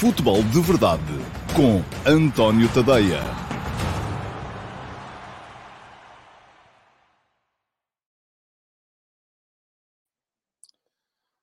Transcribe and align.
Futebol 0.00 0.42
de 0.44 0.60
Verdade 0.62 1.02
com 1.54 1.82
António 2.10 2.72
Tadeia. 2.72 3.20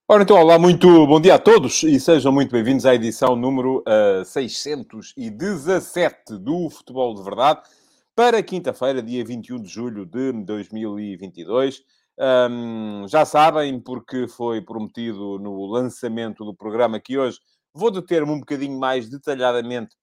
Ora 0.10 0.24
então, 0.24 0.38
olá, 0.38 0.58
muito 0.58 0.88
bom 1.06 1.22
dia 1.22 1.36
a 1.36 1.40
todos 1.40 1.84
e 1.84 2.00
sejam 2.00 2.32
muito 2.32 2.52
bem-vindos 2.52 2.88
à 2.88 2.96
edição 2.96 3.36
número 3.36 3.84
uh, 3.88 4.26
617 4.26 6.40
do 6.40 6.68
Futebol 6.72 7.14
de 7.14 7.22
Verdade 7.22 7.62
para 8.16 8.42
quinta-feira, 8.42 9.04
dia 9.04 9.24
21 9.24 9.62
de 9.62 9.70
julho 9.70 10.04
de 10.04 10.34
2022. 10.34 11.84
Um, 12.20 13.08
já 13.08 13.24
sabem, 13.24 13.80
porque 13.80 14.28
foi 14.28 14.64
prometido 14.64 15.38
no 15.38 15.64
lançamento 15.68 16.44
do 16.44 16.56
programa 16.56 17.00
que 17.00 17.20
hoje 17.20 17.38
vou 17.78 17.92
deter-me 17.92 18.32
um 18.32 18.40
bocadinho 18.40 18.78
mais 18.78 19.08
detalhadamente 19.08 19.96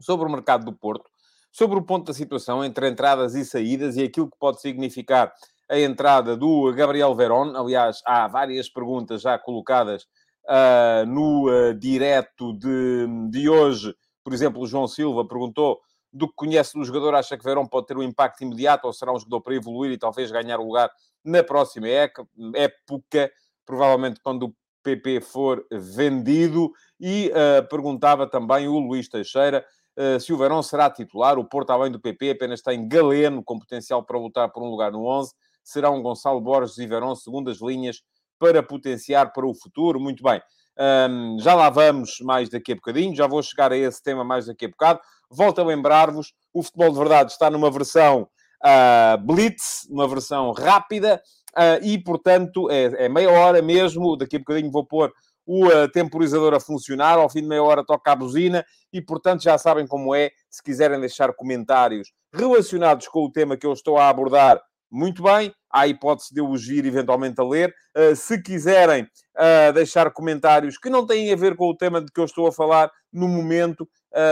sobre 0.00 0.26
o 0.26 0.30
mercado 0.30 0.64
do 0.64 0.72
Porto, 0.72 1.08
sobre 1.50 1.78
o 1.78 1.82
ponto 1.82 2.06
da 2.06 2.12
situação 2.12 2.64
entre 2.64 2.88
entradas 2.88 3.34
e 3.34 3.44
saídas 3.44 3.96
e 3.96 4.02
aquilo 4.02 4.30
que 4.30 4.38
pode 4.38 4.60
significar 4.60 5.32
a 5.70 5.78
entrada 5.80 6.36
do 6.36 6.72
Gabriel 6.74 7.14
Verón. 7.14 7.56
Aliás, 7.56 8.02
há 8.04 8.28
várias 8.28 8.68
perguntas 8.68 9.22
já 9.22 9.38
colocadas 9.38 10.04
uh, 10.44 11.06
no 11.06 11.48
uh, 11.48 11.74
direto 11.74 12.52
de, 12.52 13.06
de 13.30 13.48
hoje. 13.48 13.94
Por 14.22 14.32
exemplo, 14.32 14.60
o 14.60 14.66
João 14.66 14.86
Silva 14.86 15.26
perguntou 15.26 15.80
do 16.12 16.28
que 16.28 16.34
conhece 16.34 16.74
do 16.74 16.84
jogador, 16.84 17.14
acha 17.14 17.38
que 17.38 17.44
Verón 17.44 17.66
pode 17.66 17.86
ter 17.86 17.96
um 17.96 18.02
impacto 18.02 18.42
imediato 18.42 18.86
ou 18.86 18.92
será 18.92 19.12
um 19.12 19.18
jogador 19.18 19.40
para 19.40 19.54
evoluir 19.54 19.92
e 19.92 19.98
talvez 19.98 20.30
ganhar 20.30 20.60
o 20.60 20.66
lugar 20.66 20.90
na 21.24 21.42
próxima 21.42 21.88
época, 21.88 23.32
provavelmente 23.64 24.20
quando 24.22 24.54
PP 24.82 25.20
for 25.20 25.64
vendido. 25.70 26.70
E 27.00 27.30
uh, 27.30 27.66
perguntava 27.68 28.26
também 28.28 28.68
o 28.68 28.78
Luís 28.78 29.08
Teixeira 29.08 29.64
uh, 29.98 30.20
se 30.20 30.32
o 30.32 30.36
Verón 30.36 30.62
será 30.62 30.90
titular. 30.90 31.38
O 31.38 31.44
Porto, 31.44 31.70
além 31.70 31.90
do 31.90 32.00
PP, 32.00 32.30
apenas 32.30 32.60
tem 32.62 32.88
Galeno 32.88 33.42
com 33.42 33.58
potencial 33.58 34.04
para 34.04 34.18
lutar 34.18 34.50
por 34.50 34.62
um 34.62 34.70
lugar 34.70 34.92
no 34.92 35.04
11 35.04 35.32
será 35.62 35.90
um 35.90 36.02
Gonçalo 36.02 36.40
Borges 36.40 36.78
e 36.78 36.86
Verón, 36.86 37.14
segundas 37.14 37.60
linhas, 37.60 38.02
para 38.38 38.62
potenciar 38.62 39.32
para 39.32 39.46
o 39.46 39.54
futuro. 39.54 40.00
Muito 40.00 40.22
bem. 40.22 40.40
Um, 40.78 41.38
já 41.38 41.54
lá 41.54 41.70
vamos 41.70 42.18
mais 42.20 42.48
daqui 42.48 42.72
a 42.72 42.74
bocadinho, 42.74 43.14
já 43.14 43.26
vou 43.26 43.42
chegar 43.42 43.70
a 43.72 43.76
esse 43.76 44.02
tema 44.02 44.24
mais 44.24 44.46
daqui 44.46 44.64
a 44.64 44.68
bocado. 44.68 45.00
Volto 45.30 45.60
a 45.60 45.64
lembrar-vos, 45.64 46.32
o 46.52 46.62
Futebol 46.62 46.90
de 46.90 46.98
Verdade 46.98 47.32
está 47.32 47.50
numa 47.50 47.70
versão 47.70 48.28
uh, 48.64 49.18
Blitz, 49.24 49.86
uma 49.90 50.08
versão 50.08 50.50
rápida, 50.52 51.22
uh, 51.56 51.82
e, 51.82 51.98
portanto, 51.98 52.70
é, 52.70 53.04
é, 53.04 53.08
meia 53.08 53.30
hora 53.30 53.60
mesmo. 53.62 54.16
Daqui 54.16 54.36
a 54.36 54.38
bocadinho 54.38 54.70
vou 54.70 54.84
pôr 54.84 55.12
o 55.46 55.66
uh, 55.66 55.88
temporizador 55.90 56.54
a 56.54 56.60
funcionar, 56.60 57.18
ao 57.18 57.28
fim 57.28 57.42
de 57.42 57.48
meia 57.48 57.62
hora 57.62 57.84
toca 57.84 58.12
a 58.12 58.16
buzina, 58.16 58.64
e, 58.92 59.00
portanto, 59.00 59.42
já 59.42 59.56
sabem 59.58 59.86
como 59.86 60.14
é. 60.14 60.30
Se 60.50 60.62
quiserem 60.62 61.00
deixar 61.00 61.32
comentários 61.34 62.12
relacionados 62.32 63.08
com 63.08 63.24
o 63.24 63.30
tema 63.30 63.56
que 63.56 63.66
eu 63.66 63.72
estou 63.72 63.98
a 63.98 64.08
abordar, 64.08 64.60
muito 64.90 65.22
bem, 65.22 65.52
há 65.70 65.86
hipótese 65.86 66.34
de 66.34 66.40
eu 66.40 66.50
os 66.50 66.68
eventualmente 66.68 67.40
a 67.40 67.44
ler. 67.44 67.74
Uh, 67.96 68.14
se 68.14 68.40
quiserem 68.40 69.06
deixar 69.74 70.10
comentários 70.10 70.76
que 70.76 70.90
não 70.90 71.06
têm 71.06 71.32
a 71.32 71.36
ver 71.36 71.56
com 71.56 71.66
o 71.66 71.74
tema 71.74 72.02
de 72.02 72.12
que 72.12 72.20
eu 72.20 72.26
estou 72.26 72.46
a 72.46 72.52
falar 72.52 72.90
no 73.10 73.26
momento, 73.26 73.88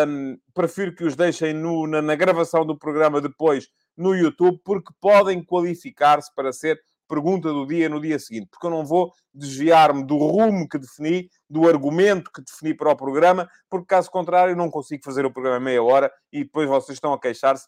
um, 0.06 0.38
prefiro 0.54 0.94
que 0.94 1.04
os 1.04 1.16
deixem 1.16 1.54
no, 1.54 1.86
na, 1.86 2.02
na, 2.02 2.14
gravação 2.14 2.64
do 2.64 2.78
programa 2.78 3.20
depois 3.20 3.68
no 3.96 4.14
YouTube, 4.14 4.60
porque 4.64 4.92
podem 5.00 5.42
qualificar-se 5.42 6.34
para 6.34 6.52
ser 6.52 6.80
pergunta 7.10 7.52
do 7.52 7.66
dia 7.66 7.88
no 7.88 8.00
dia 8.00 8.18
seguinte, 8.20 8.46
porque 8.48 8.64
eu 8.64 8.70
não 8.70 8.86
vou 8.86 9.12
desviar-me 9.34 10.04
do 10.04 10.16
rumo 10.16 10.68
que 10.68 10.78
defini, 10.78 11.28
do 11.48 11.68
argumento 11.68 12.30
que 12.32 12.40
defini 12.40 12.72
para 12.72 12.90
o 12.90 12.96
programa, 12.96 13.48
porque 13.68 13.86
caso 13.86 14.08
contrário 14.08 14.54
não 14.54 14.70
consigo 14.70 15.02
fazer 15.04 15.26
o 15.26 15.32
programa 15.32 15.58
meia 15.58 15.82
hora 15.82 16.10
e 16.32 16.44
depois 16.44 16.68
vocês 16.68 16.96
estão 16.96 17.12
a 17.12 17.20
queixar-se 17.20 17.66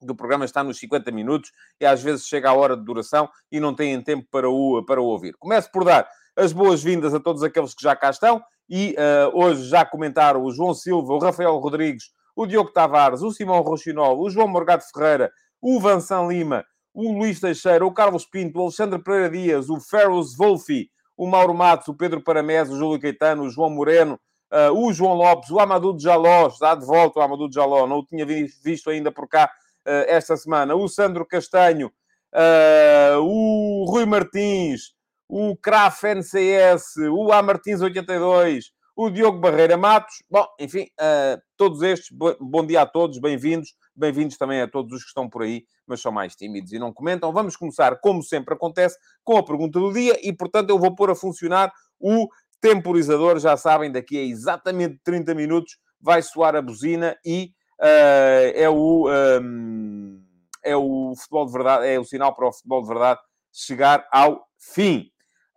do 0.00 0.14
programa 0.14 0.44
está 0.44 0.62
nos 0.62 0.78
50 0.78 1.10
minutos 1.10 1.50
e 1.80 1.86
às 1.86 2.02
vezes 2.02 2.26
chega 2.26 2.50
a 2.50 2.54
hora 2.54 2.76
de 2.76 2.84
duração 2.84 3.28
e 3.50 3.58
não 3.58 3.74
têm 3.74 4.00
tempo 4.02 4.26
para 4.30 4.48
o, 4.48 4.84
para 4.84 5.00
o 5.00 5.06
ouvir. 5.06 5.34
Começo 5.38 5.70
por 5.70 5.84
dar 5.84 6.08
as 6.36 6.52
boas-vindas 6.52 7.14
a 7.14 7.20
todos 7.20 7.42
aqueles 7.42 7.74
que 7.74 7.82
já 7.82 7.96
cá 7.96 8.10
estão 8.10 8.40
e 8.68 8.94
uh, 8.94 9.36
hoje 9.36 9.68
já 9.68 9.84
comentaram 9.84 10.42
o 10.44 10.52
João 10.52 10.74
Silva, 10.74 11.12
o 11.12 11.18
Rafael 11.18 11.56
Rodrigues, 11.58 12.10
o 12.36 12.46
Diogo 12.46 12.70
Tavares, 12.70 13.22
o 13.22 13.32
Simão 13.32 13.60
Rochinol, 13.60 14.20
o 14.20 14.30
João 14.30 14.46
Morgado 14.46 14.84
Ferreira, 14.84 15.32
o 15.60 15.80
Vansan 15.80 16.28
Lima, 16.28 16.64
o 17.00 17.12
Luís 17.12 17.38
Teixeira, 17.38 17.86
o 17.86 17.92
Carlos 17.92 18.26
Pinto, 18.26 18.58
o 18.58 18.62
Alexandre 18.62 18.98
Pereira 18.98 19.30
Dias, 19.30 19.70
o 19.70 19.78
Ferros 19.78 20.36
Wolfi, 20.36 20.90
o 21.16 21.28
Mauro 21.28 21.54
Matos, 21.54 21.86
o 21.86 21.94
Pedro 21.94 22.20
Paramés, 22.20 22.68
o 22.68 22.76
Júlio 22.76 23.00
Caetano, 23.00 23.44
o 23.44 23.50
João 23.50 23.70
Moreno, 23.70 24.18
uh, 24.52 24.72
o 24.72 24.92
João 24.92 25.14
Lopes, 25.14 25.48
o 25.48 25.60
Amadou 25.60 25.96
Jaló, 25.96 26.48
está 26.48 26.74
de 26.74 26.84
volta 26.84 27.20
o 27.20 27.22
Amadou 27.22 27.48
Jaló, 27.52 27.86
não 27.86 27.98
o 27.98 28.04
tinha 28.04 28.26
visto 28.26 28.90
ainda 28.90 29.12
por 29.12 29.28
cá, 29.28 29.48
eh, 29.86 30.06
esta 30.08 30.36
semana. 30.36 30.74
O 30.74 30.88
Sandro 30.88 31.24
Castanho, 31.24 31.90
eh, 32.34 33.14
o 33.20 33.86
Rui 33.88 34.04
Martins, 34.04 34.92
o 35.28 35.56
Craf 35.56 36.04
NCS, 36.04 36.96
o 37.12 37.32
A 37.32 37.40
Martins 37.40 37.80
82, 37.80 38.72
o 38.96 39.08
Diogo 39.08 39.38
Barreira 39.38 39.76
Matos. 39.76 40.16
Bom, 40.28 40.44
enfim, 40.58 40.88
uh, 41.00 41.40
todos 41.56 41.80
estes, 41.82 42.08
bom 42.40 42.66
dia 42.66 42.82
a 42.82 42.86
todos, 42.86 43.18
bem-vindos. 43.18 43.72
Bem-vindos 43.98 44.36
também 44.36 44.60
a 44.60 44.68
todos 44.68 44.92
os 44.92 45.02
que 45.02 45.08
estão 45.08 45.28
por 45.28 45.42
aí, 45.42 45.64
mas 45.84 46.00
são 46.00 46.12
mais 46.12 46.36
tímidos 46.36 46.72
e 46.72 46.78
não 46.78 46.92
comentam. 46.92 47.32
Vamos 47.32 47.56
começar, 47.56 47.98
como 47.98 48.22
sempre 48.22 48.54
acontece, 48.54 48.96
com 49.24 49.36
a 49.36 49.42
pergunta 49.42 49.80
do 49.80 49.92
dia 49.92 50.16
e, 50.22 50.32
portanto, 50.32 50.70
eu 50.70 50.78
vou 50.78 50.94
pôr 50.94 51.10
a 51.10 51.16
funcionar 51.16 51.72
o 51.98 52.28
temporizador. 52.60 53.40
Já 53.40 53.56
sabem, 53.56 53.90
daqui 53.90 54.16
a 54.16 54.22
exatamente 54.22 55.00
30 55.02 55.34
minutos 55.34 55.76
vai 56.00 56.22
soar 56.22 56.54
a 56.54 56.62
buzina 56.62 57.16
e 57.26 57.50
uh, 57.80 58.54
é, 58.54 58.70
o, 58.70 59.08
um, 59.42 60.24
é 60.62 60.76
o 60.76 61.12
futebol 61.16 61.46
de 61.46 61.52
verdade, 61.52 61.88
é 61.88 61.98
o 61.98 62.04
sinal 62.04 62.32
para 62.32 62.46
o 62.46 62.52
futebol 62.52 62.82
de 62.82 62.88
verdade 62.88 63.20
chegar 63.52 64.06
ao 64.12 64.46
fim. 64.60 65.10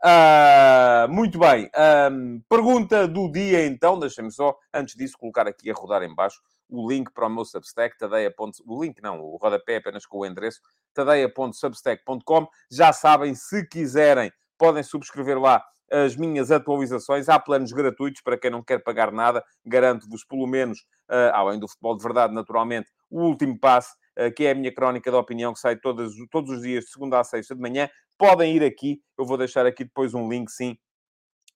Uh, 0.04 1.08
muito 1.14 1.38
bem. 1.38 1.70
Um, 2.12 2.42
pergunta 2.50 3.08
do 3.08 3.32
dia, 3.32 3.68
então. 3.68 4.00
Deixem-me 4.00 4.32
só, 4.32 4.58
antes 4.74 4.96
disso, 4.96 5.16
colocar 5.16 5.48
aqui 5.48 5.70
a 5.70 5.76
rodar 5.76 6.02
em 6.02 6.16
baixo 6.16 6.42
o 6.72 6.90
link 6.90 7.12
para 7.12 7.28
o 7.28 7.30
meu 7.30 7.44
Substack, 7.44 7.98
tadeia. 7.98 8.34
O 8.66 8.84
link 8.84 9.02
não, 9.02 9.20
o 9.20 9.36
rodapé 9.36 9.76
apenas 9.76 10.06
com 10.06 10.20
o 10.20 10.26
endereço, 10.26 10.62
tadeia.substack.com. 10.94 12.48
Já 12.72 12.94
sabem, 12.94 13.36
se 13.36 13.68
quiserem, 13.68 14.32
podem 14.58 14.82
subscrever 14.82 15.40
lá 15.40 15.64
as 15.92 16.16
minhas 16.16 16.50
atualizações. 16.50 17.28
Há 17.28 17.38
planos 17.38 17.74
gratuitos 17.74 18.22
para 18.22 18.38
quem 18.38 18.50
não 18.50 18.64
quer 18.64 18.80
pagar 18.80 19.12
nada. 19.12 19.44
Garanto-vos, 19.66 20.24
pelo 20.24 20.48
menos, 20.48 20.80
uh, 21.10 21.34
além 21.34 21.60
do 21.60 21.68
futebol 21.68 21.98
de 21.98 22.04
verdade, 22.04 22.34
naturalmente, 22.34 22.90
o 23.10 23.22
último 23.24 23.60
passo, 23.60 23.94
uh, 24.18 24.34
que 24.34 24.46
é 24.46 24.52
a 24.52 24.56
minha 24.56 24.74
crónica 24.74 25.12
de 25.12 25.18
opinião, 25.18 25.54
que 25.54 25.60
sai 25.60 25.76
todos, 25.76 26.14
todos 26.32 26.50
os 26.50 26.62
dias, 26.62 26.86
de 26.86 26.92
segunda 26.92 27.20
a 27.20 27.24
sexta 27.24 27.54
de 27.54 27.62
manhã. 27.62 27.90
Podem 28.18 28.56
ir 28.56 28.64
aqui, 28.64 29.02
eu 29.18 29.26
vou 29.26 29.38
deixar 29.38 29.66
aqui 29.66 29.84
depois 29.84 30.14
um 30.14 30.30
link, 30.30 30.50
sim, 30.50 30.78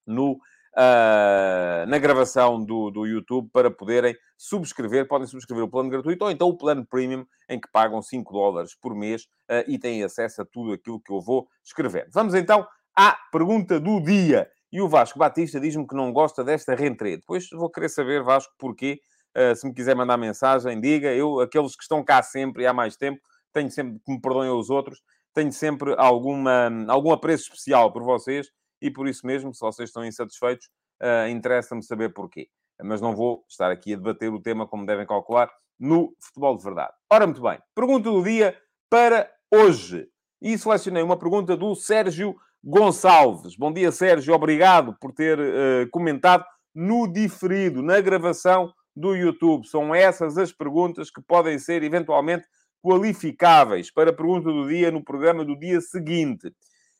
no, 0.06 0.38
Uh, 0.78 1.88
na 1.88 1.98
gravação 1.98 2.62
do, 2.62 2.92
do 2.92 3.06
YouTube 3.06 3.50
para 3.54 3.72
poderem 3.72 4.14
subscrever. 4.38 5.08
Podem 5.08 5.26
subscrever 5.26 5.64
o 5.64 5.70
plano 5.70 5.90
gratuito 5.90 6.26
ou 6.26 6.30
então 6.30 6.50
o 6.50 6.58
plano 6.58 6.86
premium, 6.86 7.26
em 7.48 7.58
que 7.58 7.72
pagam 7.72 8.02
5 8.02 8.34
dólares 8.34 8.76
por 8.76 8.94
mês 8.94 9.24
uh, 9.50 9.64
e 9.68 9.80
têm 9.80 10.04
acesso 10.04 10.42
a 10.42 10.46
tudo 10.46 10.74
aquilo 10.74 11.00
que 11.00 11.14
eu 11.14 11.22
vou 11.22 11.48
escrever. 11.64 12.10
Vamos 12.12 12.34
então 12.34 12.68
à 12.94 13.18
pergunta 13.32 13.80
do 13.80 14.02
dia. 14.02 14.52
E 14.70 14.82
o 14.82 14.90
Vasco 14.90 15.18
Batista 15.18 15.62
diz-me 15.62 15.88
que 15.88 15.96
não 15.96 16.12
gosta 16.12 16.44
desta 16.44 16.76
rentrée. 16.76 17.16
Depois 17.16 17.48
vou 17.52 17.70
querer 17.70 17.88
saber, 17.88 18.22
Vasco, 18.22 18.54
porquê. 18.60 19.00
Uh, 19.34 19.56
se 19.56 19.66
me 19.66 19.74
quiser 19.74 19.96
mandar 19.96 20.18
mensagem, 20.18 20.82
diga. 20.82 21.14
Eu, 21.14 21.40
aqueles 21.40 21.78
que 21.78 21.84
estão 21.84 22.04
cá 22.04 22.22
sempre 22.22 22.64
e 22.64 22.68
há 22.68 22.74
mais 22.74 22.98
tempo, 22.98 23.22
tenho 23.54 23.72
sempre, 23.72 23.98
que 24.06 24.12
me 24.12 24.20
perdoem 24.20 24.50
os 24.50 24.70
outros, 24.70 25.02
tenho 25.34 25.54
sempre 25.54 25.96
alguma, 25.98 26.70
algum 26.90 27.14
apreço 27.14 27.44
especial 27.44 27.94
por 27.94 28.04
vocês 28.04 28.50
e 28.86 28.92
por 28.92 29.08
isso 29.08 29.26
mesmo, 29.26 29.52
se 29.52 29.62
vocês 29.62 29.90
estão 29.90 30.06
insatisfeitos, 30.06 30.70
uh, 31.02 31.28
interessa-me 31.28 31.82
saber 31.82 32.14
porquê. 32.14 32.48
Mas 32.84 33.02
não 33.02 33.16
vou 33.16 33.44
estar 33.50 33.72
aqui 33.72 33.94
a 33.94 33.98
debater 33.98 34.32
o 34.32 34.40
tema, 34.40 34.68
como 34.68 34.86
devem 34.86 35.08
calcular, 35.08 35.50
no 35.80 36.14
futebol 36.20 36.56
de 36.56 36.64
verdade. 36.64 36.94
Ora, 37.12 37.26
muito 37.26 37.42
bem. 37.42 37.58
Pergunta 37.74 38.12
do 38.12 38.24
dia 38.24 38.56
para 38.88 39.28
hoje. 39.52 40.08
E 40.40 40.56
selecionei 40.56 41.02
uma 41.02 41.18
pergunta 41.18 41.58
do 41.58 41.74
Sérgio 41.74 42.36
Gonçalves. 42.64 43.56
Bom 43.56 43.74
dia, 43.74 43.92
Sérgio. 43.92 44.36
Obrigado 44.36 44.96
por 45.02 45.12
ter 45.12 45.40
uh, 45.40 45.90
comentado 45.90 46.46
no 46.76 47.12
diferido, 47.12 47.82
na 47.82 48.00
gravação 48.00 48.72
do 48.96 49.16
YouTube. 49.16 49.68
São 49.68 49.96
essas 49.96 50.38
as 50.38 50.52
perguntas 50.52 51.10
que 51.10 51.24
podem 51.24 51.58
ser 51.58 51.82
eventualmente 51.82 52.46
qualificáveis 52.84 53.92
para 53.92 54.12
a 54.12 54.16
pergunta 54.16 54.52
do 54.52 54.68
dia 54.68 54.92
no 54.92 55.04
programa 55.04 55.44
do 55.44 55.58
dia 55.58 55.82
seguinte. 55.82 56.54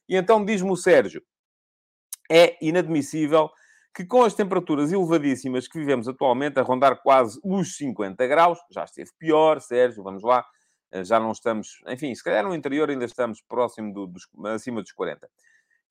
E 0.10 0.16
então 0.16 0.44
diz-me 0.44 0.72
o 0.72 0.76
Sérgio: 0.76 1.22
é 2.32 2.58
inadmissível 2.62 3.50
que 3.94 4.06
com 4.06 4.24
as 4.24 4.34
temperaturas 4.34 4.92
elevadíssimas 4.92 5.68
que 5.68 5.80
vivemos 5.80 6.08
atualmente, 6.08 6.60
a 6.60 6.64
rondar 6.64 7.02
quase 7.02 7.40
os 7.44 7.78
50 7.78 8.28
graus, 8.28 8.60
já 8.70 8.84
esteve 8.84 9.10
pior, 9.18 9.62
Sérgio, 9.62 10.04
vamos 10.04 10.22
lá, 10.22 10.46
eh, 10.92 11.04
já 11.04 11.20
não 11.20 11.32
estamos, 11.32 11.82
enfim, 11.88 12.14
se 12.14 12.24
calhar 12.24 12.44
no 12.44 12.54
interior 12.54 12.90
ainda 12.90 13.06
estamos 13.06 13.42
próximo 13.48 13.94
do, 13.94 14.08
dos, 14.08 14.28
acima 14.54 14.82
dos 14.82 14.92
40 14.92 15.28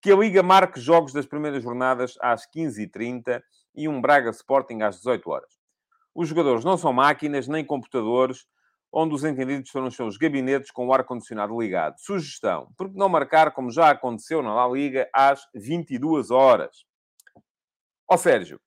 que 0.05 0.13
a 0.13 0.17
Liga 0.17 0.43
marque 0.43 0.79
jogos 0.79 1.15
das 1.15 1.25
primeiras 1.25 1.63
jornadas 1.63 2.19
às 2.21 2.43
15h30 2.55 3.43
e 3.75 3.89
um 3.89 4.03
Braga 4.03 4.29
Sporting 4.29 4.83
às 4.83 4.99
18 4.99 5.31
horas. 5.31 5.49
Os 6.15 6.29
jogadores 6.29 6.63
não 6.63 6.77
são 6.77 6.93
máquinas 6.93 7.49
nem 7.49 7.65
computadores, 7.65 8.47
onde 8.95 9.15
os 9.15 9.25
entendidos 9.25 9.71
foram 9.71 9.89
os 9.89 9.97
seus 9.97 10.17
gabinetes 10.17 10.71
com 10.71 10.87
o 10.87 10.93
ar-condicionado 10.93 11.61
ligado. 11.61 11.97
Sugestão: 11.99 12.69
por 12.77 12.89
que 12.89 12.97
não 12.97 13.09
marcar, 13.09 13.53
como 13.53 13.71
já 13.71 13.91
aconteceu 13.91 14.41
na 14.43 14.55
La 14.55 14.69
Liga, 14.69 15.09
às 15.13 15.43
22 15.55 16.31
horas? 16.31 16.85
Ó 18.09 18.17
Sérgio, 18.17 18.61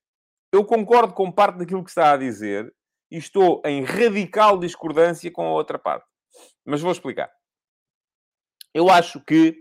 eu 0.52 0.64
concordo 0.64 1.14
com 1.14 1.32
parte 1.32 1.58
daquilo 1.58 1.82
que 1.82 1.90
está 1.90 2.12
a 2.12 2.16
dizer 2.16 2.72
e 3.10 3.16
estou 3.16 3.62
em 3.64 3.82
radical 3.82 4.58
discordância 4.58 5.30
com 5.30 5.46
a 5.46 5.52
outra 5.52 5.78
parte. 5.78 6.06
Mas 6.64 6.82
vou 6.82 6.92
explicar. 6.92 7.30
Eu 8.74 8.90
acho 8.90 9.20
que 9.24 9.56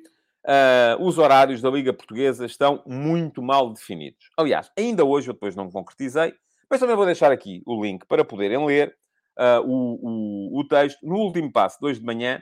uh, 0.45 1.01
os 1.01 1.17
horários 1.17 1.61
da 1.61 1.69
Liga 1.69 1.93
Portuguesa 1.93 2.45
estão 2.45 2.83
muito 2.85 3.41
mal 3.41 3.71
definidos. 3.71 4.29
Aliás, 4.35 4.69
ainda 4.77 5.05
hoje, 5.05 5.29
eu 5.29 5.33
depois 5.33 5.55
não 5.55 5.71
concretizei, 5.71 6.33
mas 6.69 6.81
também 6.81 6.95
vou 6.95 7.05
deixar 7.05 7.31
aqui 7.31 7.61
o 7.65 7.81
link 7.81 8.05
para 8.05 8.25
poderem 8.25 8.65
ler 8.65 8.97
uh, 9.37 9.61
o, 9.65 10.55
o, 10.55 10.59
o, 10.59 10.67
texto. 10.67 11.05
No 11.05 11.15
último 11.15 11.51
passo, 11.51 11.77
2 11.79 11.99
de 11.99 12.05
manhã, 12.05 12.41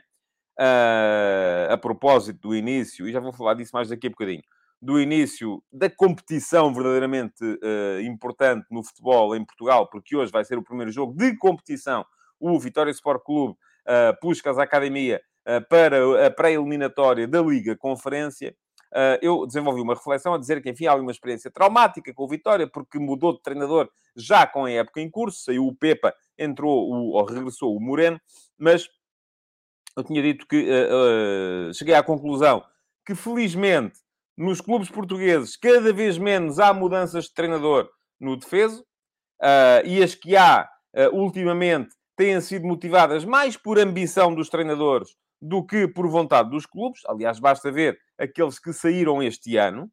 uh, 0.60 1.74
a 1.74 1.78
propósito 1.78 2.50
do 2.50 2.56
início, 2.56 3.08
e 3.08 3.12
já 3.12 3.20
vou 3.20 3.34
falar 3.34 3.54
disso 3.56 3.72
mais 3.74 3.90
daqui 3.90 4.08
a 4.08 4.10
bocadinho, 4.10 4.42
do 4.82 5.00
início 5.00 5.64
da 5.72 5.90
competição 5.90 6.74
verdadeiramente 6.74 7.44
uh, 7.44 8.02
importante 8.02 8.66
no 8.72 8.84
futebol 8.84 9.36
em 9.36 9.46
Portugal, 9.46 9.90
porque 9.90 10.16
hoje 10.16 10.32
vai 10.32 10.46
ser 10.46 10.58
o 10.58 10.64
primeiro 10.64 10.92
jogo 10.92 11.16
de 11.16 11.38
competição, 11.38 12.06
o 12.40 12.60
Vitória 12.60 12.92
Sport 12.92 13.24
Clube 13.24 13.54
uh, 13.54 14.20
Puscas 14.22 14.58
Academia, 14.58 15.22
para 15.70 16.26
a 16.26 16.32
pré-eliminatória 16.32 17.28
da 17.28 17.40
Liga 17.40 17.78
Conferência. 17.78 18.56
Uh, 18.94 19.20
eu 19.22 19.46
desenvolvi 19.46 19.82
uma 19.82 19.94
reflexão 19.94 20.34
a 20.34 20.38
dizer 20.38 20.62
que, 20.62 20.70
enfim, 20.70 20.86
há 20.86 20.96
uma 20.96 21.12
experiência 21.12 21.52
traumática 21.52 22.14
com 22.14 22.24
o 22.24 22.28
Vitória, 22.28 22.68
porque 22.68 22.98
mudou 22.98 23.34
de 23.34 23.42
treinador 23.42 23.90
já 24.16 24.48
com 24.48 24.66
a 24.66 24.72
época 24.72 25.02
em 25.02 25.10
curso, 25.10 25.44
saiu 25.44 25.68
o 25.68 25.76
Pepa, 25.76 26.16
entrou 26.38 26.90
o, 26.90 27.12
ou 27.12 27.26
regressou 27.26 27.76
o 27.76 27.80
Moreno, 27.82 28.20
mas 28.58 28.88
eu 29.98 30.04
tinha 30.04 30.22
dito 30.22 30.48
que 30.48 30.70
uh, 30.70 31.70
uh, 31.70 31.74
cheguei 31.74 31.94
à 31.94 32.04
conclusão 32.04 32.64
que, 33.06 33.14
felizmente, 33.14 34.00
nos 34.38 34.62
clubes 34.62 34.90
portugueses, 34.90 35.56
cada 35.58 35.94
vez 35.94 36.18
menos 36.18 36.60
há 36.60 36.74
mudanças 36.74 37.26
de 37.26 37.34
treinador 37.34 37.90
no 38.20 38.36
defeso, 38.36 38.86
e 39.86 40.02
as 40.02 40.16
que 40.16 40.36
há 40.36 40.68
ultimamente 41.14 41.96
têm 42.18 42.40
sido 42.42 42.66
motivadas 42.66 43.24
mais 43.24 43.56
por 43.56 43.78
ambição 43.78 44.34
dos 44.34 44.50
treinadores 44.50 45.16
do 45.42 45.66
que 45.66 45.88
por 45.88 46.08
vontade 46.08 46.50
dos 46.50 46.66
clubes. 46.66 47.02
Aliás, 47.08 47.40
basta 47.40 47.72
ver 47.72 48.00
aqueles 48.18 48.60
que 48.60 48.74
saíram 48.74 49.22
este 49.22 49.58
ano. 49.58 49.92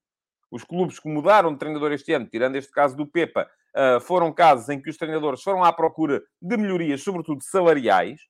Os 0.50 0.64
clubes 0.64 0.98
que 0.98 1.08
mudaram 1.08 1.52
de 1.52 1.58
treinador 1.58 1.92
este 1.92 2.12
ano, 2.12 2.26
tirando 2.26 2.56
este 2.56 2.70
caso 2.70 2.96
do 2.96 3.06
Pepa, 3.06 3.48
uh, 3.76 4.00
foram 4.00 4.32
casos 4.32 4.68
em 4.68 4.80
que 4.80 4.90
os 4.90 4.96
treinadores 4.96 5.42
foram 5.42 5.64
à 5.64 5.72
procura 5.72 6.22
de 6.40 6.56
melhorias, 6.56 7.02
sobretudo 7.02 7.42
salariais. 7.42 8.20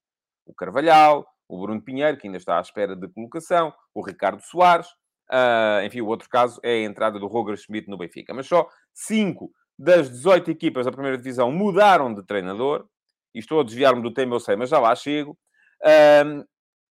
O 0.46 0.54
Carvalhal, 0.54 1.26
o 1.48 1.60
Bruno 1.60 1.82
Pinheiro, 1.82 2.16
que 2.16 2.26
ainda 2.26 2.38
está 2.38 2.58
à 2.58 2.60
espera 2.60 2.96
de 2.96 3.08
colocação, 3.08 3.72
o 3.94 4.04
Ricardo 4.04 4.40
Soares. 4.42 4.86
Uh, 5.30 5.84
enfim, 5.84 6.00
o 6.00 6.06
outro 6.06 6.28
caso 6.28 6.60
é 6.62 6.72
a 6.72 6.84
entrada 6.84 7.18
do 7.18 7.26
Roger 7.26 7.56
Schmidt 7.56 7.88
no 7.88 7.98
Benfica. 7.98 8.32
Mas 8.34 8.46
só 8.46 8.68
5 8.94 9.50
das 9.78 10.10
18 10.10 10.50
equipas 10.50 10.84
da 10.84 10.92
primeira 10.92 11.16
divisão 11.16 11.50
mudaram 11.50 12.12
de 12.14 12.24
treinador. 12.24 12.86
E 13.34 13.38
estou 13.38 13.60
a 13.60 13.64
desviar-me 13.64 14.02
do 14.02 14.12
tema, 14.12 14.36
eu 14.36 14.40
sei, 14.40 14.56
mas 14.56 14.70
já 14.70 14.78
lá 14.78 14.94
chego. 14.94 15.36
Uh, 15.82 16.44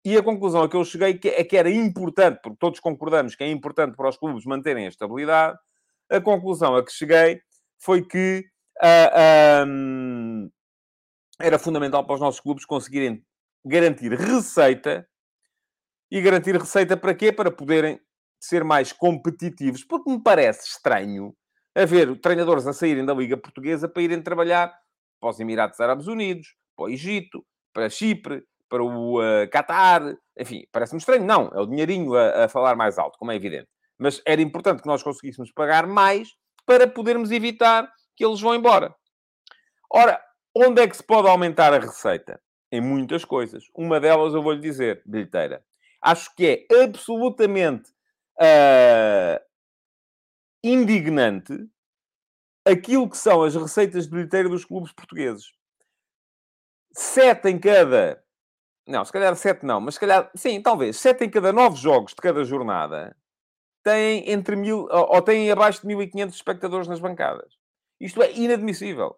e 0.06 0.16
a 0.16 0.22
conclusão 0.22 0.62
a 0.62 0.68
que 0.68 0.76
eu 0.76 0.84
cheguei 0.84 1.18
é 1.24 1.42
que 1.42 1.56
era 1.56 1.68
importante, 1.68 2.38
porque 2.40 2.56
todos 2.60 2.78
concordamos 2.78 3.34
que 3.34 3.42
é 3.42 3.50
importante 3.50 3.96
para 3.96 4.08
os 4.08 4.16
clubes 4.16 4.44
manterem 4.46 4.86
a 4.86 4.88
estabilidade. 4.88 5.58
A 6.08 6.20
conclusão 6.20 6.76
a 6.76 6.84
que 6.84 6.92
cheguei 6.92 7.40
foi 7.76 8.06
que 8.06 8.44
uh, 8.80 9.66
um, 9.66 10.48
era 11.40 11.58
fundamental 11.58 12.06
para 12.06 12.14
os 12.14 12.20
nossos 12.20 12.38
clubes 12.38 12.64
conseguirem 12.64 13.20
garantir 13.64 14.12
receita. 14.12 15.04
E 16.08 16.20
garantir 16.20 16.54
receita 16.54 16.96
para 16.96 17.12
quê? 17.12 17.32
Para 17.32 17.50
poderem 17.50 18.00
ser 18.38 18.62
mais 18.62 18.92
competitivos. 18.92 19.82
Porque 19.82 20.08
me 20.08 20.22
parece 20.22 20.68
estranho 20.68 21.34
haver 21.74 22.16
treinadores 22.20 22.64
a 22.68 22.72
saírem 22.72 23.04
da 23.04 23.12
Liga 23.12 23.36
Portuguesa 23.36 23.88
para 23.88 24.04
irem 24.04 24.22
trabalhar 24.22 24.72
para 25.18 25.30
os 25.30 25.40
Emirados 25.40 25.80
Árabes 25.80 26.06
Unidos, 26.06 26.54
para 26.76 26.84
o 26.84 26.88
Egito, 26.90 27.44
para 27.72 27.90
Chipre, 27.90 28.44
para 28.68 28.82
o 28.82 29.20
uh, 29.20 29.48
Qatar, 29.50 30.16
enfim, 30.38 30.64
parece-me 30.72 30.98
estranho. 30.98 31.24
Não, 31.24 31.50
é 31.54 31.60
o 31.60 31.66
dinheirinho 31.66 32.14
a, 32.14 32.44
a, 32.44 32.48
falar 32.48 32.76
mais 32.76 32.98
alto, 32.98 33.18
como 33.18 33.32
é 33.32 33.36
evidente. 33.36 33.68
Mas 33.98 34.20
era 34.26 34.42
importante 34.42 34.82
que 34.82 34.88
nós 34.88 35.02
conseguíssemos 35.02 35.50
pagar 35.52 35.86
mais 35.86 36.28
para 36.64 36.86
podermos 36.86 37.30
evitar 37.30 37.90
que 38.16 38.24
eles 38.24 38.40
vão 38.40 38.54
embora. 38.54 38.94
Ora, 39.90 40.20
onde 40.54 40.82
é 40.82 40.88
que 40.88 40.96
se 40.96 41.02
pode 41.02 41.28
aumentar 41.28 41.72
a 41.72 41.78
receita? 41.78 42.40
Em 42.72 42.80
muitas 42.80 43.24
coisas. 43.24 43.64
Uma 43.74 44.00
delas 44.00 44.34
eu 44.34 44.42
vou-lhe 44.42 44.60
dizer, 44.60 45.02
bilheteira. 45.06 45.64
Acho 46.02 46.34
que 46.34 46.66
é 46.68 46.82
absolutamente 46.82 47.90
uh, 48.40 49.40
indignante 50.62 51.54
aquilo 52.64 53.08
que 53.08 53.16
são 53.16 53.42
as 53.42 53.54
receitas 53.54 54.04
de 54.04 54.10
bilheteira 54.10 54.48
dos 54.48 54.64
clubes 54.64 54.92
portugueses. 54.92 55.52
Sete 56.92 57.48
em 57.48 57.58
cada 57.58 58.25
não, 58.86 59.04
se 59.04 59.12
calhar 59.12 59.34
sete 59.34 59.66
não, 59.66 59.80
mas 59.80 59.94
se 59.94 60.00
calhar, 60.00 60.30
sim, 60.34 60.62
talvez. 60.62 60.96
Sete 60.96 61.24
em 61.24 61.30
cada 61.30 61.52
nove 61.52 61.76
jogos 61.76 62.12
de 62.12 62.16
cada 62.16 62.44
jornada 62.44 63.16
têm 63.82 64.30
entre 64.30 64.54
mil, 64.56 64.88
ou 64.90 65.22
têm 65.22 65.50
abaixo 65.50 65.80
de 65.80 65.94
1.500 65.94 66.28
espectadores 66.30 66.88
nas 66.88 67.00
bancadas. 67.00 67.54
Isto 68.00 68.22
é 68.22 68.32
inadmissível. 68.32 69.16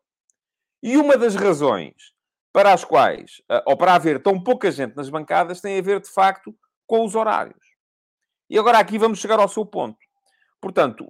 E 0.83 0.97
uma 0.97 1.17
das 1.17 1.35
razões 1.35 2.13
para 2.53 2.73
as 2.73 2.85
quais, 2.85 3.43
eh, 3.51 3.63
ou 3.67 3.77
para 3.77 3.95
haver 3.95 4.23
tão 4.23 4.43
pouca 4.43 4.71
gente 4.71 4.97
nas 4.97 5.11
bancadas, 5.11 5.61
tem 5.61 5.79
a 5.79 5.83
ver, 5.83 6.01
de 6.01 6.09
facto, 6.09 6.55
com 6.87 7.05
os 7.05 7.15
horários. 7.15 7.57
E 8.49 8.59
agora 8.59 8.79
aqui 8.79 8.99
vamos 8.99 9.19
chegar 9.19 9.39
ao 9.39 9.49
seu 9.49 9.67
ponto. 9.67 9.99
Portanto, 10.61 11.07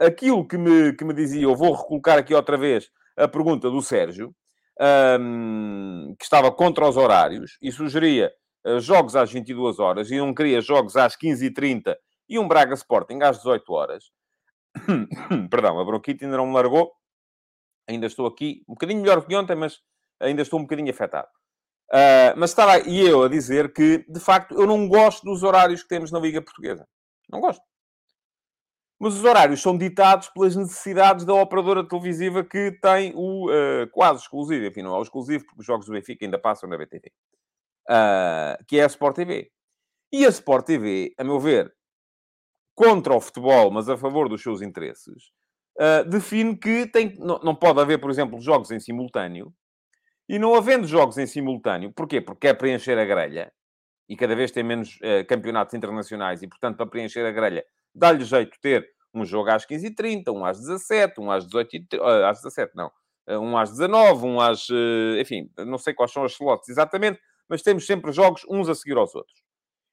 aquilo 0.00 0.46
que 0.46 0.58
me, 0.58 0.92
que 0.94 1.04
me 1.04 1.14
dizia, 1.14 1.42
eu 1.42 1.54
vou 1.54 1.74
recolocar 1.74 2.18
aqui 2.18 2.34
outra 2.34 2.56
vez 2.56 2.90
a 3.16 3.28
pergunta 3.28 3.70
do 3.70 3.80
Sérgio, 3.80 4.34
um, 4.80 6.14
que 6.18 6.24
estava 6.24 6.50
contra 6.50 6.88
os 6.88 6.96
horários 6.96 7.56
e 7.62 7.70
sugeria 7.70 8.32
uh, 8.66 8.80
jogos 8.80 9.14
às 9.16 9.30
22 9.30 9.78
horas 9.78 10.10
e 10.10 10.18
não 10.18 10.34
queria 10.34 10.60
jogos 10.60 10.96
às 10.96 11.16
15h30 11.16 11.96
e 12.28 12.38
um 12.38 12.48
Braga 12.48 12.74
Sporting 12.74 13.20
às 13.22 13.38
18 13.38 13.72
horas. 13.72 14.04
Perdão, 15.50 15.78
a 15.78 15.84
bronquite 15.84 16.24
ainda 16.24 16.36
não 16.36 16.46
me 16.46 16.54
largou. 16.54 16.92
Ainda 17.88 18.06
estou 18.06 18.26
aqui, 18.26 18.64
um 18.68 18.74
bocadinho 18.74 19.02
melhor 19.02 19.24
que 19.24 19.36
ontem, 19.36 19.54
mas 19.54 19.78
ainda 20.18 20.42
estou 20.42 20.58
um 20.58 20.62
bocadinho 20.62 20.90
afetado. 20.90 21.28
Uh, 21.90 22.32
mas 22.36 22.50
estava 22.50 22.78
e 22.78 23.06
eu 23.06 23.22
a 23.22 23.28
dizer 23.28 23.72
que, 23.72 24.04
de 24.08 24.18
facto, 24.18 24.54
eu 24.54 24.66
não 24.66 24.88
gosto 24.88 25.22
dos 25.24 25.42
horários 25.42 25.82
que 25.82 25.88
temos 25.88 26.10
na 26.10 26.18
Liga 26.18 26.40
Portuguesa. 26.40 26.88
Não 27.30 27.40
gosto. 27.40 27.62
Mas 28.98 29.14
os 29.14 29.24
horários 29.24 29.60
são 29.60 29.76
ditados 29.76 30.28
pelas 30.28 30.54
necessidades 30.54 31.24
da 31.24 31.34
operadora 31.34 31.86
televisiva 31.86 32.44
que 32.44 32.72
tem 32.80 33.12
o 33.14 33.50
uh, 33.50 33.88
quase 33.90 34.22
exclusivo, 34.22 34.64
enfim, 34.64 34.82
não 34.82 34.94
é 34.94 34.98
o 34.98 35.02
exclusivo, 35.02 35.44
porque 35.44 35.60
os 35.60 35.66
jogos 35.66 35.86
do 35.86 35.92
Benfica 35.92 36.24
ainda 36.24 36.38
passam 36.38 36.68
na 36.68 36.78
BTV, 36.78 37.08
uh, 37.08 37.12
eh, 37.90 38.58
que 38.68 38.78
é 38.78 38.84
a 38.84 38.86
Sport 38.86 39.16
TV. 39.16 39.50
E 40.12 40.24
a 40.24 40.28
Sport 40.28 40.64
TV, 40.64 41.12
a 41.18 41.24
meu 41.24 41.40
ver, 41.40 41.74
contra 42.74 43.14
o 43.14 43.20
futebol, 43.20 43.70
mas 43.70 43.88
a 43.88 43.96
favor 43.96 44.28
dos 44.28 44.42
seus 44.42 44.62
interesses, 44.62 45.24
uh, 45.80 46.08
define 46.08 46.56
que 46.56 46.86
tem, 46.86 47.16
não, 47.18 47.40
não 47.40 47.54
pode 47.54 47.80
haver, 47.80 48.00
por 48.00 48.10
exemplo, 48.10 48.40
jogos 48.40 48.70
em 48.70 48.78
simultâneo. 48.78 49.52
E 50.28 50.38
não 50.38 50.54
havendo 50.54 50.86
jogos 50.86 51.18
em 51.18 51.26
simultâneo, 51.26 51.92
porquê? 51.92 52.20
Porque 52.20 52.48
é 52.48 52.54
preencher 52.54 52.96
a 52.96 53.04
grelha, 53.04 53.52
e 54.08 54.16
cada 54.16 54.34
vez 54.36 54.50
tem 54.50 54.62
menos 54.62 54.98
campeonatos 55.28 55.74
internacionais, 55.74 56.42
e, 56.42 56.48
portanto, 56.48 56.76
para 56.78 56.86
preencher 56.86 57.26
a 57.26 57.32
grelha 57.32 57.64
dá-lhe 57.94 58.24
jeito 58.24 58.58
ter 58.60 58.86
um 59.14 59.24
jogo 59.24 59.50
às 59.50 59.64
15h30, 59.64 60.32
um 60.32 60.44
às 60.44 60.58
17 60.58 61.20
um 61.20 61.30
às 61.30 61.44
18 61.44 61.76
h 61.76 62.02
uh, 62.02 62.26
às 62.26 62.42
17 62.42 62.74
não, 62.74 62.90
uh, 63.28 63.38
um 63.38 63.56
às 63.56 63.70
19 63.70 64.26
um 64.26 64.40
às... 64.40 64.68
Uh, 64.68 65.18
enfim, 65.20 65.50
não 65.58 65.78
sei 65.78 65.94
quais 65.94 66.12
são 66.12 66.24
as 66.24 66.32
slots 66.32 66.68
exatamente, 66.68 67.20
mas 67.48 67.62
temos 67.62 67.86
sempre 67.86 68.12
jogos 68.12 68.44
uns 68.48 68.68
a 68.68 68.74
seguir 68.74 68.96
aos 68.96 69.14
outros. 69.14 69.42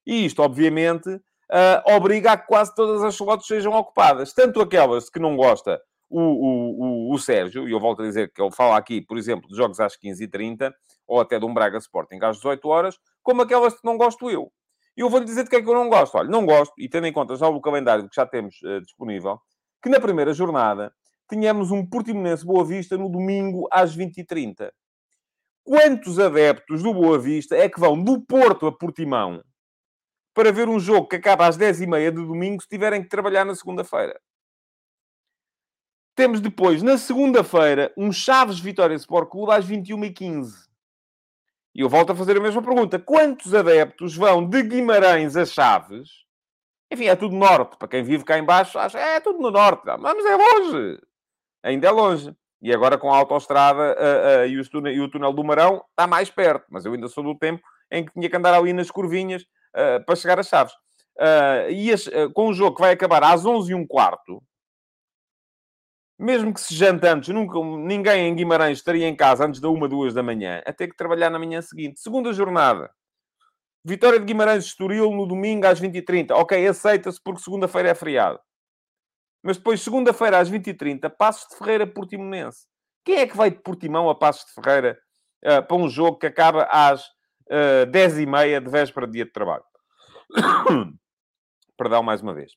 E 0.06 0.26
isto, 0.26 0.42
obviamente, 0.42 1.10
uh, 1.10 1.96
obriga 1.96 2.32
a 2.32 2.38
que 2.38 2.48
quase 2.48 2.74
todas 2.74 3.04
as 3.04 3.14
slots 3.14 3.46
sejam 3.46 3.74
ocupadas. 3.74 4.34
Tanto 4.34 4.62
aquelas 4.62 5.10
que 5.10 5.20
não 5.20 5.36
gosta 5.36 5.80
o, 6.10 6.20
o, 6.20 7.12
o, 7.12 7.14
o 7.14 7.20
Sérgio, 7.20 7.68
e 7.68 7.72
eu 7.72 7.80
volto 7.80 8.02
a 8.02 8.06
dizer 8.06 8.32
que 8.34 8.42
ele 8.42 8.52
fala 8.52 8.78
aqui, 8.78 9.02
por 9.02 9.18
exemplo, 9.18 9.48
de 9.48 9.56
jogos 9.56 9.80
às 9.80 9.98
15h30, 9.98 10.72
ou 11.08 11.20
até 11.20 11.40
de 11.40 11.46
um 11.46 11.54
Braga 11.54 11.78
Sporting 11.78 12.20
às 12.22 12.38
18 12.38 12.68
horas, 12.68 12.98
como 13.24 13.42
aquelas 13.42 13.74
que 13.74 13.86
não 13.86 13.98
gosto 13.98 14.30
eu. 14.30 14.52
E 14.98 15.02
eu 15.02 15.10
vou-lhe 15.10 15.26
dizer 15.26 15.44
de 15.44 15.50
que 15.50 15.56
é 15.56 15.62
que 15.62 15.70
eu 15.70 15.74
não 15.74 15.90
gosto. 15.90 16.16
Olha, 16.16 16.30
não 16.30 16.46
gosto, 16.46 16.74
e 16.78 16.90
tendo 16.90 17.08
em 17.08 17.14
conta 17.14 17.36
já 17.36 17.48
o 17.48 17.62
calendário 17.62 18.08
que 18.10 18.16
já 18.16 18.26
temos 18.26 18.62
uh, 18.64 18.82
disponível, 18.82 19.40
que 19.82 19.90
na 19.90 20.00
primeira 20.00 20.34
jornada 20.34 20.94
tínhamos 21.30 21.72
um 21.72 21.86
Portimonense 21.86 22.46
Boa 22.46 22.66
Vista 22.66 22.98
no 22.98 23.10
domingo 23.10 23.68
às 23.72 23.96
20h30. 23.96 24.72
Quantos 25.64 26.20
adeptos 26.20 26.84
do 26.84 26.94
Boa 26.94 27.18
Vista 27.18 27.56
é 27.56 27.70
que 27.70 27.80
vão 27.80 28.02
do 28.02 28.20
Porto 28.22 28.68
a 28.68 28.72
Portimão 28.72 29.44
para 30.34 30.52
ver 30.52 30.68
um 30.68 30.80
jogo 30.80 31.08
que 31.08 31.16
acaba 31.16 31.48
às 31.48 31.58
10h30 31.58 32.12
de 32.12 32.26
domingo 32.26 32.62
se 32.62 32.68
tiverem 32.68 33.02
que 33.02 33.10
trabalhar 33.10 33.46
na 33.46 33.56
segunda-feira? 33.56 34.20
Temos 36.16 36.42
depois, 36.42 36.84
na 36.84 36.98
segunda-feira, 36.98 37.94
um 37.98 38.12
Chaves 38.12 38.60
Vitória 38.60 38.96
Sport 38.96 39.30
Clube 39.30 39.54
às 39.54 39.66
21h15. 39.66 40.71
E 41.74 41.82
eu 41.82 41.90
volto 41.90 42.12
a 42.12 42.16
fazer 42.16 42.38
a 42.38 42.42
mesma 42.42 42.62
pergunta. 42.62 43.00
Quantos 43.00 43.54
adeptos 43.54 44.16
vão 44.16 44.46
de 44.46 44.62
Guimarães 44.62 45.38
a 45.38 45.46
Chaves? 45.46 46.10
Enfim, 46.92 47.06
é 47.06 47.16
tudo 47.16 47.36
norte. 47.36 47.78
Para 47.78 47.88
quem 47.88 48.04
vive 48.04 48.26
cá 48.26 48.38
embaixo, 48.38 48.78
acha, 48.78 49.00
é, 49.00 49.20
tudo 49.22 49.40
no 49.40 49.50
norte. 49.50 49.84
Mas 50.00 50.26
é 50.26 50.36
longe. 50.36 51.00
Ainda 51.64 51.88
é 51.88 51.92
longe. 51.92 52.36
E 52.62 52.74
agora 52.74 52.98
com 52.98 53.12
a 53.12 53.18
autoestrada 53.18 53.96
uh, 53.98 54.44
uh, 54.44 54.90
e, 54.90 54.94
e, 54.94 55.02
o 55.02 55.10
túnel 55.10 55.34
do 55.34 55.44
Marão, 55.44 55.84
está 55.90 56.06
mais 56.06 56.30
perto. 56.30 56.66
Mas 56.70 56.86
eu 56.86 56.94
ainda 56.94 57.08
sou 57.08 57.24
do 57.24 57.36
tempo 57.36 57.64
em 57.90 58.06
que 58.06 58.14
tinha 58.14 58.30
que 58.30 58.36
andar 58.36 58.54
ali 58.54 58.74
nas 58.74 58.92
curvinhas 58.92 59.44
uh, 59.44 60.04
para 60.06 60.16
chegar 60.16 60.40
a 60.40 60.44
Chaves. 60.44 60.74
e 61.70 61.92
as, 61.92 62.10
com 62.34 62.50
um 62.50 62.54
jogo 62.54 62.76
que 62.76 62.82
vai 62.82 62.92
acabar 62.92 63.24
às 63.24 63.46
11 63.46 63.74
h 63.74 63.86
quarto, 63.88 64.44
mesmo 66.22 66.54
que 66.54 66.62
se 66.62 66.76
jante 66.76 67.08
antes, 67.08 67.30
nunca, 67.30 67.60
ninguém 67.60 68.28
em 68.28 68.36
Guimarães 68.36 68.78
estaria 68.78 69.08
em 69.08 69.16
casa 69.16 69.44
antes 69.44 69.60
da 69.60 69.68
uma, 69.70 69.88
duas 69.88 70.14
da 70.14 70.22
manhã, 70.22 70.62
a 70.68 70.72
ter 70.72 70.88
que 70.88 70.96
trabalhar 70.96 71.32
na 71.32 71.40
manhã 71.40 71.60
seguinte. 71.64 72.00
Segunda 72.00 72.32
jornada. 72.32 72.92
Vitória 73.84 74.20
de 74.20 74.26
Guimarães 74.26 74.66
Estoril 74.66 75.10
no 75.10 75.26
domingo 75.26 75.66
às 75.66 75.82
20h30. 75.82 76.30
Ok, 76.34 76.68
aceita-se 76.68 77.20
porque 77.24 77.42
segunda-feira 77.42 77.90
é 77.90 77.96
feriado. 77.96 78.40
Mas 79.42 79.58
depois, 79.58 79.82
segunda-feira, 79.82 80.38
às 80.38 80.52
20h30, 80.52 81.10
Passos 81.10 81.50
de 81.50 81.58
Ferreira 81.58 81.88
Portimonense. 81.88 82.68
Quem 83.04 83.16
é 83.16 83.26
que 83.26 83.36
vai 83.36 83.50
de 83.50 83.58
Portimão 83.58 84.08
a 84.08 84.14
Passos 84.14 84.46
de 84.46 84.54
Ferreira 84.54 85.00
uh, 85.44 85.66
para 85.66 85.78
um 85.78 85.90
jogo 85.90 86.20
que 86.20 86.28
acaba 86.28 86.68
às 86.72 87.02
uh, 87.02 87.82
eh, 87.82 87.86
10h30 87.88 88.64
de 88.64 88.70
véspera 88.70 89.08
de 89.08 89.14
dia 89.14 89.26
de 89.26 89.32
trabalho? 89.32 89.64
Perdão 91.76 92.04
mais 92.04 92.22
uma 92.22 92.36
vez. 92.36 92.52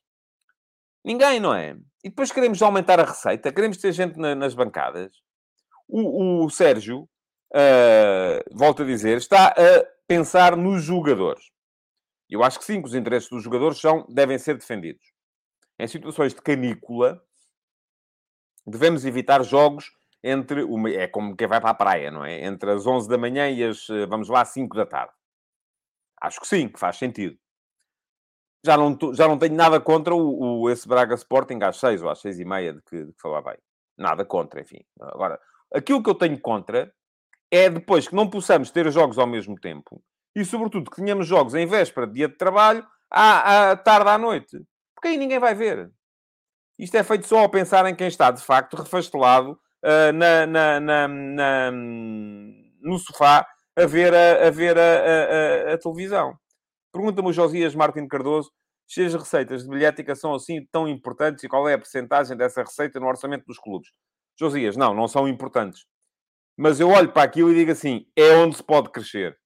Ninguém, 1.05 1.39
não 1.39 1.55
é? 1.55 1.77
E 2.03 2.09
depois 2.09 2.33
queremos 2.33 2.61
aumentar 2.63 2.99
a 2.99 3.05
receita, 3.05 3.53
queremos 3.53 3.77
ter 3.77 3.93
gente 3.93 4.19
na, 4.19 4.35
nas 4.35 4.55
bancadas. 4.55 5.13
O, 5.87 6.45
o 6.45 6.51
Sérgio, 6.51 7.03
uh, 7.53 8.57
volto 8.57 8.83
a 8.83 8.87
dizer, 8.87 9.19
está 9.19 9.49
a 9.49 9.87
pensar 10.07 10.57
nos 10.57 10.83
jogadores. 10.83 11.45
Eu 12.29 12.43
acho 12.43 12.59
que 12.59 12.65
sim, 12.65 12.81
que 12.81 12.89
os 12.89 12.95
interesses 12.95 13.29
dos 13.29 13.43
jogadores 13.43 13.79
são, 13.79 14.07
devem 14.09 14.39
ser 14.39 14.57
defendidos 14.57 15.15
em 15.79 15.87
situações 15.89 16.35
de 16.35 16.41
canícula, 16.41 17.23
devemos 18.67 19.05
evitar 19.05 19.43
jogos 19.43 19.91
entre 20.23 20.63
uma, 20.63 20.91
é 20.91 21.07
como 21.07 21.37
quem 21.37 21.47
vai 21.47 21.61
para 21.61 21.71
a 21.71 21.75
praia, 21.75 22.11
não 22.11 22.25
é? 22.25 22.45
Entre 22.45 22.71
as 22.71 22.87
11 22.87 23.09
da 23.09 23.19
manhã 23.19 23.51
e 23.51 23.63
as, 23.63 23.87
vamos 24.09 24.29
lá, 24.29 24.45
5 24.45 24.75
da 24.77 24.87
tarde. 24.87 25.13
Acho 26.21 26.41
que 26.41 26.47
sim, 26.47 26.69
que 26.69 26.79
faz 26.79 26.97
sentido. 26.97 27.39
Já 28.65 28.77
não, 28.77 28.97
já 29.13 29.29
não 29.29 29.39
tenho 29.39 29.55
nada 29.55 29.79
contra 29.81 30.15
o, 30.15 30.63
o 30.63 30.71
esse 30.71 30.89
Braga 30.89 31.15
Sporting 31.15 31.59
às 31.63 31.77
6 31.79 32.03
ou 32.03 32.09
às 32.09 32.21
6 32.21 32.41
e 32.41 32.45
meia 32.45 32.73
de 32.73 32.83
que, 32.83 33.05
de 33.05 33.13
que 33.13 33.21
falava 33.21 33.51
aí. 33.51 33.59
Nada 33.97 34.25
contra, 34.25 34.61
enfim. 34.61 34.81
Agora, 35.01 35.39
aquilo 35.73 36.03
que 36.03 36.11
eu 36.11 36.15
tenho 36.15 36.41
contra 36.41 36.93
é 37.51 37.69
depois 37.69 38.09
que 38.09 38.15
não 38.15 38.29
possamos 38.29 38.71
ter 38.71 38.91
jogos 38.91 39.19
ao 39.19 39.27
mesmo 39.27 39.55
tempo 39.61 40.03
e, 40.35 40.45
sobretudo, 40.45 40.91
que 40.91 40.97
tenhamos 40.97 41.27
jogos 41.27 41.55
em 41.55 41.67
véspera 41.67 42.07
dia 42.07 42.29
de 42.29 42.37
trabalho 42.37 42.85
à, 43.11 43.71
à 43.71 43.77
tarde 43.77 44.09
à 44.09 44.19
noite 44.19 44.65
porque 45.05 45.09
aí 45.09 45.17
ninguém 45.19 45.39
vai 45.39 45.55
ver. 45.55 45.91
Isto 46.79 46.97
é 46.97 47.05
feito 47.05 47.27
só 47.27 47.45
a 47.45 47.49
pensar 47.49 47.85
em 47.85 47.95
quem 47.95 48.09
está, 48.09 48.31
de 48.31 48.41
facto, 48.41 48.75
refastelado 48.75 49.53
uh, 49.53 50.13
na, 50.15 50.47
na, 50.47 50.81
na, 50.81 51.09
na, 51.09 51.71
no 51.71 52.99
sofá 52.99 53.47
a 53.77 53.85
ver 53.85 54.15
a, 54.15 54.49
a, 54.49 54.51
ver 54.51 54.79
a, 54.79 55.71
a, 55.71 55.75
a 55.75 55.79
televisão. 55.79 56.39
Pergunta-me 56.95 57.29
o 57.29 57.33
Josias 57.33 57.75
Martins 57.75 58.07
Cardoso 58.07 58.53
se 58.87 59.05
as 59.05 59.13
receitas 59.13 59.65
de 59.65 59.69
bilhética 59.69 60.15
são 60.15 60.33
assim 60.33 60.65
tão 60.71 60.87
importantes 60.87 61.43
e 61.43 61.49
qual 61.49 61.69
é 61.69 61.75
a 61.75 61.79
percentagem 61.79 62.37
dessa 62.37 62.63
receita 62.63 63.01
no 63.01 63.09
orçamento 63.09 63.45
dos 63.47 63.59
clubes. 63.59 63.91
Josias, 64.39 64.77
não, 64.77 64.95
não 64.95 65.09
são 65.09 65.27
importantes. 65.27 65.85
Mas 66.57 66.79
eu 66.79 66.89
olho 66.91 67.13
para 67.13 67.25
aquilo 67.25 67.51
e 67.51 67.57
digo 67.57 67.73
assim, 67.73 68.07
é 68.15 68.37
onde 68.37 68.57
se 68.57 68.63
pode 68.63 68.91
crescer. 68.91 69.37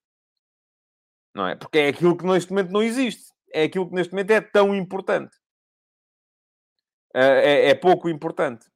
Não 1.34 1.46
é? 1.46 1.54
Porque 1.54 1.78
é 1.78 1.88
aquilo 1.88 2.14
que 2.14 2.26
neste 2.26 2.50
momento 2.50 2.70
não 2.70 2.82
existe. 2.82 3.32
É 3.50 3.62
aquilo 3.62 3.88
que 3.88 3.94
neste 3.94 4.12
momento 4.12 4.30
é 4.30 4.42
tão 4.42 4.74
importante. 4.74 5.34
Eh, 7.14 7.68
é, 7.68 7.70
é 7.70 7.74
pouco 7.74 8.10
importante. 8.10 8.66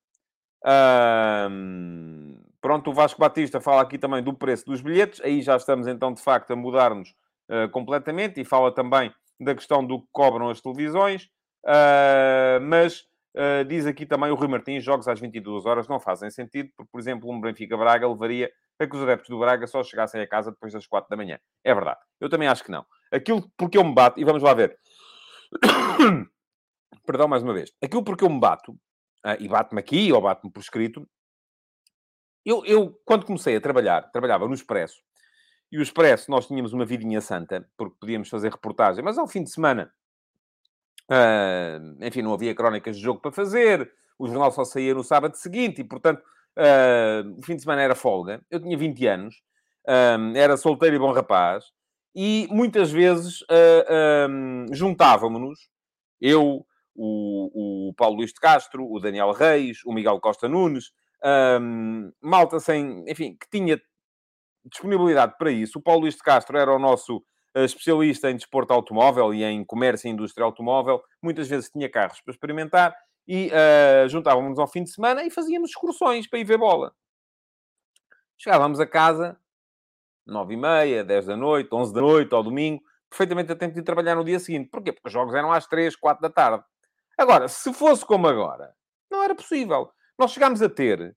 pronto, 2.59 2.91
o 2.91 2.95
Vasco 2.95 3.21
Batista 3.21 3.61
fala 3.61 3.83
aqui 3.83 3.99
também 3.99 4.23
do 4.23 4.33
preço 4.33 4.65
dos 4.65 4.81
bilhetes. 4.81 5.21
Aí 5.21 5.43
já 5.43 5.57
estamos 5.57 5.87
então, 5.87 6.15
de 6.15 6.23
facto, 6.23 6.53
a 6.53 6.57
mudar-nos 6.57 7.15
uh, 7.51 7.69
completamente. 7.71 8.41
E 8.41 8.45
fala 8.45 8.75
também 8.75 9.13
da 9.41 9.55
questão 9.55 9.85
do 9.85 10.01
que 10.01 10.09
cobram 10.13 10.49
as 10.49 10.61
televisões. 10.61 11.25
Uh, 11.65 12.61
mas 12.63 13.01
uh, 13.37 13.65
diz 13.67 13.87
aqui 13.87 14.05
também 14.05 14.31
o 14.31 14.35
Rui 14.35 14.49
Martins, 14.49 14.83
jogos 14.83 15.09
às 15.09 15.21
22 15.21 15.65
horas 15.67 15.89
não 15.89 16.01
fazem 16.01 16.31
sentido, 16.31 16.71
porque, 16.77 16.91
por 16.91 17.01
exemplo, 17.01 17.31
um 17.31 17.41
Benfica-Braga 17.41 18.09
levaria 18.09 18.51
a 18.79 18.87
que 18.87 18.97
os 18.97 19.03
adeptos 19.03 19.29
do 19.29 19.39
Braga 19.39 19.67
só 19.67 19.83
chegassem 19.83 20.21
a 20.21 20.27
casa 20.27 20.51
depois 20.51 20.73
das 20.73 20.87
4 20.87 21.09
da 21.09 21.17
manhã. 21.17 21.39
É 21.63 21.75
verdade. 21.75 22.01
Eu 22.21 22.29
também 22.29 22.49
acho 22.49 22.65
que 22.65 22.71
não. 22.71 22.85
Aquilo 23.13 23.49
porque 23.57 23.79
eu 23.79 23.85
me 23.85 23.95
bato, 23.95 24.19
e 24.19 24.25
vamos 24.25 24.43
lá 24.43 24.55
ver. 24.55 24.77
perdão 27.07 27.29
mais 27.29 27.43
uma 27.43 27.53
vez, 27.53 27.73
aquilo 27.83 28.03
porque 28.03 28.25
eu 28.25 28.31
me 28.31 28.41
bato, 28.41 28.77
e 29.39 29.49
bato-me 29.49 29.81
aqui 29.81 30.13
ou 30.13 30.21
bato-me 30.21 30.53
por 30.53 30.61
escrito, 30.61 31.07
eu, 32.45 32.65
eu, 32.65 33.01
quando 33.05 33.25
comecei 33.25 33.57
a 33.57 33.61
trabalhar, 33.61 34.11
trabalhava 34.11 34.49
no 34.49 34.55
Expresso, 34.55 35.01
e 35.73 35.79
o 35.79 35.83
Expresso, 35.83 36.31
nós 36.31 36.47
tínhamos 36.47 36.75
uma 36.75 36.85
vidinha 36.85 37.23
santa, 37.23 37.67
porque 37.79 37.97
podíamos 37.99 38.29
fazer 38.29 38.51
reportagem, 38.51 39.03
mas 39.03 39.17
ao 39.17 39.27
fim 39.27 39.43
de 39.43 39.51
semana, 39.51 39.91
uh, 41.11 42.05
enfim, 42.05 42.21
não 42.21 42.35
havia 42.35 42.55
crónicas 42.55 42.97
de 42.97 43.03
jogo 43.03 43.23
para 43.23 43.33
fazer, 43.33 43.91
o 44.19 44.29
jornal 44.29 44.53
só 44.53 44.67
saía 44.67 44.95
no 44.95 45.03
sábado 45.03 45.35
seguinte, 45.35 45.81
e 45.81 45.85
portanto, 45.85 46.23
uh, 46.59 47.39
o 47.39 47.43
fim 47.43 47.57
de 47.57 47.63
semana 47.63 47.81
era 47.81 47.95
folga. 47.95 48.45
Eu 48.51 48.61
tinha 48.61 48.77
20 48.77 49.07
anos, 49.07 49.43
era 50.37 50.59
solteiro 50.59 50.95
e 50.95 50.99
bom 50.99 51.11
rapaz, 51.11 51.65
e 52.15 52.47
muitas 52.51 52.93
vezes 52.93 53.41
uh, 53.43 54.67
juntávamos-nos, 54.75 55.71
eu, 56.21 56.67
o, 56.95 57.89
o 57.89 57.95
Paulo 57.95 58.19
Luís 58.19 58.31
de 58.31 58.41
Castro, 58.41 58.87
o 58.87 59.01
Daniel 59.01 59.33
Reis, 59.33 59.79
o 59.87 59.93
Miguel 59.93 60.21
Costa 60.21 60.47
Nunes, 60.47 60.93
um, 61.61 62.13
malta 62.21 62.61
sem, 62.61 63.05
enfim, 63.09 63.37
que 63.41 63.49
tinha 63.51 63.81
disponibilidade 64.65 65.37
para 65.39 65.51
isso. 65.51 65.79
O 65.79 65.83
Paulo 65.83 66.03
Luís 66.03 66.15
de 66.15 66.23
Castro 66.23 66.57
era 66.59 66.73
o 66.73 66.79
nosso 66.79 67.17
uh, 67.57 67.61
especialista 67.61 68.31
em 68.31 68.37
desporto 68.37 68.73
automóvel 68.73 69.35
e 69.35 69.43
em 69.43 69.65
comércio 69.65 70.09
e 70.09 70.11
indústria 70.11 70.45
automóvel. 70.45 71.03
Muitas 71.23 71.49
vezes 71.49 71.71
tinha 71.71 71.91
carros 71.91 72.21
para 72.21 72.33
experimentar 72.33 72.97
e 73.27 73.49
uh, 73.49 74.09
juntávamos 74.09 74.59
ao 74.59 74.67
fim 74.67 74.83
de 74.83 74.91
semana 74.91 75.25
e 75.25 75.31
fazíamos 75.31 75.71
excursões 75.71 76.29
para 76.29 76.39
ir 76.39 76.45
ver 76.45 76.59
bola. 76.59 76.95
Chegávamos 78.37 78.81
a 78.81 78.87
casa, 78.87 79.39
nove 80.27 80.55
e 80.55 80.57
meia, 80.57 81.05
dez 81.05 81.27
da 81.27 81.37
noite, 81.37 81.73
onze 81.73 81.95
da 81.95 82.01
noite, 82.01 82.35
ao 82.35 82.43
domingo, 82.43 82.83
perfeitamente 83.09 83.53
a 83.53 83.57
tempo 83.57 83.75
de 83.75 83.83
trabalhar 83.83 84.17
no 84.17 84.25
dia 84.25 84.41
seguinte. 84.41 84.69
Porquê? 84.69 84.93
Porque 84.93 85.09
os 85.09 85.13
jogos 85.13 85.35
eram 85.35 85.53
às 85.53 85.67
três, 85.67 85.95
quatro 85.95 86.23
da 86.23 86.31
tarde. 86.31 86.65
Agora, 87.17 87.47
se 87.47 87.73
fosse 87.73 88.05
como 88.05 88.27
agora, 88.27 88.75
não 89.11 89.23
era 89.23 89.35
possível. 89.35 89.93
Nós 90.19 90.33
chegámos 90.33 90.63
a 90.63 90.69
ter 90.69 91.15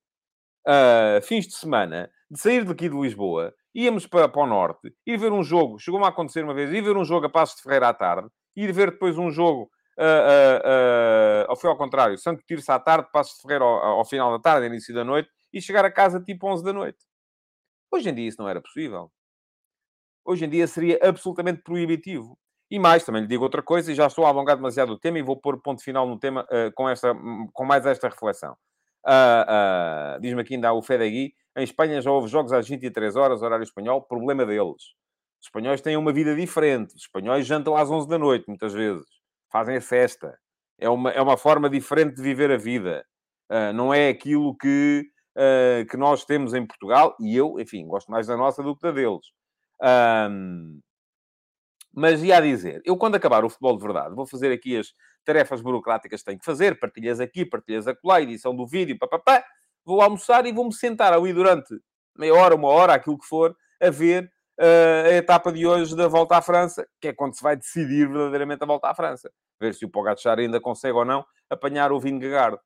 uh, 0.68 1.22
fins 1.24 1.48
de 1.48 1.56
semana 1.56 2.12
de 2.30 2.40
sair 2.40 2.64
daqui 2.64 2.90
de 2.90 2.96
Lisboa, 2.96 3.54
íamos 3.74 4.08
para, 4.08 4.28
para 4.28 4.42
o 4.42 4.48
norte, 4.48 4.94
ir 5.06 5.18
ver 5.18 5.32
um 5.32 5.44
jogo, 5.44 5.78
chegou-me 5.80 6.06
a 6.06 6.10
acontecer 6.10 6.44
uma 6.44 6.54
vez, 6.54 6.72
ir 6.72 6.82
ver 6.82 6.98
um 6.98 7.04
jogo 7.06 7.28
a 7.28 7.30
Passos 7.30 7.58
de 7.58 7.64
Ferreira 7.64 7.90
à 7.90 7.94
tarde, 7.94 8.30
ir 8.56 8.72
ver 8.72 8.92
depois 8.92 9.18
um 9.18 9.30
jogo, 9.30 9.70
uh, 10.00 11.50
uh, 11.50 11.54
uh, 11.54 11.56
foi 11.56 11.70
ao 11.70 11.78
contrário, 11.78 12.18
Santo 12.18 12.44
Tirso 12.46 12.72
à 12.72 12.80
tarde, 12.80 13.10
Passos 13.12 13.36
de 13.36 13.42
Ferreira 13.42 13.64
ao, 13.64 14.00
ao, 14.00 14.06
final 14.06 14.32
da 14.32 14.40
tarde, 14.40 14.68
início 14.68 14.94
da 14.94 15.04
noite, 15.04 15.30
e 15.54 15.62
chegar 15.62 15.86
a 15.86 15.92
casa 15.92 16.20
tipo 16.20 16.48
11 16.48 16.64
da 16.64 16.74
noite. 16.74 17.00
Hoje 17.92 18.10
em 18.10 18.14
dia 18.14 18.28
isso 18.28 18.42
não 18.42 18.50
era 18.50 18.62
possível. 18.62 19.12
Hoje 20.26 20.46
em 20.46 20.50
dia 20.50 20.66
seria 20.68 21.00
absolutamente 21.04 21.62
proibitivo. 21.62 22.38
E 22.72 22.80
mais, 22.80 23.06
também 23.06 23.22
lhe 23.22 23.28
digo 23.28 23.44
outra 23.44 23.62
coisa, 23.62 23.92
e 23.92 23.96
já 23.96 24.08
estou 24.08 24.26
a 24.26 24.30
alongar 24.30 24.56
demasiado 24.56 24.92
o 24.92 25.00
tema 25.00 25.20
e 25.20 25.22
vou 25.22 25.40
pôr 25.40 25.62
ponto 25.62 25.84
final 25.84 26.08
no 26.08 26.18
tema 26.18 26.48
com, 26.74 26.90
esta, 26.90 27.16
com 27.54 27.64
mais 27.64 27.86
esta 27.86 28.10
reflexão. 28.10 28.58
Uh, 29.06 30.18
uh, 30.18 30.20
Diz-me 30.20 30.42
aqui 30.42 30.56
ainda 30.56 30.74
o 30.74 30.82
Fedegui, 30.82 31.34
em 31.56 31.64
Espanha 31.64 32.02
já 32.02 32.12
houve 32.12 32.28
jogos 32.28 32.52
às 32.52 32.68
23 32.68 33.16
horas, 33.16 33.42
horário 33.42 33.64
espanhol, 33.64 34.02
problema 34.02 34.46
deles. 34.46 34.96
Os 35.40 35.48
espanhóis 35.48 35.80
têm 35.82 35.96
uma 35.96 36.12
vida 36.12 36.36
diferente. 36.36 36.96
Os 36.96 37.02
espanhóis 37.02 37.46
jantam 37.46 37.78
às 37.78 37.90
11 37.90 38.08
da 38.10 38.18
noite, 38.18 38.46
muitas 38.48 38.74
vezes. 38.74 39.06
Fazem 39.52 39.78
a 39.78 39.82
festa. 39.82 40.38
É 40.80 40.90
uma, 40.90 41.12
é 41.12 41.22
uma 41.22 41.38
forma 41.38 41.70
diferente 41.70 42.16
de 42.16 42.22
viver 42.22 42.52
a 42.52 42.58
vida. 42.58 43.06
não 43.76 43.94
é 43.94 44.10
aquilo 44.10 44.58
que, 44.58 45.06
que 45.90 45.96
nós 45.98 46.26
temos 46.26 46.54
em 46.54 46.66
Portugal. 46.66 47.16
E 47.22 47.38
eu, 47.38 47.60
enfim, 47.60 47.86
gosto 47.88 48.12
mais 48.12 48.28
da 48.28 48.36
nossa 48.36 48.64
do 48.64 48.76
que 48.76 48.82
da 48.82 48.92
deles. 48.92 49.28
Um, 49.82 50.82
mas 51.94 52.22
ia 52.22 52.38
a 52.38 52.42
dizer, 52.42 52.82
eu 52.84 52.98
quando 52.98 53.16
acabar 53.16 53.46
o 53.46 53.50
futebol 53.50 53.78
de 53.78 53.84
verdade, 53.84 54.16
vou 54.16 54.28
fazer 54.28 54.52
aqui 54.52 54.78
as 54.78 54.94
tarefas 55.26 55.62
burocráticas 55.62 56.22
que 56.22 56.26
tenho 56.26 56.40
que 56.40 56.46
fazer, 56.46 56.80
partilhas 56.80 57.20
aqui, 57.20 57.46
partilhas 57.46 57.88
acolá, 57.88 58.22
edição 58.22 58.56
do 58.56 58.66
vídeo, 58.66 58.98
papapá, 58.98 59.44
vou 59.84 60.02
almoçar 60.02 60.46
e 60.46 60.54
vou-me 60.54 60.74
sentar 60.74 61.12
ali 61.14 61.34
durante 61.34 61.76
meia 62.18 62.34
hora, 62.34 62.56
uma 62.56 62.70
hora, 62.70 62.94
aquilo 62.94 63.18
que 63.18 63.26
for, 63.26 63.56
a 63.82 63.90
ver 63.90 64.32
uh, 64.60 65.08
a 65.08 65.14
etapa 65.14 65.52
de 65.52 65.68
hoje 65.68 65.96
da 65.96 66.08
volta 66.08 66.38
à 66.38 66.42
França, 66.42 66.88
que 67.02 67.10
é 67.10 67.14
quando 67.14 67.36
se 67.36 67.44
vai 67.44 67.56
decidir 67.58 68.08
verdadeiramente 68.08 68.64
a 68.64 68.66
volta 68.66 68.88
à 68.88 68.96
França. 68.96 69.30
Ver 69.60 69.74
se 69.74 69.86
o 69.86 69.90
Pogacar 69.90 70.40
ainda 70.40 70.62
consegue 70.62 70.98
ou 70.98 71.06
não 71.06 71.26
apanhar 71.50 71.92
o 71.92 72.00
Vingegaard. 72.00 72.58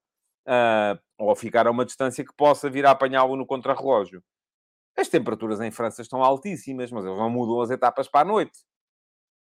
uh, 0.48 1.00
ou 1.18 1.36
ficar 1.36 1.68
a 1.68 1.72
uma 1.72 1.86
distância 1.86 2.24
que 2.25 2.34
possa 2.36 2.70
vir 2.70 2.86
a 2.86 2.92
apanhá-lo 2.92 3.36
no 3.36 3.46
contrarrelógio. 3.46 4.24
As 4.98 5.08
temperaturas 5.08 5.62
em 5.62 5.72
França 5.72 6.01
estão 6.01 6.24
altíssimas, 6.24 6.92
mas 6.92 7.06
eles 7.06 7.18
não 7.18 7.30
mudam 7.30 7.62
as 7.62 7.70
etapas 7.70 8.08
para 8.08 8.22
a 8.22 8.25
noite. 8.25 8.58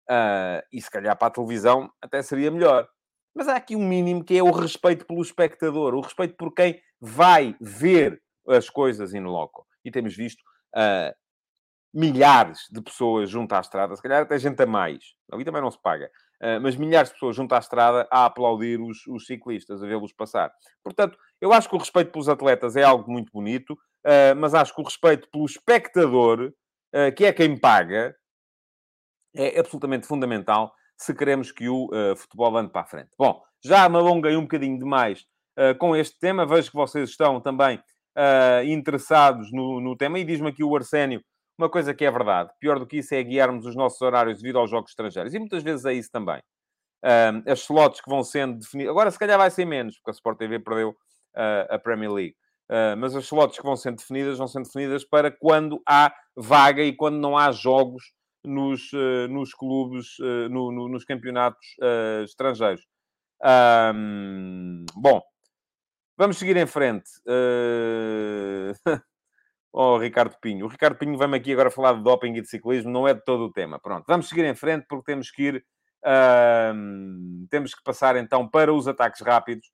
Uh, 0.10 0.62
e 0.72 0.82
se 0.82 0.92
calhar 0.92 1.18
para 1.18 1.28
a 1.28 1.32
televisão 1.32 1.92
até 2.02 2.22
seria 2.22 2.52
melhor. 2.52 2.88
Mas 3.36 3.48
há 3.48 3.56
aqui 3.56 3.76
um 3.76 3.88
mínimo 3.88 4.24
que 4.24 4.38
é 4.38 4.44
o 4.44 4.52
respeito 4.52 5.06
pelo 5.06 5.22
espectador, 5.22 5.96
o 5.96 6.02
respeito 6.02 6.36
por 6.36 6.54
quem 6.54 6.80
vai 7.02 7.56
ver 7.60 8.22
as 8.48 8.70
coisas 8.70 9.14
in 9.14 9.24
loco. 9.24 9.66
E 9.84 9.92
temos 9.92 10.16
visto 10.16 10.42
uh, 10.76 11.14
milhares 11.94 12.68
de 12.72 12.82
pessoas 12.82 13.30
junto 13.30 13.54
à 13.54 13.60
estrada, 13.60 13.96
se 13.96 14.02
calhar 14.02 14.22
até 14.22 14.38
gente 14.38 14.62
a 14.62 14.66
mais. 14.66 15.16
Ali 15.32 15.44
também 15.44 15.62
não 15.62 15.72
se 15.72 15.82
paga. 15.82 16.12
Uh, 16.42 16.62
mas 16.62 16.76
milhares 16.76 17.10
de 17.10 17.16
pessoas 17.16 17.36
junto 17.36 17.54
à 17.56 17.58
estrada 17.58 18.08
a 18.12 18.26
aplaudir 18.26 18.80
os, 18.80 19.08
os 19.08 19.26
ciclistas, 19.26 19.82
a 19.82 19.88
vê-los 19.88 20.14
passar. 20.14 20.52
Portanto, 20.84 21.18
eu 21.42 21.52
acho 21.52 21.68
que 21.68 21.76
o 21.76 21.80
respeito 21.80 22.12
pelos 22.12 22.30
atletas 22.30 22.76
é 22.76 22.84
algo 22.84 23.12
muito 23.12 23.32
bonito, 23.32 23.72
uh, 23.72 24.36
mas 24.38 24.54
acho 24.54 24.76
que 24.76 24.82
o 24.82 24.86
respeito 24.86 25.28
pelo 25.32 25.46
espectador, 25.46 26.54
que 27.18 27.26
é 27.26 27.34
quem 27.34 27.60
paga, 27.60 28.16
é 29.36 29.60
absolutamente 29.60 30.06
fundamental 30.06 30.72
se 30.98 31.14
queremos 31.14 31.52
que 31.52 31.68
o 31.68 31.86
uh, 31.88 32.16
futebol 32.16 32.56
ande 32.58 32.72
para 32.72 32.82
a 32.82 32.86
frente. 32.86 33.10
Bom, 33.18 33.42
já 33.64 33.88
me 33.90 33.98
alonguei 33.98 34.36
um 34.36 34.44
bocadinho 34.44 34.78
demais 34.78 35.26
uh, 35.58 35.78
com 35.78 35.96
este 35.96 36.18
tema. 36.20 36.46
Vejo 36.46 36.70
que 36.70 36.76
vocês 36.76 37.10
estão 37.10 37.40
também 37.42 37.78
uh, 37.78 38.64
interessados 38.66 39.52
no, 39.52 39.80
no, 39.80 39.96
tema. 39.96 40.20
E 40.20 40.24
diz-me 40.24 40.50
aqui 40.50 40.64
o 40.64 40.76
Arsénio 40.76 41.22
uma 41.58 41.70
coisa 41.70 41.94
que 41.94 42.04
é 42.04 42.12
verdade. 42.12 42.50
Pior 42.60 42.80
do 42.80 42.88
que 42.88 42.98
isso 42.98 43.14
é 43.14 43.24
guiarmos 43.24 43.66
os 43.66 43.76
nossos 43.76 44.02
horários 44.02 44.42
devido 44.42 44.58
aos 44.58 44.70
jogos 44.70 44.92
estrangeiros. 44.92 45.34
E 45.34 45.40
muitas 45.40 45.62
vezes 45.62 45.86
é 45.86 45.94
isso 45.94 46.10
também. 46.12 46.42
as 47.46 47.60
slots 47.60 48.02
que 48.02 48.10
vão 48.10 48.24
sendo 48.24 48.58
definidas... 48.58 48.90
Agora, 48.90 49.12
se 49.12 49.20
calhar 49.20 49.38
vai 49.38 49.52
ser 49.52 49.66
menos, 49.66 49.96
porque 49.98 50.10
a 50.10 50.14
Sport 50.14 50.40
TV 50.40 50.60
perdeu 50.60 50.96
a 51.70 51.78
Premier 51.78 52.12
League. 52.12 52.36
mas 52.98 53.16
as 53.16 53.26
slots 53.26 53.60
que 53.60 53.64
vão 53.64 53.76
sendo 53.76 53.98
definidas 53.98 54.40
vão 54.40 54.48
sendo 54.48 54.64
definidas 54.64 55.06
para 55.06 55.30
quando 55.30 55.80
há 55.88 56.12
vaga 56.36 56.82
e 56.82 56.92
quando 56.92 57.20
não 57.20 57.38
há 57.38 57.52
jogos 57.52 58.04
nos, 58.46 58.92
uh, 58.94 59.28
nos 59.30 59.54
clubes, 59.54 60.20
uh, 60.20 60.50
no, 60.50 60.72
no, 60.72 60.88
nos 60.88 61.06
campeonatos 61.06 61.66
uh, 61.80 62.24
estrangeiros. 62.24 62.86
Um, 63.96 64.86
bom, 64.96 65.22
vamos 66.18 66.38
seguir 66.38 66.58
em 66.58 66.66
frente. 66.66 67.10
oh, 69.72 69.98
Ricardo 69.98 70.38
Pinho. 70.42 70.66
O 70.66 70.70
Ricardo 70.70 70.98
Pinho 70.98 71.18
vai-me 71.18 71.38
aqui 71.38 71.54
agora 71.54 71.72
falar 71.72 71.94
de 71.94 72.04
doping 72.04 72.34
e 72.36 72.42
de 72.42 72.48
ciclismo, 72.48 72.92
não 72.92 73.08
é 73.08 73.14
de 73.14 73.24
todo 73.24 73.46
o 73.46 73.52
tema. 73.52 73.80
Pronto, 73.80 74.06
vamos 74.08 74.30
seguir 74.30 74.46
em 74.46 74.56
frente 74.56 74.86
porque 74.88 75.12
temos 75.12 75.32
que 75.32 75.44
ir. 75.44 75.66
temos 77.50 77.74
que 77.74 77.84
passar 77.84 78.16
então 78.16 78.48
para 78.48 78.74
os 78.74 78.88
ataques 78.88 79.22
rápidos. 79.22 79.72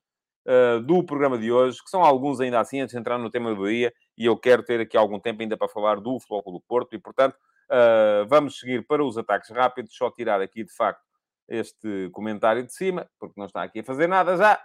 Uh, 0.47 0.79
do 0.81 1.03
programa 1.03 1.37
de 1.37 1.51
hoje, 1.51 1.77
que 1.83 1.89
são 1.91 2.03
alguns 2.03 2.39
ainda 2.39 2.59
assim, 2.59 2.79
antes 2.79 2.93
de 2.93 2.99
entrar 2.99 3.19
no 3.19 3.29
tema 3.29 3.53
do 3.53 3.67
dia, 3.67 3.93
e 4.17 4.25
eu 4.25 4.35
quero 4.35 4.63
ter 4.63 4.79
aqui 4.79 4.97
algum 4.97 5.19
tempo 5.19 5.43
ainda 5.43 5.55
para 5.55 5.67
falar 5.67 5.99
do 5.99 6.19
Futebol 6.19 6.53
do 6.53 6.61
Porto, 6.61 6.95
e 6.95 6.97
portanto, 6.97 7.35
Uh, 7.69 8.25
vamos 8.27 8.57
seguir 8.57 8.85
para 8.87 9.03
os 9.03 9.15
ataques 9.15 9.51
rápidos, 9.51 9.95
só 9.95 10.09
tirar 10.09 10.41
aqui 10.41 10.63
de 10.63 10.73
facto 10.73 11.03
este 11.47 12.09
comentário 12.11 12.65
de 12.65 12.73
cima, 12.73 13.07
porque 13.19 13.39
não 13.39 13.45
está 13.45 13.61
aqui 13.61 13.79
a 13.79 13.83
fazer 13.83 14.07
nada 14.07 14.35
já. 14.35 14.55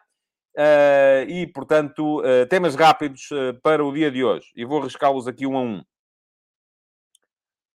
Uh, 0.56 1.28
e, 1.28 1.46
portanto, 1.49 2.20
uh, 2.20 2.46
temas 2.49 2.75
rápidos 2.75 3.28
para 3.62 3.84
o 3.84 3.92
dia 3.92 4.11
de 4.11 4.25
hoje. 4.25 4.50
E 4.56 4.64
vou 4.64 4.80
arriscá-los 4.80 5.28
aqui 5.28 5.46
um 5.46 5.56
a 5.56 5.61
um. 5.61 5.84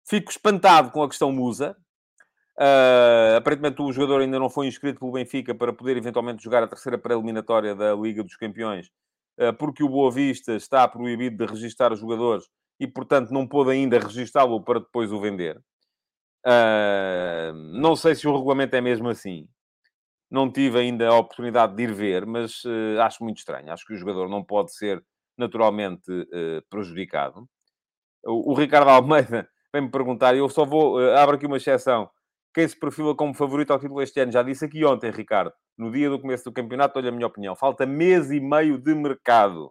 Fico 0.09 0.31
espantado 0.31 0.93
com 0.93 1.03
a 1.03 1.09
questão 1.09 1.33
Musa. 1.33 1.77
aparentemente 3.37 3.83
o 3.83 3.91
jogador 3.91 4.21
ainda 4.21 4.39
não 4.39 4.49
foi 4.49 4.69
inscrito 4.69 5.01
pelo 5.01 5.11
Benfica 5.11 5.53
para 5.53 5.73
poder 5.73 5.97
eventualmente 5.97 6.45
jogar 6.45 6.63
a 6.63 6.69
terceira 6.69 6.97
pré-eliminatória 6.97 7.75
da 7.75 7.93
Liga 7.93 8.23
dos 8.23 8.37
Campeões, 8.37 8.89
porque 9.59 9.83
o 9.83 9.89
Boa 9.89 10.13
Vista 10.13 10.53
está 10.55 10.87
proibido 10.87 11.45
de 11.45 11.53
registrar 11.53 11.93
os 11.93 11.99
jogadores 11.99 12.45
e, 12.79 12.87
portanto, 12.87 13.31
não 13.31 13.47
pôde 13.47 13.71
ainda 13.71 13.99
registá-lo 13.99 14.63
para 14.63 14.81
depois 14.81 15.13
o 15.13 15.21
vender. 15.21 15.59
Uh, 16.47 17.53
não 17.73 17.97
sei 17.97 18.15
se 18.15 18.29
o 18.29 18.37
regulamento 18.37 18.77
é 18.77 18.81
mesmo 18.81 19.09
assim. 19.09 19.49
Não 20.31 20.51
tive 20.51 20.79
ainda 20.79 21.09
a 21.09 21.19
oportunidade 21.19 21.75
de 21.75 21.83
ir 21.85 21.93
ver, 21.93 22.27
mas 22.27 22.65
uh, 22.65 23.01
acho 23.01 23.23
muito 23.25 23.39
estranho. 23.39 23.73
Acho 23.73 23.85
que 23.87 23.95
o 23.95 23.97
jogador 23.97 24.29
não 24.29 24.45
pode 24.45 24.75
ser 24.75 25.03
naturalmente 25.37 26.11
uh, 26.11 26.63
prejudicado. 26.69 27.49
O, 28.25 28.53
o, 28.53 28.55
Ricardo 28.55 28.91
Almeida 28.91 29.49
vem-me 29.73 29.91
perguntar, 29.91 30.37
eu 30.37 30.49
só 30.49 30.65
vou, 30.65 30.99
uh, 31.01 31.17
abro 31.17 31.37
aqui 31.37 31.47
uma 31.47 31.57
exceção. 31.57 32.11
Quem 32.55 32.67
se 32.67 32.79
perfila 32.79 33.15
como 33.15 33.35
favorito 33.35 33.73
ao 33.73 33.79
título 33.79 34.03
este 34.03 34.21
ano? 34.21 34.33
Já 34.33 34.43
disse 34.43 34.65
aqui 34.65 34.85
ontem, 34.85 35.11
Ricardo, 35.11 35.53
no 35.77 35.91
dia 35.91 36.09
do 36.09 36.19
começo 36.19 36.45
do 36.45 36.53
campeonato, 36.53 36.99
olha 36.99 37.11
a 37.11 37.13
minha 37.13 37.27
opinião. 37.27 37.55
Falta 37.55 37.85
mês 37.85 38.31
e 38.31 38.41
meio 38.41 38.79
de 38.79 38.95
mercado 38.95 39.71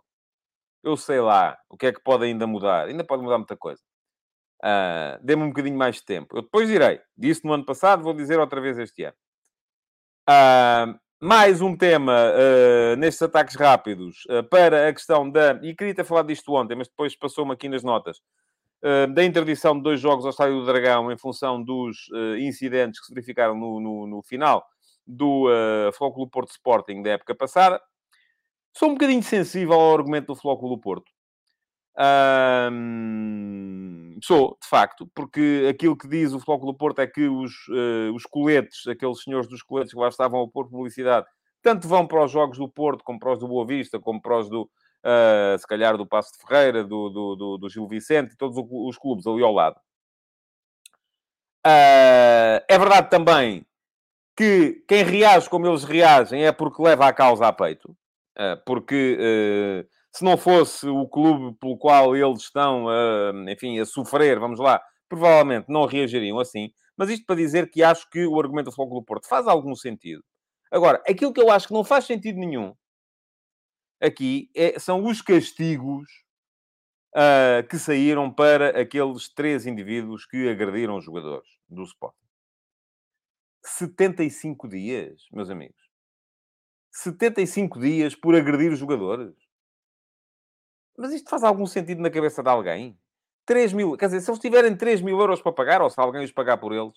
eu 0.86 0.96
sei 0.96 1.20
lá 1.20 1.58
o 1.70 1.76
que 1.76 1.88
é 1.88 1.92
que 1.92 2.02
pode 2.02 2.24
ainda 2.24 2.46
mudar. 2.46 2.88
Ainda 2.88 3.04
pode 3.04 3.24
mudar 3.24 3.38
muita 3.40 3.58
coisa. 3.58 3.82
Uh, 4.64 5.20
Dê-me 5.24 5.44
um 5.44 5.50
bocadinho 5.50 5.78
mais 5.78 5.96
de 5.96 6.06
tempo. 6.06 6.38
Eu 6.38 6.44
depois 6.44 6.70
irei. 6.70 7.02
Disse 7.18 7.44
no 7.44 7.54
ano 7.54 7.66
passado, 7.66 8.04
vou 8.04 8.14
dizer 8.14 8.40
outra 8.40 8.62
vez 8.62 8.78
este 8.78 9.04
ano. 9.04 9.16
Uh, 10.30 10.98
mais 11.20 11.62
um 11.62 11.76
tema 11.76 12.14
uh, 12.14 12.96
nestes 12.98 13.22
ataques 13.22 13.56
rápidos 13.56 14.26
uh, 14.30 14.44
para 14.44 14.88
a 14.88 14.94
questão 14.94 15.30
da. 15.30 15.60
E 15.64 15.76
queria 15.76 15.96
ter 15.96 16.04
falado 16.04 16.28
disto 16.28 16.54
ontem, 16.54 16.76
mas 16.76 16.88
depois 16.88 17.16
passou-me 17.16 17.52
aqui 17.52 17.68
nas 17.68 17.84
notas. 17.84 18.20
Uh, 18.84 19.12
da 19.12 19.24
interdição 19.24 19.76
de 19.76 19.82
dois 19.82 20.00
jogos 20.00 20.24
ao 20.24 20.30
Estádio 20.30 20.60
do 20.60 20.66
Dragão 20.66 21.12
em 21.12 21.18
função 21.18 21.62
dos 21.62 22.08
incidentes 22.38 23.00
que 23.00 23.08
se 23.08 23.14
verificaram 23.14 23.56
no, 23.56 23.80
no, 23.80 24.08
no 24.08 24.22
final 24.22 24.64
do 25.06 25.48
uh, 25.48 25.92
Flóculo 25.94 26.28
Porto 26.30 26.52
Sporting 26.52 27.02
da 27.02 27.12
época 27.12 27.36
passada. 27.36 27.82
Sou 28.78 28.90
um 28.90 28.94
bocadinho 28.94 29.24
sensível 29.24 29.74
ao 29.74 29.96
argumento 29.96 30.28
do 30.28 30.36
Flóculo 30.36 30.76
do 30.76 30.82
Porto. 30.82 31.10
Um, 32.70 34.18
sou, 34.22 34.58
de 34.62 34.68
facto, 34.68 35.10
porque 35.16 35.66
aquilo 35.70 35.98
que 35.98 36.10
diz 36.10 36.34
o 36.34 36.42
Flóculo 36.42 36.74
do 36.74 36.78
Porto 36.78 37.00
é 37.00 37.08
que 37.08 37.26
os, 37.26 37.54
uh, 37.70 38.14
os 38.14 38.24
coletes, 38.24 38.86
aqueles 38.86 39.24
senhores 39.24 39.48
dos 39.48 39.64
coletes 39.64 39.94
que 39.94 40.00
lá 40.00 40.10
estavam 40.10 40.44
a 40.44 40.48
pôr 40.50 40.70
publicidade, 40.70 41.26
tanto 41.62 41.88
vão 41.88 42.06
para 42.06 42.26
os 42.26 42.32
jogos 42.32 42.58
do 42.58 42.68
Porto, 42.68 43.02
como 43.02 43.18
para 43.18 43.32
os 43.32 43.40
do 43.40 43.48
Boa 43.48 43.66
Vista, 43.66 43.98
como 43.98 44.22
para 44.22 44.40
os 44.40 44.50
do, 44.50 44.64
uh, 44.64 45.58
se 45.58 45.66
calhar, 45.66 45.96
do 45.96 46.06
Passo 46.06 46.34
de 46.34 46.46
Ferreira, 46.46 46.84
do, 46.84 47.10
do, 47.10 47.36
do, 47.38 47.58
do 47.58 47.70
Gil 47.70 47.88
Vicente, 47.88 48.36
todos 48.36 48.58
os 48.58 48.98
clubes 48.98 49.26
ali 49.26 49.42
ao 49.42 49.54
lado. 49.54 49.80
Uh, 51.66 52.60
é 52.68 52.78
verdade 52.78 53.10
também 53.10 53.66
que 54.36 54.84
quem 54.86 55.02
reage 55.02 55.50
como 55.50 55.66
eles 55.66 55.86
reagem 55.86 56.46
é 56.46 56.52
porque 56.52 56.84
leva 56.84 57.08
a 57.08 57.14
causa 57.14 57.48
a 57.48 57.54
peito. 57.54 57.96
Ah, 58.38 58.62
porque 58.66 59.18
ah, 59.20 59.88
se 60.12 60.24
não 60.24 60.38
fosse 60.38 60.88
o 60.88 61.08
clube 61.08 61.58
pelo 61.60 61.78
qual 61.78 62.16
eles 62.16 62.44
estão, 62.44 62.86
enfim, 63.50 63.80
a 63.80 63.86
sofrer, 63.86 64.40
vamos 64.40 64.60
lá, 64.60 64.82
provavelmente 65.10 65.66
não 65.70 65.86
reagiriam 65.86 66.40
assim. 66.40 66.72
Mas 66.98 67.10
isto 67.10 67.26
para 67.26 67.36
dizer 67.36 67.70
que 67.70 67.84
acho 67.84 68.10
que 68.10 68.26
o 68.26 68.40
argumento 68.40 68.68
do 68.68 68.76
Fogo 68.76 68.96
do 68.96 69.04
Porto 69.04 69.28
faz 69.28 69.48
algum 69.48 69.76
sentido. 69.76 70.24
Agora, 70.72 71.02
aquilo 71.08 71.34
que 71.34 71.42
eu 71.42 71.52
acho 71.52 71.68
que 71.68 71.74
não 71.74 71.84
faz 71.84 72.06
sentido 72.06 72.40
nenhum 72.40 72.74
aqui 74.02 74.50
é, 74.56 74.78
são 74.80 75.06
os 75.06 75.22
castigos 75.22 76.06
uh, 77.16 77.68
que 77.68 77.78
saíram 77.78 78.32
para 78.32 78.80
aqueles 78.80 79.30
três 79.34 79.66
indivíduos 79.66 80.26
que 80.26 80.50
agrediram 80.50 80.98
os 80.98 81.06
jogadores 81.06 81.48
do 81.68 81.84
Sport. 81.84 82.16
75 83.64 84.68
dias, 84.68 85.26
meus 85.32 85.50
amigos. 85.50 85.85
75 86.96 87.80
dias 87.80 88.16
por 88.16 88.36
agredir 88.36 88.72
os 88.72 88.80
jogadores. 88.80 89.36
Mas 90.98 91.12
isto 91.12 91.30
faz 91.30 91.44
algum 91.44 91.66
sentido 91.66 92.02
na 92.02 92.10
cabeça 92.10 92.42
de 92.42 92.50
alguém? 92.50 92.98
3 93.46 93.74
mil, 93.74 93.98
quer 93.98 94.06
dizer, 94.06 94.22
se 94.22 94.32
eles 94.32 94.40
tiverem 94.40 94.76
3 94.76 95.02
mil 95.02 95.20
euros 95.20 95.42
para 95.42 95.52
pagar, 95.52 95.82
ou 95.82 95.90
se 95.90 96.00
alguém 96.00 96.24
os 96.24 96.32
pagar 96.32 96.58
por 96.58 96.72
eles, 96.72 96.96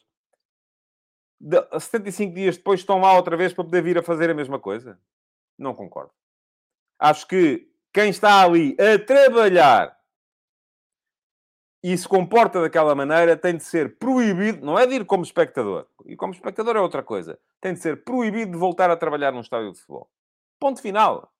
75 1.80 2.32
dias 2.32 2.56
depois 2.56 2.80
estão 2.80 3.00
lá 3.00 3.12
outra 3.14 3.36
vez 3.36 3.52
para 3.52 3.64
poder 3.64 3.82
vir 3.82 3.98
a 3.98 4.02
fazer 4.02 4.30
a 4.30 4.34
mesma 4.34 4.58
coisa? 4.58 4.98
Não 5.58 5.74
concordo. 5.74 6.12
Acho 6.98 7.26
que 7.26 7.68
quem 7.92 8.10
está 8.10 8.42
ali 8.42 8.76
a 8.80 9.04
trabalhar 9.04 9.97
e 11.82 11.96
se 11.96 12.08
comporta 12.08 12.60
daquela 12.60 12.94
maneira, 12.94 13.36
tem 13.36 13.56
de 13.56 13.62
ser 13.62 13.98
proibido, 13.98 14.64
não 14.64 14.78
é 14.78 14.86
de 14.86 14.96
ir 14.96 15.04
como 15.04 15.22
espectador, 15.22 15.86
e 16.06 16.16
como 16.16 16.32
espectador 16.32 16.76
é 16.76 16.80
outra 16.80 17.02
coisa, 17.02 17.38
tem 17.60 17.72
de 17.72 17.80
ser 17.80 18.04
proibido 18.04 18.52
de 18.52 18.58
voltar 18.58 18.90
a 18.90 18.96
trabalhar 18.96 19.32
num 19.32 19.40
estádio 19.40 19.72
de 19.72 19.78
futebol. 19.78 20.10
Ponto 20.58 20.82
final. 20.82 21.32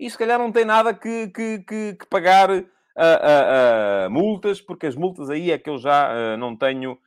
E 0.00 0.10
se 0.10 0.16
calhar 0.16 0.38
não 0.38 0.50
tem 0.50 0.64
nada 0.64 0.94
que, 0.94 1.28
que, 1.28 1.58
que, 1.60 1.94
que 1.94 2.06
pagar 2.06 2.50
uh, 2.50 2.54
uh, 2.54 4.06
uh, 4.06 4.10
multas, 4.10 4.60
porque 4.60 4.86
as 4.86 4.96
multas 4.96 5.28
aí 5.28 5.50
é 5.50 5.58
que 5.58 5.68
eu 5.68 5.78
já 5.78 6.36
não, 6.38 6.56
tenho, 6.56 6.98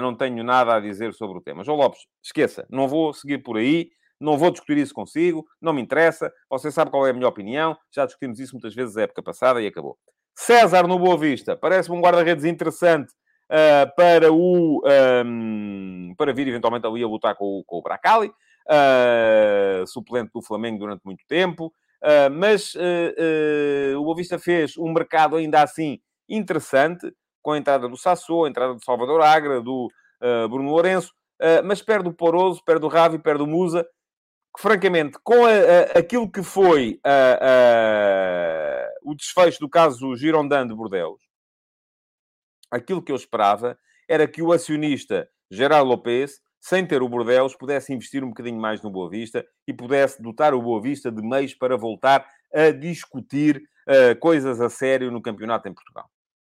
não 0.00 0.16
tenho 0.16 0.42
nada 0.42 0.74
a 0.74 0.80
dizer 0.80 1.12
sobre 1.12 1.38
o 1.38 1.42
tema. 1.42 1.62
João 1.62 1.76
Lopes, 1.78 2.06
esqueça, 2.22 2.66
não 2.70 2.88
vou 2.88 3.12
seguir 3.12 3.38
por 3.38 3.58
aí, 3.58 3.90
não 4.18 4.36
vou 4.36 4.50
discutir 4.50 4.78
isso 4.78 4.94
consigo, 4.94 5.46
não 5.60 5.72
me 5.72 5.80
interessa, 5.80 6.32
você 6.48 6.70
sabe 6.70 6.90
qual 6.90 7.06
é 7.06 7.10
a 7.10 7.14
minha 7.14 7.28
opinião, 7.28 7.76
já 7.90 8.04
discutimos 8.04 8.38
isso 8.38 8.54
muitas 8.54 8.74
vezes 8.74 8.94
na 8.94 9.02
época 9.02 9.22
passada 9.22 9.62
e 9.62 9.66
acabou. 9.66 9.98
César 10.34 10.86
no 10.86 10.98
Boa 10.98 11.16
Vista, 11.16 11.56
parece-me 11.56 11.96
um 11.96 12.00
guarda-redes 12.00 12.44
interessante 12.44 13.12
uh, 13.50 13.94
para 13.96 14.32
o... 14.32 14.82
Um, 15.24 16.14
para 16.16 16.32
vir 16.32 16.48
eventualmente 16.48 16.86
ali 16.86 17.02
a 17.02 17.06
lutar 17.06 17.34
com, 17.36 17.62
com 17.66 17.78
o 17.78 17.82
Bracali, 17.82 18.28
uh, 18.28 19.86
suplente 19.86 20.30
do 20.34 20.42
Flamengo 20.42 20.78
durante 20.78 21.02
muito 21.04 21.24
tempo. 21.26 21.72
Uh, 22.02 22.30
mas 22.32 22.74
o 22.74 24.02
Boa 24.02 24.16
Vista 24.16 24.38
fez 24.38 24.76
um 24.78 24.92
mercado 24.92 25.36
ainda 25.36 25.62
assim 25.62 25.98
interessante, 26.28 27.12
com 27.42 27.52
a 27.52 27.58
entrada 27.58 27.88
do 27.88 27.96
Sassou, 27.96 28.44
a 28.44 28.48
entrada 28.48 28.74
do 28.74 28.84
Salvador 28.84 29.20
Agra, 29.22 29.60
do 29.60 29.88
Bruno 30.48 30.70
Lourenço, 30.70 31.12
mas 31.64 31.82
perde 31.82 32.08
o 32.08 32.12
Poroso, 32.12 32.62
perde 32.64 32.84
o 32.84 32.88
Ravi, 32.88 33.18
perde 33.18 33.42
o 33.42 33.46
Musa, 33.46 33.84
que 34.54 34.62
francamente, 34.62 35.18
com 35.22 35.44
a, 35.44 35.50
a, 35.50 35.98
aquilo 35.98 36.30
que 36.30 36.42
foi 36.42 37.00
o 39.02 39.14
desfecho 39.14 39.60
do 39.60 39.68
caso 39.68 40.16
Girondin 40.16 40.66
de 40.66 40.74
Bordeaux, 40.74 41.20
aquilo 42.70 43.02
que 43.02 43.12
eu 43.12 43.16
esperava 43.16 43.78
era 44.08 44.26
que 44.26 44.42
o 44.42 44.52
acionista 44.52 45.28
Gerard 45.50 45.86
Lopes 45.86 46.40
sem 46.60 46.86
ter 46.86 47.02
o 47.02 47.08
Bordeaux, 47.08 47.56
pudesse 47.56 47.92
investir 47.92 48.22
um 48.22 48.28
bocadinho 48.28 48.60
mais 48.60 48.82
no 48.82 48.90
Boa 48.90 49.08
Vista 49.08 49.44
e 49.66 49.72
pudesse 49.72 50.22
dotar 50.22 50.54
o 50.54 50.60
Boa 50.60 50.80
Vista 50.80 51.10
de 51.10 51.22
meios 51.22 51.54
para 51.54 51.76
voltar 51.76 52.26
a 52.52 52.70
discutir 52.70 53.62
uh, 53.88 54.18
coisas 54.20 54.60
a 54.60 54.68
sério 54.68 55.10
no 55.10 55.22
campeonato 55.22 55.68
em 55.68 55.74
Portugal. 55.74 56.08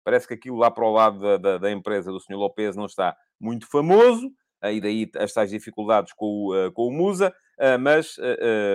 Parece 0.03 0.27
que 0.27 0.35
aquilo 0.35 0.57
lá 0.57 0.69
para 0.69 0.85
o 0.85 0.93
lado 0.93 1.19
da, 1.19 1.37
da, 1.37 1.57
da 1.57 1.71
empresa 1.71 2.11
do 2.11 2.19
Sr. 2.19 2.35
Lopes 2.35 2.75
não 2.75 2.85
está 2.85 3.17
muito 3.39 3.67
famoso, 3.67 4.31
e 4.73 4.81
daí 4.81 5.09
as 5.17 5.33
tais 5.33 5.49
dificuldades 5.49 6.13
com 6.13 6.25
o, 6.25 6.67
uh, 6.67 6.71
com 6.71 6.87
o 6.87 6.91
Musa, 6.91 7.33
mas 7.79 8.17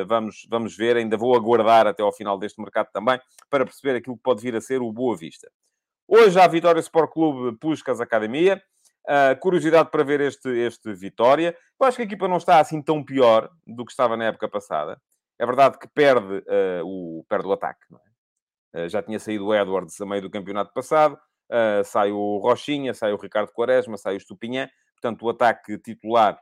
vamos, 0.09 0.47
vamos 0.49 0.75
ver, 0.75 0.97
ainda 0.97 1.15
vou 1.15 1.37
aguardar 1.37 1.87
até 1.87 2.03
ao 2.03 2.11
final 2.11 2.39
deste 2.39 2.59
mercado 2.63 2.89
também, 2.91 3.21
para 3.51 3.67
perceber 3.67 3.99
aquilo 3.99 4.17
que 4.17 4.23
pode 4.23 4.41
vir 4.41 4.57
a 4.57 4.61
ser 4.61 4.81
o 4.81 4.91
Boa 4.91 5.15
Vista. 5.15 5.51
Hoje 6.09 6.41
há 6.41 6.47
Vitória 6.47 6.81
Sport 6.81 7.13
Clube 7.13 7.59
Puscas 7.59 8.01
Academia, 8.01 8.59
Uh, 9.09 9.39
curiosidade 9.41 9.91
para 9.91 10.05
ver 10.05 10.21
este, 10.21 10.49
este 10.49 10.93
Vitória. 10.93 11.57
Eu 11.81 11.87
acho 11.87 11.97
que 11.97 12.03
a 12.03 12.07
equipa 12.07 12.29
não 12.29 12.37
está 12.37 12.61
assim 12.61 12.83
tão 12.83 13.03
pior 13.03 13.51
do 13.67 13.85
que 13.85 13.91
estava 13.91 14.17
na 14.17 14.27
época 14.27 14.49
passada. 14.49 15.01
É 15.39 15.47
verdade 15.47 15.79
que 15.79 15.89
perde, 15.89 16.35
uh, 16.35 16.85
o, 16.85 17.25
perde 17.29 17.49
o 17.49 17.53
ataque. 17.53 17.81
É? 18.75 18.85
Uh, 18.85 18.89
já 18.89 19.03
tinha 19.03 19.19
saído 19.19 19.47
o 19.47 19.55
Edwards 19.55 20.01
a 20.01 20.07
meio 20.07 20.23
do 20.23 20.31
campeonato 20.31 20.73
passado. 20.73 21.19
sai 21.85 22.13
o 22.13 22.39
Rochinha, 22.39 22.95
sai 22.95 23.13
o 23.13 23.17
Ricardo 23.17 23.51
Quaresma, 23.53 23.97
sai 23.97 24.15
o 24.15 24.19
Estupinhã. 24.19 24.69
Portanto, 25.01 25.23
o 25.25 25.31
ataque 25.31 25.79
titular... 25.79 26.39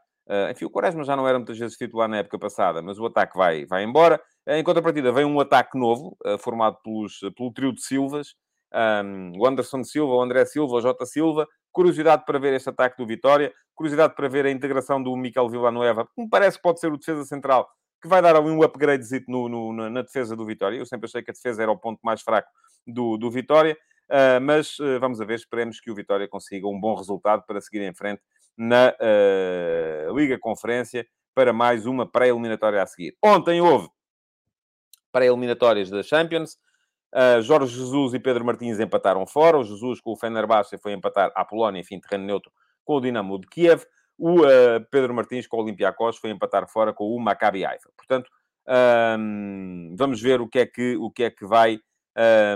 enfim, 0.51 0.65
o 0.65 0.71
Quaresma 0.71 1.05
já 1.05 1.17
não 1.17 1.27
era 1.29 1.39
muitas 1.39 1.59
vezes 1.59 1.77
titular 1.77 2.09
na 2.09 2.19
época 2.19 2.39
passada, 2.39 2.83
mas 2.83 2.99
o 2.99 3.07
ataque 3.07 3.37
vai, 3.37 3.65
vai 3.65 3.85
embora. 3.85 4.21
Em 4.47 4.65
contrapartida, 4.65 5.13
vem 5.13 5.25
um 5.25 5.39
ataque 5.41 5.79
novo, 5.79 6.17
formado 6.41 6.79
pelos, 6.83 7.21
pelo 7.37 7.53
trio 7.53 7.73
de 7.73 7.83
Silvas. 7.83 8.35
Um, 8.71 9.33
o 9.39 9.47
Anderson 9.47 9.83
Silva, 9.83 10.13
o 10.13 10.21
André 10.21 10.45
Silva, 10.45 10.75
o 10.75 10.81
Jota 10.81 11.07
Silva, 11.07 11.47
Curiosidade 11.73 12.25
para 12.27 12.39
ver 12.39 12.53
este 12.53 12.69
ataque 12.69 12.99
do 12.99 13.07
Vitória. 13.07 13.53
Curiosidade 13.75 14.15
para 14.15 14.29
ver 14.29 14.45
a 14.45 14.51
integração 14.51 15.03
do 15.03 15.17
Miquel 15.17 15.49
Villanueva, 15.49 16.05
que 16.05 16.23
me 16.23 16.29
parece 16.29 16.59
que 16.59 16.63
pode 16.63 16.81
ser 16.81 16.93
o 16.93 16.99
defesa 16.99 17.25
central, 17.25 17.69
que 18.03 18.09
vai 18.09 18.21
dar 18.21 18.37
ali 18.37 18.51
um 18.51 18.63
upgrade 18.63 19.05
no, 19.29 19.49
no, 19.49 19.89
na 19.89 20.03
defesa 20.03 20.37
do 20.37 20.45
Vitória. 20.45 20.77
Eu 20.77 20.85
sempre 20.85 21.07
achei 21.07 21.23
que 21.23 21.31
a 21.31 21.35
defesa 21.35 21.63
era 21.63 21.71
o 21.71 21.79
ponto 21.79 22.01
mais 22.03 22.21
fraco 22.21 22.49
do, 22.87 23.17
do 23.17 23.31
Vitória. 23.31 23.77
Uh, 24.11 24.41
mas 24.41 24.79
uh, 24.79 24.99
vamos 24.99 25.21
a 25.21 25.25
ver, 25.25 25.35
esperemos 25.35 25.81
que 25.81 25.91
o 25.91 25.95
Vitória 25.95 26.27
consiga 26.27 26.67
um 26.67 26.81
bom 26.81 26.95
resultado 26.95 27.45
para 27.47 27.61
seguir 27.61 27.83
em 27.83 27.95
frente 27.95 28.23
na 28.59 28.93
uh, 29.01 30.19
Liga 30.19 30.37
Conferência 30.39 31.07
para 31.33 31.53
mais 31.53 31.87
uma 31.87 32.05
pré-eliminatória 32.05 32.83
a 32.83 32.87
seguir. 32.87 33.17
Ontem 33.25 33.61
houve 33.61 33.89
pré-eliminatórias 35.13 35.89
da 35.89 36.03
Champions. 36.03 36.59
Uh, 37.15 37.41
Jorge 37.41 37.75
Jesus 37.75 38.13
e 38.13 38.19
Pedro 38.19 38.45
Martins 38.45 38.81
empataram 38.81 39.25
fora. 39.25 39.57
O 39.57 39.65
Jesus 39.65 40.01
com 40.01 40.13
o 40.13 40.17
Fenerbahçe 40.17 40.77
foi 40.79 40.93
empatar 40.93 41.31
à 41.35 41.45
Polónia, 41.45 41.81
enfim, 41.81 42.01
terreno 42.01 42.27
neutro, 42.27 42.51
com 42.85 42.97
o 42.97 43.01
Dinamo 43.01 43.39
de 43.41 43.47
Kiev. 43.47 43.85
O 44.19 44.41
uh, 44.41 44.85
Pedro 44.91 45.15
Martins 45.15 45.47
com 45.47 45.59
o 45.59 45.63
Olympiacos 45.63 46.19
foi 46.19 46.31
empatar 46.31 46.69
fora 46.69 46.93
com 46.93 47.05
o 47.05 47.21
Maccabi 47.21 47.65
Haifa. 47.65 47.89
Portanto, 47.97 48.29
um, 49.17 49.95
vamos 49.97 50.21
ver 50.21 50.41
o 50.41 50.49
que 50.49 50.59
é 50.59 50.67
que, 50.67 50.97
o 50.97 51.11
que, 51.11 51.23
é 51.23 51.31
que 51.31 51.47
vai... 51.47 51.79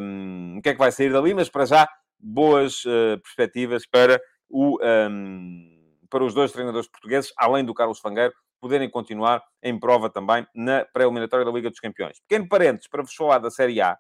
Um, 0.02 0.56
o 0.58 0.62
que 0.62 0.70
é 0.70 0.72
que 0.72 0.78
vai 0.78 0.90
sair 0.90 1.12
dali, 1.12 1.32
mas 1.32 1.48
para 1.48 1.64
já, 1.64 1.88
boas 2.18 2.84
uh, 2.84 3.16
perspectivas 3.22 3.86
para, 3.86 4.20
o, 4.50 4.76
um, 4.82 5.71
para 6.12 6.24
os 6.24 6.34
dois 6.34 6.52
treinadores 6.52 6.88
portugueses, 6.88 7.32
além 7.36 7.64
do 7.64 7.74
Carlos 7.74 7.98
Fangueiro, 7.98 8.34
poderem 8.60 8.88
continuar 8.88 9.42
em 9.62 9.76
prova 9.80 10.08
também 10.08 10.46
na 10.54 10.84
pré-eliminatória 10.84 11.44
da 11.44 11.50
Liga 11.50 11.70
dos 11.70 11.80
Campeões. 11.80 12.20
Pequeno 12.28 12.48
parênteses 12.48 12.86
para 12.86 13.02
vos 13.02 13.14
falar 13.14 13.38
da 13.38 13.50
Série 13.50 13.80
A, 13.80 13.98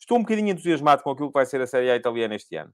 Estou 0.00 0.16
um 0.16 0.22
bocadinho 0.22 0.50
entusiasmado 0.50 1.02
com 1.02 1.10
aquilo 1.10 1.28
que 1.28 1.34
vai 1.34 1.44
ser 1.44 1.60
a 1.60 1.66
Série 1.66 1.90
A 1.90 1.96
italiana 1.96 2.34
este 2.34 2.56
ano. 2.56 2.72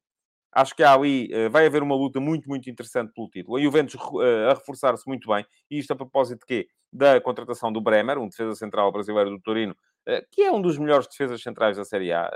Acho 0.52 0.74
que 0.76 0.82
há 0.84 0.92
ali, 0.92 1.32
eh, 1.32 1.48
vai 1.48 1.66
haver 1.66 1.82
uma 1.82 1.96
luta 1.96 2.20
muito, 2.20 2.48
muito 2.48 2.70
interessante 2.70 3.12
pelo 3.12 3.28
título. 3.28 3.56
A 3.56 3.60
Juventus 3.60 3.96
eh, 4.22 4.50
a 4.50 4.54
reforçar-se 4.54 5.06
muito 5.08 5.26
bem. 5.28 5.44
E 5.70 5.78
isto 5.78 5.92
a 5.92 5.96
propósito 5.96 6.40
de 6.40 6.46
quê? 6.46 6.68
Da 6.92 7.20
contratação 7.20 7.72
do 7.72 7.80
Bremer, 7.80 8.18
um 8.18 8.28
defesa 8.28 8.54
central 8.54 8.92
brasileiro 8.92 9.30
do 9.30 9.40
Torino, 9.40 9.74
eh, 10.06 10.24
que 10.30 10.42
é 10.42 10.52
um 10.52 10.62
dos 10.62 10.78
melhores 10.78 11.08
defesas 11.08 11.42
centrais 11.42 11.76
da 11.76 11.84
Série 11.84 12.12
A, 12.12 12.30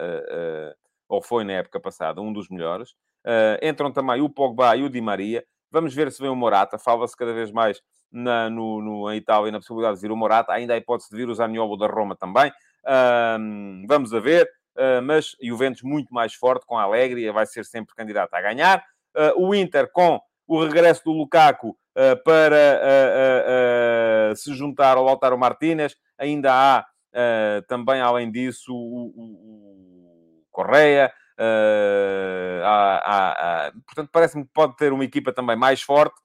ou 1.08 1.22
foi 1.22 1.44
na 1.44 1.52
época 1.52 1.78
passada, 1.78 2.20
um 2.20 2.32
dos 2.32 2.48
melhores. 2.48 2.94
Entram 3.62 3.92
também 3.92 4.20
o 4.20 4.28
Pogba 4.28 4.76
e 4.76 4.82
o 4.82 4.90
Di 4.90 5.00
Maria. 5.00 5.44
Vamos 5.70 5.94
ver 5.94 6.10
se 6.10 6.20
vem 6.20 6.30
o 6.30 6.36
Morata. 6.36 6.78
Fala-se 6.78 7.16
cada 7.16 7.32
vez 7.32 7.50
mais 7.50 7.80
na, 8.10 8.48
no, 8.48 8.80
no, 8.80 9.12
em 9.12 9.16
Itália 9.16 9.52
na 9.52 9.58
possibilidade 9.58 9.96
de 9.96 10.02
vir 10.02 10.12
o 10.12 10.16
Morata. 10.16 10.52
Ainda 10.52 10.74
há 10.74 10.76
hipótese 10.76 11.10
de 11.10 11.16
vir 11.16 11.28
o 11.28 11.34
Zaniolo 11.34 11.76
da 11.76 11.86
Roma 11.86 12.16
também. 12.16 12.52
vamos 13.86 14.14
a 14.14 14.20
ver. 14.20 14.48
Ah, 14.78 15.00
mas 15.02 15.36
Juventus 15.42 15.82
muito 15.82 16.14
mais 16.14 16.32
forte, 16.34 16.64
com 16.64 16.78
a 16.78 16.84
alegria, 16.84 17.32
vai 17.32 17.44
ser 17.46 17.64
sempre 17.64 17.96
candidato 17.96 18.32
a 18.32 18.40
ganhar. 18.40 18.84
Ah, 19.14 19.32
o 19.36 19.52
Inter 19.54 19.90
com 19.92 20.20
o 20.46 20.62
regresso 20.62 21.02
do 21.04 21.10
Lukaku 21.12 21.76
ah, 21.96 22.16
para 22.24 22.56
se 24.36 24.54
juntar 24.54 24.96
ao 24.96 25.04
Lautaro 25.04 25.36
Martínez. 25.36 25.96
Ainda 26.16 26.52
há 26.52 26.86
também, 27.66 28.00
além 28.00 28.30
disso, 28.30 28.72
o, 28.72 29.06
o, 29.08 29.22
o 30.38 30.44
Correia. 30.52 31.12
Portanto, 33.86 34.10
parece-me 34.12 34.44
que 34.44 34.50
pode 34.52 34.76
ter 34.76 34.92
uma 34.92 35.04
equipa 35.04 35.32
também 35.32 35.56
mais 35.56 35.80
forte. 35.82 36.16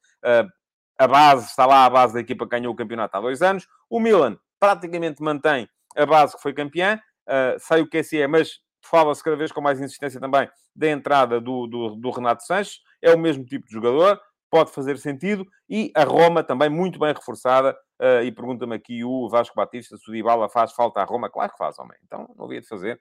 a 0.98 1.08
base, 1.08 1.48
está 1.48 1.66
lá 1.66 1.86
a 1.86 1.90
base 1.90 2.14
da 2.14 2.20
equipa 2.20 2.46
que 2.46 2.52
ganhou 2.52 2.74
o 2.74 2.76
campeonato 2.76 3.18
há 3.18 3.22
dois 3.22 3.42
anos. 3.42 3.68
O 3.90 4.00
Milan 4.00 4.38
praticamente 4.60 5.22
mantém 5.22 5.68
a 5.96 6.06
base 6.06 6.36
que 6.36 6.42
foi 6.42 6.54
campeã. 6.54 7.00
Uh, 7.28 7.60
sei 7.60 7.82
o 7.82 7.88
que 7.88 7.98
é 7.98 8.04
se 8.04 8.22
é, 8.22 8.28
mas 8.28 8.60
fala-se 8.82 9.24
cada 9.24 9.36
vez 9.36 9.52
com 9.52 9.62
mais 9.62 9.80
insistência 9.80 10.20
também 10.20 10.50
da 10.76 10.90
entrada 10.90 11.40
do, 11.40 11.68
do, 11.68 11.96
do, 11.96 12.10
Renato 12.12 12.44
Sanches. 12.44 12.80
É 13.02 13.14
o 13.14 13.18
mesmo 13.18 13.46
tipo 13.46 13.66
de 13.66 13.74
jogador, 13.74 14.20
pode 14.50 14.72
fazer 14.72 14.98
sentido. 14.98 15.46
E 15.70 15.92
a 15.96 16.04
Roma 16.04 16.44
também 16.44 16.70
muito 16.70 17.00
bem 17.00 17.14
reforçada. 17.14 17.76
Uh, 18.02 18.24
e 18.24 18.32
pergunta-me 18.32 18.76
aqui 18.76 19.04
o 19.04 19.30
Vasco 19.30 19.56
Batista 19.56 19.98
se 19.98 20.10
o 20.10 20.14
Dybala 20.14 20.50
faz 20.50 20.74
falta 20.74 21.02
à 21.02 21.04
Roma. 21.04 21.30
Claro 21.30 21.52
que 21.52 21.58
faz, 21.58 21.78
homem. 21.80 21.98
Então 22.06 22.34
não 22.38 22.46
havia 22.46 22.62
de 22.62 22.68
fazer. 22.68 23.00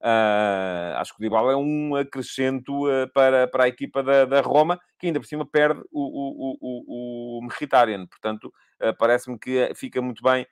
Uh, 0.00 0.94
acho 0.96 1.12
que 1.12 1.18
o 1.18 1.22
Dybala 1.22 1.52
é 1.52 1.56
um 1.56 1.96
acrescento 1.96 2.86
uh, 2.86 3.08
para, 3.12 3.48
para 3.48 3.64
a 3.64 3.68
equipa 3.68 4.00
da, 4.00 4.24
da 4.24 4.40
Roma, 4.40 4.78
que 4.98 5.08
ainda 5.08 5.18
por 5.18 5.26
cima 5.26 5.44
perde 5.44 5.80
o, 5.90 6.00
o, 6.00 6.58
o, 6.60 7.38
o 7.38 7.42
Mkhitaryan. 7.42 8.06
Portanto, 8.06 8.52
uh, 8.80 8.96
parece-me 8.96 9.38
que 9.38 9.72
fica 9.74 10.00
muito 10.00 10.22
bem 10.22 10.46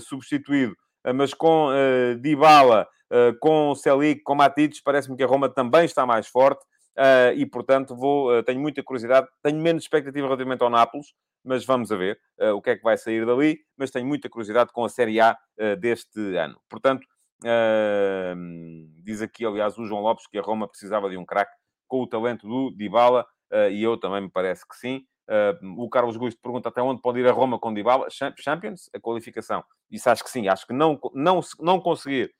substituído. 0.00 0.74
Mas 1.14 1.34
com 1.34 1.68
Dybala, 2.18 2.88
com 3.40 3.74
Selic, 3.74 4.22
com 4.22 4.34
Matites, 4.34 4.80
parece-me 4.80 5.18
que 5.18 5.22
a 5.22 5.26
Roma 5.26 5.50
também 5.50 5.84
está 5.84 6.06
mais 6.06 6.26
forte 6.26 6.64
e, 7.36 7.44
portanto, 7.44 7.94
vou, 7.94 8.42
tenho 8.42 8.58
muita 8.58 8.82
curiosidade. 8.82 9.28
Tenho 9.42 9.60
menos 9.60 9.82
expectativa 9.82 10.26
relativamente 10.26 10.62
ao 10.62 10.70
Nápoles, 10.70 11.08
mas 11.44 11.66
vamos 11.66 11.92
a 11.92 11.96
ver 11.96 12.18
o 12.54 12.62
que 12.62 12.70
é 12.70 12.76
que 12.76 12.82
vai 12.82 12.96
sair 12.96 13.26
dali. 13.26 13.58
Mas 13.76 13.90
tenho 13.90 14.06
muita 14.06 14.30
curiosidade 14.30 14.72
com 14.72 14.82
a 14.82 14.88
Série 14.88 15.20
A 15.20 15.36
deste 15.78 16.36
ano. 16.38 16.58
Portanto, 16.66 17.06
diz 19.02 19.22
aqui, 19.22 19.44
aliás, 19.44 19.78
o 19.78 19.84
João 19.84 20.02
Lopes 20.02 20.26
que 20.26 20.38
a 20.38 20.42
Roma 20.42 20.68
precisava 20.68 21.08
de 21.08 21.16
um 21.16 21.24
craque 21.24 21.56
com 21.88 22.02
o 22.02 22.06
talento 22.06 22.46
do 22.46 22.70
Dybala 22.70 23.26
e 23.70 23.82
eu 23.82 23.96
também 23.98 24.22
me 24.22 24.30
parece 24.30 24.66
que 24.66 24.76
sim. 24.76 25.04
Uh, 25.30 25.84
o 25.84 25.88
Carlos 25.88 26.16
Gusto 26.16 26.40
pergunta 26.42 26.68
até 26.68 26.82
onde 26.82 27.00
pode 27.00 27.20
ir 27.20 27.28
a 27.28 27.32
Roma 27.32 27.56
com 27.56 27.72
Dybala. 27.72 28.08
Champions, 28.10 28.90
a 28.92 28.98
qualificação. 28.98 29.62
Isso 29.88 30.10
acho 30.10 30.24
que 30.24 30.30
sim. 30.30 30.48
Acho 30.48 30.66
que 30.66 30.72
não, 30.72 30.98
não, 31.14 31.40
não 31.60 31.80
conseguir... 31.80 32.34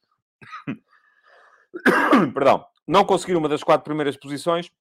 Perdão. 2.35 2.67
Não 2.89 3.05
conseguir 3.05 3.37
uma 3.37 3.49
das 3.49 3.63
quatro 3.63 3.85
primeiras 3.85 4.17
posições 4.17 4.73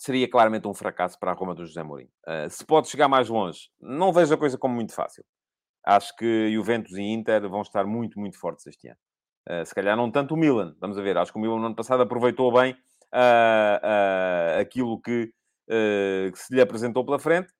seria 0.00 0.28
claramente 0.28 0.66
um 0.66 0.74
fracasso 0.74 1.16
para 1.16 1.30
a 1.30 1.34
Roma 1.34 1.54
do 1.54 1.64
José 1.64 1.82
Mourinho. 1.82 2.10
Uh, 2.26 2.50
se 2.50 2.64
pode 2.64 2.88
chegar 2.88 3.06
mais 3.06 3.28
longe, 3.28 3.70
não 3.80 4.12
vejo 4.12 4.34
a 4.34 4.38
coisa 4.38 4.58
como 4.58 4.74
muito 4.74 4.92
fácil. 4.92 5.24
Acho 5.84 6.14
que 6.16 6.52
Juventus 6.52 6.92
e 6.96 7.02
Inter 7.02 7.48
vão 7.48 7.62
estar 7.62 7.84
muito, 7.86 8.18
muito 8.18 8.38
fortes 8.38 8.66
este 8.66 8.88
ano. 8.88 8.98
Uh, 9.48 9.64
se 9.64 9.74
calhar 9.74 9.96
não 9.96 10.10
tanto 10.10 10.34
o 10.34 10.36
Milan. 10.36 10.76
Vamos 10.80 10.96
ver. 10.96 11.16
Acho 11.16 11.32
que 11.32 11.38
o 11.38 11.40
Milan 11.40 11.58
no 11.58 11.66
ano 11.66 11.76
passado 11.76 12.02
aproveitou 12.02 12.52
bem 12.52 12.72
uh, 13.14 14.60
aquilo 14.60 15.00
que 15.00 15.32
que 16.32 16.36
se 16.36 16.52
lhe 16.52 16.60
apresentou 16.60 17.04
pela 17.04 17.16
frente, 17.16 17.52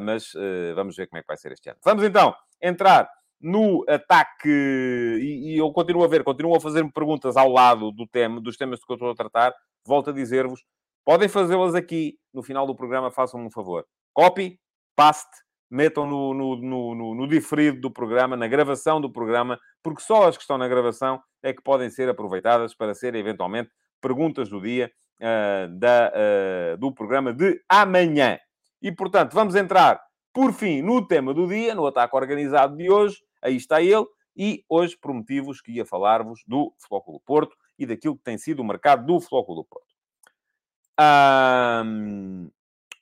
mas 0.00 0.32
vamos 0.74 0.96
ver 0.96 1.06
como 1.08 1.18
é 1.18 1.20
que 1.20 1.26
vai 1.26 1.36
ser 1.36 1.52
este 1.52 1.68
ano. 1.68 1.78
Vamos 1.84 2.02
então 2.02 2.34
entrar 2.58 3.06
no 3.38 3.84
ataque, 3.86 4.48
e, 4.48 5.52
e 5.52 5.58
eu 5.58 5.70
continuo 5.70 6.02
a 6.02 6.08
ver, 6.08 6.24
continuo 6.24 6.56
a 6.56 6.60
fazer-me 6.60 6.90
perguntas 6.90 7.36
ao 7.36 7.50
lado 7.50 7.92
do 7.92 8.06
tema, 8.06 8.40
dos 8.40 8.56
temas 8.56 8.82
que 8.82 8.90
eu 8.90 8.94
estou 8.94 9.10
a 9.10 9.14
tratar, 9.14 9.54
volto 9.86 10.08
a 10.08 10.12
dizer-vos, 10.14 10.64
podem 11.04 11.28
fazê-las 11.28 11.74
aqui, 11.74 12.18
no 12.32 12.42
final 12.42 12.66
do 12.66 12.74
programa, 12.74 13.10
façam-me 13.10 13.46
um 13.46 13.50
favor. 13.50 13.84
Copy, 14.14 14.58
paste, 14.96 15.36
metam 15.70 16.04
no, 16.04 16.34
no, 16.34 16.56
no, 16.56 17.14
no, 17.14 17.28
diferido 17.28 17.80
do 17.80 17.90
programa, 17.90 18.36
na 18.36 18.48
gravação 18.48 19.00
do 19.00 19.10
programa, 19.10 19.58
porque 19.82 20.02
só 20.02 20.28
as 20.28 20.36
que 20.36 20.42
estão 20.42 20.58
na 20.58 20.66
gravação 20.66 21.22
é 21.42 21.52
que 21.52 21.62
podem 21.62 21.88
ser 21.88 22.08
aproveitadas 22.08 22.74
para 22.74 22.94
serem 22.94 23.20
eventualmente 23.20 23.70
perguntas 24.00 24.48
do 24.48 24.60
dia 24.60 24.90
uh, 25.20 25.78
da, 25.78 26.12
uh, 26.12 26.76
do 26.78 26.92
programa 26.92 27.32
de 27.32 27.62
amanhã. 27.68 28.38
E, 28.82 28.90
portanto, 28.90 29.32
vamos 29.32 29.54
entrar, 29.54 30.00
por 30.32 30.52
fim, 30.52 30.82
no 30.82 31.06
tema 31.06 31.32
do 31.32 31.46
dia, 31.46 31.74
no 31.74 31.86
ataque 31.86 32.16
organizado 32.16 32.76
de 32.76 32.90
hoje. 32.90 33.18
Aí 33.42 33.56
está 33.56 33.80
ele. 33.80 34.06
E 34.36 34.64
hoje 34.68 34.96
prometi-vos 34.98 35.60
que 35.60 35.72
ia 35.72 35.84
falar-vos 35.84 36.42
do 36.46 36.72
Flóculo 36.78 37.20
Porto 37.20 37.54
e 37.78 37.84
daquilo 37.84 38.16
que 38.16 38.22
tem 38.22 38.38
sido 38.38 38.60
o 38.60 38.64
mercado 38.64 39.04
do 39.04 39.20
Flóculo 39.20 39.64
Porto. 39.64 39.86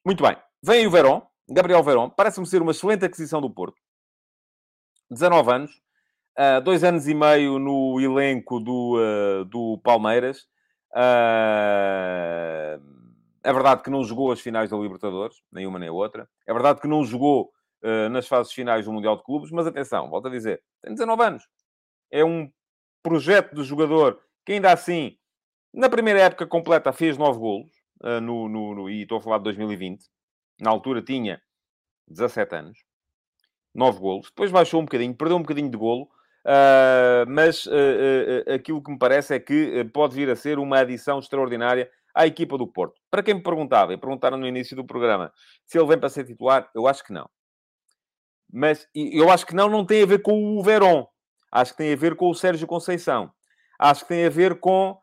muito 0.04 0.22
bem. 0.22 0.36
Vem 0.62 0.86
o 0.86 0.90
Verón, 0.90 1.22
Gabriel 1.48 1.82
Verón. 1.82 2.10
Parece-me 2.10 2.46
ser 2.46 2.60
uma 2.60 2.72
excelente 2.72 3.04
aquisição 3.04 3.40
do 3.40 3.50
Porto. 3.50 3.80
19 5.10 5.50
anos. 5.50 5.80
Uh, 6.38 6.60
dois 6.62 6.84
anos 6.84 7.08
e 7.08 7.14
meio 7.14 7.58
no 7.58 8.00
elenco 8.00 8.60
do, 8.60 8.96
uh, 8.96 9.44
do 9.46 9.78
Palmeiras. 9.82 10.46
Uh, 10.92 12.78
é 13.42 13.52
verdade 13.52 13.82
que 13.82 13.90
não 13.90 14.04
jogou 14.04 14.30
as 14.30 14.40
finais 14.40 14.70
da 14.70 14.76
Libertadores, 14.76 15.42
nenhuma 15.50 15.80
nem 15.80 15.90
outra. 15.90 16.28
É 16.46 16.52
verdade 16.52 16.80
que 16.80 16.86
não 16.86 17.04
jogou 17.04 17.50
uh, 17.82 18.08
nas 18.10 18.28
fases 18.28 18.52
finais 18.52 18.84
do 18.84 18.92
Mundial 18.92 19.16
de 19.16 19.24
Clubes, 19.24 19.50
mas 19.50 19.66
atenção, 19.66 20.08
volto 20.10 20.28
a 20.28 20.30
dizer, 20.30 20.62
tem 20.82 20.92
19 20.92 21.22
anos. 21.24 21.48
É 22.10 22.24
um 22.24 22.48
projeto 23.02 23.54
de 23.56 23.64
jogador 23.64 24.20
que 24.46 24.52
ainda 24.52 24.72
assim, 24.72 25.16
na 25.74 25.88
primeira 25.88 26.20
época 26.20 26.46
completa, 26.46 26.92
fez 26.92 27.18
9 27.18 27.38
golos, 27.38 27.72
no, 28.22 28.48
no, 28.48 28.74
no, 28.74 28.90
e 28.90 29.02
estou 29.02 29.18
a 29.18 29.20
falar 29.20 29.38
de 29.38 29.44
2020. 29.44 30.04
Na 30.60 30.70
altura 30.70 31.02
tinha 31.02 31.40
17 32.08 32.54
anos. 32.54 32.78
9 33.74 33.98
golos. 33.98 34.26
Depois 34.26 34.50
baixou 34.50 34.80
um 34.80 34.84
bocadinho, 34.84 35.14
perdeu 35.14 35.36
um 35.36 35.42
bocadinho 35.42 35.70
de 35.70 35.76
golo, 35.76 36.08
Uh, 36.48 37.28
mas 37.28 37.66
uh, 37.66 37.70
uh, 37.70 38.54
aquilo 38.54 38.82
que 38.82 38.90
me 38.90 38.98
parece 38.98 39.34
é 39.34 39.38
que 39.38 39.84
pode 39.92 40.14
vir 40.14 40.30
a 40.30 40.36
ser 40.36 40.58
uma 40.58 40.78
adição 40.78 41.18
extraordinária 41.18 41.90
à 42.14 42.26
equipa 42.26 42.56
do 42.56 42.66
Porto. 42.66 42.98
Para 43.10 43.22
quem 43.22 43.34
me 43.34 43.42
perguntava, 43.42 43.92
e 43.92 43.98
perguntaram 43.98 44.38
no 44.38 44.46
início 44.46 44.74
do 44.74 44.82
programa, 44.82 45.30
se 45.66 45.78
ele 45.78 45.86
vem 45.86 45.98
para 45.98 46.08
ser 46.08 46.24
titular, 46.24 46.70
eu 46.74 46.86
acho 46.86 47.04
que 47.04 47.12
não. 47.12 47.28
Mas 48.50 48.88
eu 48.94 49.30
acho 49.30 49.44
que 49.44 49.54
não, 49.54 49.68
não 49.68 49.84
tem 49.84 50.02
a 50.02 50.06
ver 50.06 50.22
com 50.22 50.58
o 50.58 50.62
Verón. 50.62 51.06
Acho 51.52 51.72
que 51.72 51.78
tem 51.78 51.92
a 51.92 51.96
ver 51.96 52.16
com 52.16 52.30
o 52.30 52.34
Sérgio 52.34 52.66
Conceição. 52.66 53.30
Acho 53.78 54.02
que 54.02 54.08
tem 54.08 54.24
a 54.24 54.30
ver 54.30 54.58
com 54.58 54.98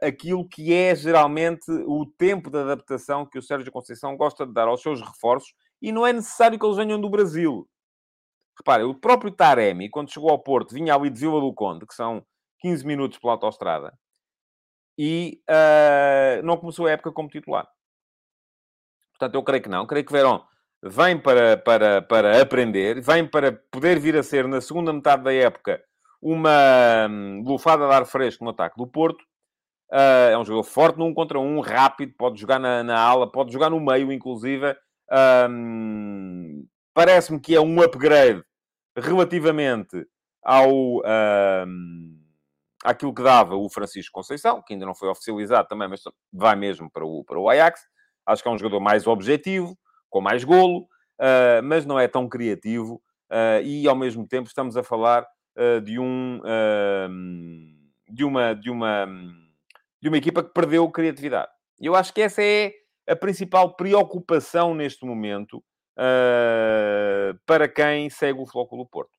aquilo 0.00 0.48
que 0.48 0.72
é 0.72 0.94
geralmente 0.94 1.70
o 1.70 2.06
tempo 2.06 2.50
de 2.50 2.58
adaptação 2.58 3.26
que 3.26 3.38
o 3.38 3.42
Sérgio 3.42 3.70
Conceição 3.70 4.16
gosta 4.16 4.46
de 4.46 4.52
dar 4.52 4.68
aos 4.68 4.80
seus 4.80 5.00
reforços 5.00 5.54
e 5.82 5.92
não 5.92 6.06
é 6.06 6.12
necessário 6.12 6.58
que 6.58 6.64
eles 6.64 6.76
venham 6.76 7.00
do 7.00 7.10
Brasil. 7.10 7.68
Reparem, 8.58 8.86
o 8.86 8.94
próprio 8.94 9.30
Taremi, 9.30 9.90
quando 9.90 10.10
chegou 10.10 10.30
ao 10.30 10.38
Porto, 10.38 10.74
vinha 10.74 10.94
ali 10.94 11.10
de 11.10 11.20
Vila 11.20 11.40
do 11.40 11.52
Conde, 11.52 11.86
que 11.86 11.94
são 11.94 12.24
15 12.60 12.86
minutos 12.86 13.18
pela 13.18 13.34
autostrada, 13.34 13.92
e 14.98 15.42
uh, 15.48 16.42
não 16.42 16.56
começou 16.56 16.86
a 16.86 16.90
época 16.92 17.12
como 17.12 17.28
titular. 17.28 17.68
Portanto, 19.10 19.34
eu 19.34 19.42
creio 19.42 19.62
que 19.62 19.68
não. 19.68 19.86
Creio 19.86 20.06
que 20.06 20.12
Verón 20.12 20.42
vem 20.82 21.20
para, 21.20 21.56
para, 21.56 22.02
para 22.02 22.40
aprender, 22.40 23.00
vem 23.00 23.26
para 23.26 23.52
poder 23.70 23.98
vir 23.98 24.16
a 24.16 24.22
ser, 24.22 24.46
na 24.46 24.60
segunda 24.60 24.92
metade 24.92 25.22
da 25.22 25.32
época, 25.32 25.82
uma 26.20 27.06
um, 27.08 27.42
lufada 27.44 27.86
de 27.86 27.94
ar 27.94 28.06
fresco 28.06 28.44
no 28.44 28.50
ataque 28.50 28.76
do 28.76 28.86
Porto. 28.86 29.22
Uh, 29.92 30.30
é 30.32 30.38
um 30.38 30.44
jogador 30.44 30.64
forte 30.64 30.98
num 30.98 31.14
contra 31.14 31.38
um, 31.38 31.60
rápido, 31.60 32.12
pode 32.18 32.40
jogar 32.40 32.58
na, 32.58 32.82
na 32.82 32.98
ala, 32.98 33.30
pode 33.30 33.52
jogar 33.52 33.70
no 33.70 33.80
meio, 33.80 34.10
inclusive. 34.10 34.74
Um, 35.48 36.66
Parece-me 36.96 37.38
que 37.38 37.54
é 37.54 37.60
um 37.60 37.82
upgrade 37.82 38.42
relativamente 38.96 40.06
ao, 40.42 41.02
um, 41.66 42.18
àquilo 42.82 43.12
que 43.12 43.22
dava 43.22 43.54
o 43.54 43.68
Francisco 43.68 44.14
Conceição, 44.14 44.62
que 44.62 44.72
ainda 44.72 44.86
não 44.86 44.94
foi 44.94 45.10
oficializado 45.10 45.68
também, 45.68 45.88
mas 45.88 46.00
vai 46.32 46.56
mesmo 46.56 46.90
para 46.90 47.04
o, 47.04 47.22
para 47.22 47.38
o 47.38 47.50
Ajax. 47.50 47.82
Acho 48.24 48.42
que 48.42 48.48
é 48.48 48.50
um 48.50 48.56
jogador 48.56 48.80
mais 48.80 49.06
objetivo, 49.06 49.76
com 50.08 50.22
mais 50.22 50.42
golo, 50.42 50.88
uh, 51.20 51.62
mas 51.62 51.84
não 51.84 52.00
é 52.00 52.08
tão 52.08 52.26
criativo. 52.30 52.94
Uh, 53.30 53.60
e, 53.62 53.86
ao 53.86 53.94
mesmo 53.94 54.26
tempo, 54.26 54.48
estamos 54.48 54.74
a 54.74 54.82
falar 54.82 55.26
de 55.84 55.98
um... 55.98 56.40
de 58.08 58.24
uma... 58.24 58.54
De 58.54 58.70
uma 58.70 59.06
de 60.00 60.08
uma 60.08 60.18
equipa 60.18 60.42
que 60.42 60.52
perdeu 60.52 60.88
criatividade. 60.90 61.50
E 61.80 61.86
eu 61.86 61.94
acho 61.94 62.12
que 62.12 62.20
essa 62.20 62.42
é 62.42 62.72
a 63.08 63.16
principal 63.16 63.74
preocupação 63.74 64.74
neste 64.74 65.04
momento 65.04 65.58
uh, 65.98 67.38
para 67.44 67.68
quem 67.68 68.08
segue 68.10 68.40
o 68.40 68.46
Flóculo 68.46 68.86
Porto. 68.86 69.10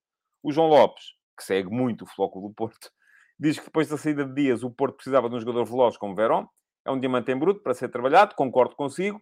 O 0.42 0.52
João 0.52 0.68
Lopes, 0.68 1.04
que 1.38 1.44
segue 1.44 1.70
muito 1.70 2.04
o 2.04 2.08
Flóculo 2.08 2.54
Porto, 2.54 2.90
diz 3.40 3.60
que 3.60 3.66
depois 3.66 3.90
da 3.90 3.98
saída 3.98 4.26
de 4.26 4.34
Dias 4.34 4.64
o 4.64 4.72
Porto 4.72 4.96
precisava 4.96 5.30
de 5.30 5.36
um 5.36 5.40
jogador 5.40 5.66
veloz 5.66 5.98
como 5.98 6.16
Verón. 6.16 6.46
É 6.86 6.92
um 6.92 7.00
diamante 7.00 7.32
em 7.32 7.38
bruto 7.38 7.62
para 7.62 7.74
ser 7.74 7.90
trabalhado, 7.90 8.34
concordo 8.36 8.76
consigo. 8.76 9.22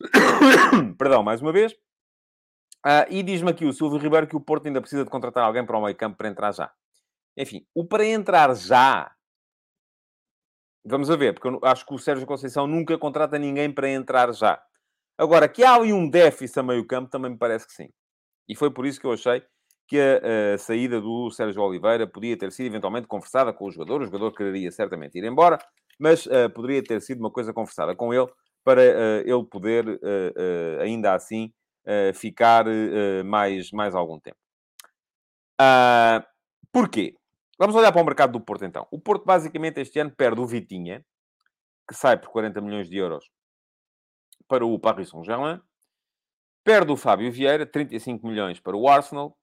Perdão, 0.98 1.22
mais 1.22 1.40
uma 1.40 1.52
vez. 1.52 1.74
Uh, 2.84 3.06
e 3.10 3.22
diz-me 3.22 3.50
aqui 3.50 3.64
o 3.64 3.72
Silvio 3.72 3.98
Ribeiro 3.98 4.26
que 4.26 4.34
o 4.34 4.40
Porto 4.40 4.66
ainda 4.66 4.80
precisa 4.80 5.04
de 5.04 5.10
contratar 5.10 5.44
alguém 5.44 5.64
para 5.64 5.78
o 5.78 5.82
meio 5.82 5.96
campo 5.96 6.16
para 6.16 6.28
entrar 6.28 6.52
já. 6.52 6.72
Enfim, 7.36 7.64
o 7.74 7.86
para 7.86 8.04
entrar 8.04 8.54
já... 8.56 9.10
Vamos 10.84 11.08
a 11.08 11.16
ver, 11.16 11.32
porque 11.32 11.46
eu 11.46 11.60
acho 11.62 11.86
que 11.86 11.94
o 11.94 11.98
Sérgio 11.98 12.26
Conceição 12.26 12.66
nunca 12.66 12.98
contrata 12.98 13.38
ninguém 13.38 13.72
para 13.72 13.88
entrar 13.88 14.32
já. 14.34 14.60
Agora, 15.16 15.48
que 15.48 15.62
há 15.62 15.76
ali 15.76 15.92
um 15.92 16.10
déficit 16.10 16.58
a 16.58 16.62
meio 16.64 16.84
campo, 16.84 17.08
também 17.08 17.30
me 17.30 17.38
parece 17.38 17.64
que 17.66 17.72
sim. 17.72 17.88
E 18.48 18.56
foi 18.56 18.68
por 18.68 18.84
isso 18.84 19.00
que 19.00 19.06
eu 19.06 19.12
achei 19.12 19.44
que 19.86 20.00
a, 20.00 20.54
a, 20.54 20.58
saída 20.58 21.00
do 21.00 21.30
Sérgio 21.30 21.62
Oliveira 21.62 22.04
podia 22.04 22.36
ter 22.36 22.50
sido 22.50 22.66
eventualmente 22.66 23.06
conversada 23.06 23.52
com 23.52 23.66
o 23.66 23.70
jogador. 23.70 24.02
O 24.02 24.06
jogador 24.06 24.32
quereria 24.32 24.72
certamente 24.72 25.16
ir 25.16 25.24
embora, 25.24 25.58
mas 26.00 26.26
uh, 26.26 26.50
poderia 26.52 26.82
ter 26.82 27.00
sido 27.00 27.20
uma 27.20 27.30
coisa 27.30 27.52
conversada 27.52 27.94
com 27.94 28.12
ele 28.12 28.26
para 28.64 28.80
uh, 28.80 29.20
ele 29.24 29.44
poder, 29.44 30.00
ainda 30.80 31.14
assim, 31.14 31.52
ficar 32.14 32.64
mais, 33.24 33.70
mais 33.72 33.94
algum 33.94 34.18
tempo. 34.20 34.36
Uh, 35.60 36.24
porquê? 36.72 37.16
Vamos 37.58 37.76
olhar 37.76 37.92
para 37.92 38.02
o 38.02 38.04
mercado 38.04 38.32
do 38.32 38.40
Porto, 38.40 38.64
então. 38.64 38.86
O 38.90 38.98
Porto, 38.98 39.24
basicamente, 39.24 39.80
este 39.80 40.00
ano 40.00 40.10
perde 40.10 40.40
o 40.40 40.46
Vitinha, 40.46 41.04
que 41.88 41.94
sai 41.94 42.18
por 42.18 42.30
40 42.30 42.60
milhões 42.60 42.88
de 42.88 42.96
euros 42.96 43.30
para 44.48 44.66
o 44.66 44.78
Paris 44.78 45.10
Saint-Germain. 45.10 45.60
Perde 46.64 46.90
o 46.90 46.96
Fábio 46.96 47.30
Vieira, 47.30 47.64
35 47.64 48.26
milhões 48.26 48.58
para 48.58 48.76
o 48.76 48.88
Arsenal. 48.88 49.36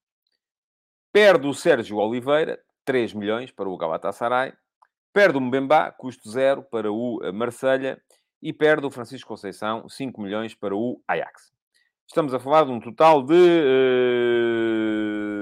Perde 1.14 1.48
o 1.48 1.54
Sérgio 1.54 1.98
Oliveira, 1.98 2.62
3 2.86 3.14
milhões 3.14 3.52
para 3.52 3.70
o 3.70 3.78
Galatasaray. 3.78 4.54
Perde 5.14 5.38
o 5.38 5.42
Mbemba, 5.42 5.92
custo 5.92 6.30
zero, 6.30 6.64
para 6.64 6.92
o 6.92 7.20
eh, 7.24 7.32
Marselha 7.32 8.02
E 8.42 8.54
perde 8.54 8.86
o 8.86 8.92
Francisco 8.92 9.28
Conceição, 9.28 9.88
5 9.90 10.22
milhões 10.22 10.54
para 10.54 10.76
o 10.76 11.02
Ajax. 11.08 11.52
Estamos 12.10 12.34
a 12.34 12.40
falar 12.40 12.66
de 12.66 12.72
um 12.72 12.80
total 12.80 13.24
de 13.24 13.36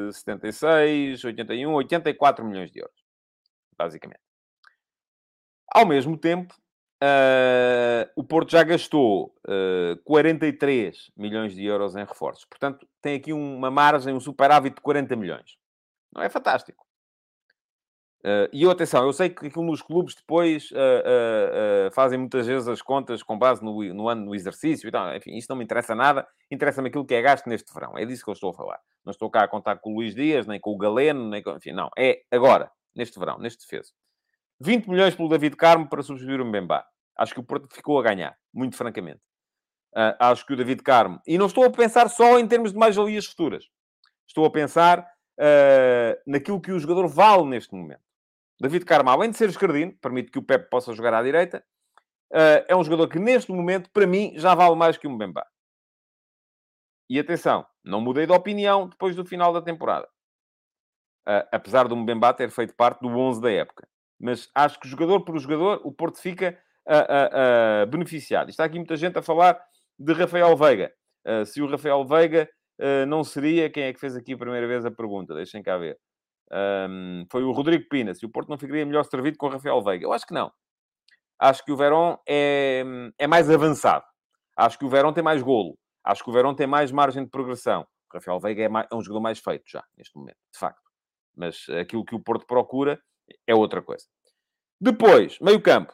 uh, 0.10 0.12
76, 0.12 1.24
81, 1.24 1.74
84 1.74 2.46
milhões 2.46 2.70
de 2.70 2.80
euros, 2.80 3.02
basicamente. 3.78 4.22
Ao 5.74 5.86
mesmo 5.86 6.18
tempo, 6.18 6.54
Uh, 7.04 8.10
o 8.16 8.24
Porto 8.24 8.50
já 8.50 8.64
gastou 8.64 9.28
uh, 9.48 9.94
ah, 9.94 10.02
43 10.04 11.12
milhões 11.16 11.54
de 11.54 11.64
euros 11.64 11.96
em 11.96 12.04
reforços. 12.04 12.44
Portanto, 12.46 12.88
tem 13.04 13.16
aqui 13.16 13.32
uma 13.32 13.70
margem, 13.70 14.16
um 14.16 14.20
superávit 14.20 14.78
de 14.78 14.82
40 14.82 15.16
milhões. 15.16 15.58
Não 16.12 16.24
é 16.24 16.30
fantástico. 16.30 16.87
Uh, 18.26 18.50
e 18.52 18.66
atenção, 18.66 19.06
eu 19.06 19.14
sei 19.14 19.30
que 19.30 19.48
aquilo 19.48 19.64
nos 19.64 19.82
clubes 19.82 20.16
depois 20.16 20.70
fazem 21.94 22.18
muitas 22.18 22.46
vezes 22.46 22.68
as 22.68 22.82
contas 22.82 23.24
com 23.24 23.38
base 23.38 23.64
no, 23.64 23.82
no 23.94 24.10
ano 24.10 24.26
no 24.26 24.36
exercício 24.36 24.88
e 24.88 24.92
tal. 24.92 25.16
Enfim, 25.16 25.36
isso 25.36 25.48
não 25.50 25.56
me 25.56 25.64
interessa 25.64 25.96
nada. 25.96 26.28
Interessa-me 26.52 26.90
aquilo 26.90 27.06
que 27.06 27.14
é 27.14 27.22
gasto 27.22 27.48
neste 27.48 27.74
verão. 27.74 27.98
É 27.98 28.06
disso 28.06 28.24
que 28.24 28.30
eu 28.30 28.34
estou 28.34 28.50
a 28.50 28.54
falar. 28.54 28.80
Não 29.06 29.12
estou 29.12 29.30
cá 29.30 29.44
a 29.44 29.48
contar 29.48 29.78
com 29.78 29.92
o 29.92 29.96
Luís 29.96 30.14
Dias, 30.14 30.46
nem 30.46 30.60
com 30.60 30.72
o 30.72 30.78
Galeno, 30.78 31.30
nem 31.30 31.42
com... 31.42 31.52
Enfim, 31.52 31.72
não. 31.72 31.90
É 31.98 32.24
agora, 32.30 32.70
neste 32.94 33.18
verão, 33.18 33.38
neste 33.38 33.62
defeso. 33.62 33.94
20 34.60 34.90
milhões 34.90 35.16
pelo 35.16 35.30
David 35.30 35.56
Carmo 35.56 35.88
para 35.88 36.02
substituir 36.02 36.42
o 36.42 36.46
Mbemba. 36.46 36.84
Acho 37.18 37.34
que 37.34 37.40
o 37.40 37.44
Porto 37.44 37.74
ficou 37.74 38.00
a 38.00 38.04
ganhar, 38.04 38.36
muito 38.54 38.76
francamente. 38.76 39.22
Uh, 39.96 40.14
acho 40.20 40.46
que 40.46 40.54
o 40.54 40.58
David 40.58 40.84
Carmo... 40.84 41.22
E 41.26 41.38
não 41.38 41.46
estou 41.46 41.64
a 41.64 41.70
pensar 41.70 42.10
só 42.10 42.38
em 42.38 42.48
termos 42.48 42.74
de 42.74 42.78
mais-valias 42.78 43.26
futuras. 43.26 43.66
Estou 44.28 44.46
a 44.46 44.52
pensar 44.52 45.00
uh, 45.00 46.22
naquilo 46.26 46.60
que 46.60 46.72
o 46.72 46.80
jogador 46.80 47.08
vale 47.08 47.46
neste 47.46 47.74
momento. 47.74 48.02
David 48.60 48.86
Carmo, 48.86 49.10
além 49.10 49.32
de 49.32 49.38
ser 49.38 49.50
escardino, 49.50 49.94
permite 50.02 50.32
que 50.32 50.40
o 50.40 50.44
Pepe 50.44 50.70
possa 50.70 50.94
jogar 50.94 51.14
à 51.14 51.22
direita, 51.22 51.64
uh, 52.34 52.66
é 52.68 52.76
um 52.76 52.84
jogador 52.84 53.08
que 53.08 53.20
neste 53.20 53.52
momento, 53.52 53.90
para 53.92 54.08
mim, 54.08 54.34
já 54.36 54.56
vale 54.56 54.76
mais 54.76 54.98
que 54.98 55.08
o 55.08 55.12
Mbemba. 55.12 55.46
E 57.10 57.20
atenção, 57.20 57.66
não 57.84 58.02
mudei 58.02 58.26
de 58.26 58.34
opinião 58.34 58.88
depois 58.88 59.16
do 59.16 59.26
final 59.26 59.54
da 59.54 59.62
temporada. 59.62 60.08
Uh, 61.28 61.46
apesar 61.52 61.88
do 61.88 61.96
Mbemba 61.96 62.34
ter 62.34 62.50
feito 62.50 62.74
parte 62.76 63.02
do 63.02 63.10
11 63.10 63.42
da 63.42 63.52
época 63.52 63.88
mas 64.20 64.50
acho 64.56 64.80
que 64.80 64.88
jogador 64.88 65.22
por 65.22 65.38
jogador 65.38 65.82
o 65.84 65.92
Porto 65.92 66.20
fica 66.20 66.58
uh, 66.88 67.86
beneficiado. 67.88 68.50
Está 68.50 68.66
aqui 68.66 68.78
muita 68.78 68.96
gente 68.96 69.18
a 69.18 69.22
falar 69.22 69.60
de 69.98 70.14
Rafael 70.14 70.56
Veiga. 70.56 70.92
Se 71.46 71.62
o 71.62 71.68
Rafael 71.68 72.06
Veiga 72.06 72.50
não 73.08 73.24
seria, 73.24 73.70
quem 73.70 73.84
é 73.84 73.94
que 73.94 74.00
fez 74.00 74.16
aqui 74.16 74.34
a 74.34 74.38
primeira 74.38 74.68
vez 74.68 74.86
a 74.86 74.92
pergunta? 74.92 75.34
Deixem 75.34 75.62
cá 75.62 75.78
ver. 75.78 75.98
Um, 76.52 77.26
foi 77.32 77.44
o 77.44 77.52
Rodrigo 77.52 77.88
Pina. 77.90 78.14
Se 78.14 78.26
o 78.26 78.30
Porto 78.30 78.50
não 78.50 78.58
ficaria 78.58 78.86
melhor 78.86 79.04
servido 79.04 79.38
com 79.38 79.48
o 79.48 79.50
Rafael 79.50 79.82
Veiga? 79.82 80.06
Eu 80.06 80.14
acho 80.14 80.26
que 80.26 80.34
não. 80.34 80.52
Acho 81.40 81.64
que 81.64 81.72
o 81.72 81.78
Verón 81.78 82.18
é, 82.28 82.84
é 83.18 83.28
mais 83.28 83.50
avançado. 83.50 84.06
Acho 84.56 84.80
que 84.80 84.86
o 84.86 84.90
Verón 84.90 85.14
tem 85.14 85.24
mais 85.24 85.42
golo. 85.44 85.78
Acho 86.04 86.24
que 86.24 86.30
o 86.30 86.34
Verón 86.34 86.56
tem 86.56 86.66
mais 86.66 86.92
margem 86.92 87.24
de 87.24 87.30
progressão. 87.30 87.86
O 88.12 88.18
Rafael 88.18 88.40
Veiga 88.40 88.64
é, 88.64 88.70
mais, 88.70 88.88
é 88.92 88.96
um 88.96 89.02
jogador 89.02 89.22
mais 89.22 89.40
feito 89.40 89.66
já, 89.68 89.84
neste 89.96 90.18
momento, 90.18 90.38
de 90.52 90.60
facto. 90.60 90.82
Mas 91.36 91.68
aquilo 91.70 92.06
que 92.06 92.16
o 92.16 92.20
Porto 92.20 92.46
procura 92.48 93.00
é 93.46 93.54
outra 93.54 93.82
coisa. 93.82 94.06
Depois, 94.80 95.38
meio 95.40 95.62
campo. 95.62 95.94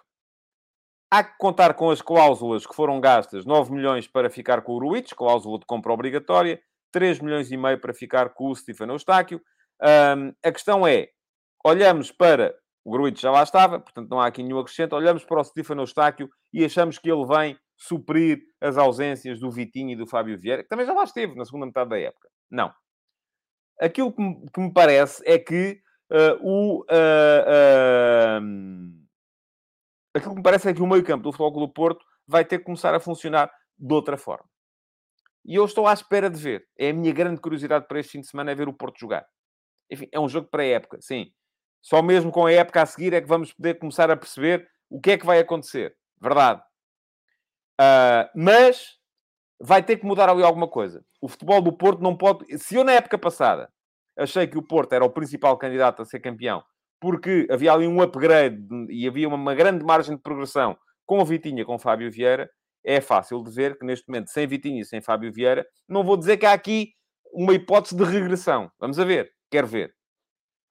Há 1.12 1.24
que 1.24 1.38
contar 1.38 1.74
com 1.74 1.89
as 1.89 2.02
cláusulas 2.02 2.66
que 2.66 2.76
foram 2.76 3.00
gastas. 3.00 3.46
9 3.46 3.72
milhões 3.72 4.08
para 4.08 4.30
ficar 4.30 4.62
com 4.62 4.74
o 4.74 4.80
Ruiz, 4.80 5.12
cláusula 5.13 5.60
de 5.60 5.66
compra 5.66 5.92
obrigatória. 5.92 6.62
3 6.92 7.20
milhões 7.20 7.52
e 7.52 7.58
meio 7.58 7.80
para 7.80 7.94
ficar 7.94 8.30
com 8.30 8.50
o 8.50 8.56
Stefano 8.56 8.94
Eustáquio. 8.94 9.42
Um, 9.84 10.34
a 10.43 10.52
questão 10.52 10.88
é, 10.88 11.10
olhamos 11.63 12.12
para... 12.12 12.56
O 12.86 12.91
Gruitch 12.91 13.22
já 13.22 13.32
lá 13.32 13.43
estava, 13.43 13.80
portanto 13.80 14.10
não 14.10 14.19
há 14.19 14.28
aqui 14.28 14.43
nenhum 14.43 14.60
acrescento. 14.60 14.93
Olhamos 14.93 15.24
para 15.24 15.39
o 15.39 15.43
Stefano 15.43 15.84
Eustáquio 15.84 16.30
e 16.52 16.65
achamos 16.65 16.98
que 16.98 17.10
ele 17.10 17.26
vem 17.26 17.58
suprir 17.78 18.41
as 18.62 18.78
ausências 18.78 19.39
do 19.39 19.50
Vitinho 19.50 19.91
e 19.91 19.96
do 19.96 20.06
Fábio 20.06 20.38
Vieira, 20.38 20.63
que 20.63 20.69
também 20.69 20.86
já 20.86 20.93
lá 20.93 21.04
esteve 21.04 21.34
na 21.36 21.46
segunda 21.46 21.65
metade 21.65 21.89
da 21.89 22.00
época. 22.00 22.30
Não. 22.52 22.74
Aquilo 23.80 24.12
que 24.12 24.22
me, 24.22 24.50
que 24.54 24.60
me 24.60 24.74
parece 24.74 25.24
é 25.26 25.39
que 25.39 25.82
uh, 26.12 26.38
o... 26.41 26.82
Uh, 26.82 27.43
uh, 27.52 28.43
aquilo 30.13 30.34
que 30.34 30.38
me 30.39 30.43
parece 30.43 30.69
é 30.69 30.74
que 30.74 30.82
o 30.82 30.88
meio-campo 30.88 31.24
do 31.24 31.32
Futebol 31.32 31.67
do 31.67 31.74
Porto 31.74 32.06
vai 32.28 32.43
ter 32.43 32.60
que 32.60 32.65
começar 32.65 32.93
a 32.93 33.00
funcionar 33.00 33.50
de 33.78 33.93
outra 33.93 34.17
forma. 34.17 34.46
E 35.46 35.56
eu 35.56 35.65
estou 35.65 35.88
à 35.88 35.93
espera 35.93 36.30
de 36.30 36.38
ver. 36.38 36.65
É 36.78 36.89
a 36.89 36.93
minha 36.93 37.13
grande 37.13 37.41
curiosidade 37.41 37.88
para 37.88 38.00
este 38.00 38.12
fim 38.12 38.22
de 38.22 38.28
semana 38.28 38.52
é 38.52 38.56
ver 38.56 38.67
o 38.67 38.74
Porto 38.74 39.00
jogar. 39.00 39.26
Enfim, 39.93 40.08
é 40.12 40.19
um 40.19 40.27
jogo 40.27 40.47
para 40.49 40.63
a 40.63 40.67
época, 40.67 40.99
sim. 41.01 41.32
Só 41.82 42.01
mesmo 42.01 42.32
com 42.32 42.45
a 42.45 42.51
época 42.51 42.82
a 42.82 42.86
seguir 42.86 43.13
é 43.13 43.21
que 43.21 43.27
vamos 43.27 43.53
poder 43.53 43.75
começar 43.75 44.10
a 44.10 44.17
perceber 44.17 44.67
o 44.89 44.99
que 44.99 45.12
é 45.12 45.17
que 45.17 45.25
vai 45.25 45.39
acontecer. 45.39 45.95
Verdade. 46.21 46.62
Uh, 47.79 48.29
mas 48.36 48.97
vai 49.60 49.84
ter 49.84 49.97
que 49.97 50.06
mudar 50.06 50.29
ali 50.29 50.43
alguma 50.43 50.67
coisa. 50.67 51.03
O 51.21 51.27
futebol 51.27 51.62
do 51.62 51.73
Porto 51.73 52.01
não 52.01 52.15
pode. 52.15 52.58
Se 52.58 52.75
eu, 52.75 52.84
na 52.84 52.93
época 52.93 53.17
passada, 53.17 53.69
achei 54.17 54.47
que 54.47 54.58
o 54.58 54.63
Porto 54.63 54.93
era 54.93 55.03
o 55.03 55.10
principal 55.10 55.58
candidato 55.58 56.01
a 56.01 56.06
ser 56.06 56.19
campeão 56.19 56.63
porque 57.03 57.45
havia 57.51 57.73
ali 57.73 57.86
um 57.86 58.01
upgrade 58.01 58.65
e 58.89 59.06
havia 59.06 59.27
uma 59.27 59.53
grande 59.53 59.84
margem 59.84 60.15
de 60.15 60.21
progressão 60.21 60.77
com 61.06 61.19
o 61.19 61.25
Vitinha, 61.25 61.65
com 61.65 61.75
o 61.75 61.77
Fábio 61.79 62.10
Vieira, 62.10 62.49
é 62.82 63.01
fácil 63.01 63.43
de 63.43 63.51
ver 63.51 63.77
que 63.77 63.86
neste 63.86 64.08
momento, 64.08 64.29
sem 64.29 64.47
Vitinha 64.47 64.79
e 64.79 64.86
sem 64.86 65.01
Fábio 65.01 65.29
Vieira, 65.29 65.67
não 65.86 66.01
vou 66.01 66.15
dizer 66.15 66.38
que 66.38 66.45
há 66.45 66.53
aqui 66.53 66.93
uma 67.34 67.53
hipótese 67.53 67.93
de 67.93 68.06
regressão. 68.06 68.71
Vamos 68.79 68.97
a 68.99 69.03
ver, 69.03 69.34
quero 69.54 69.68
ver. 69.68 69.94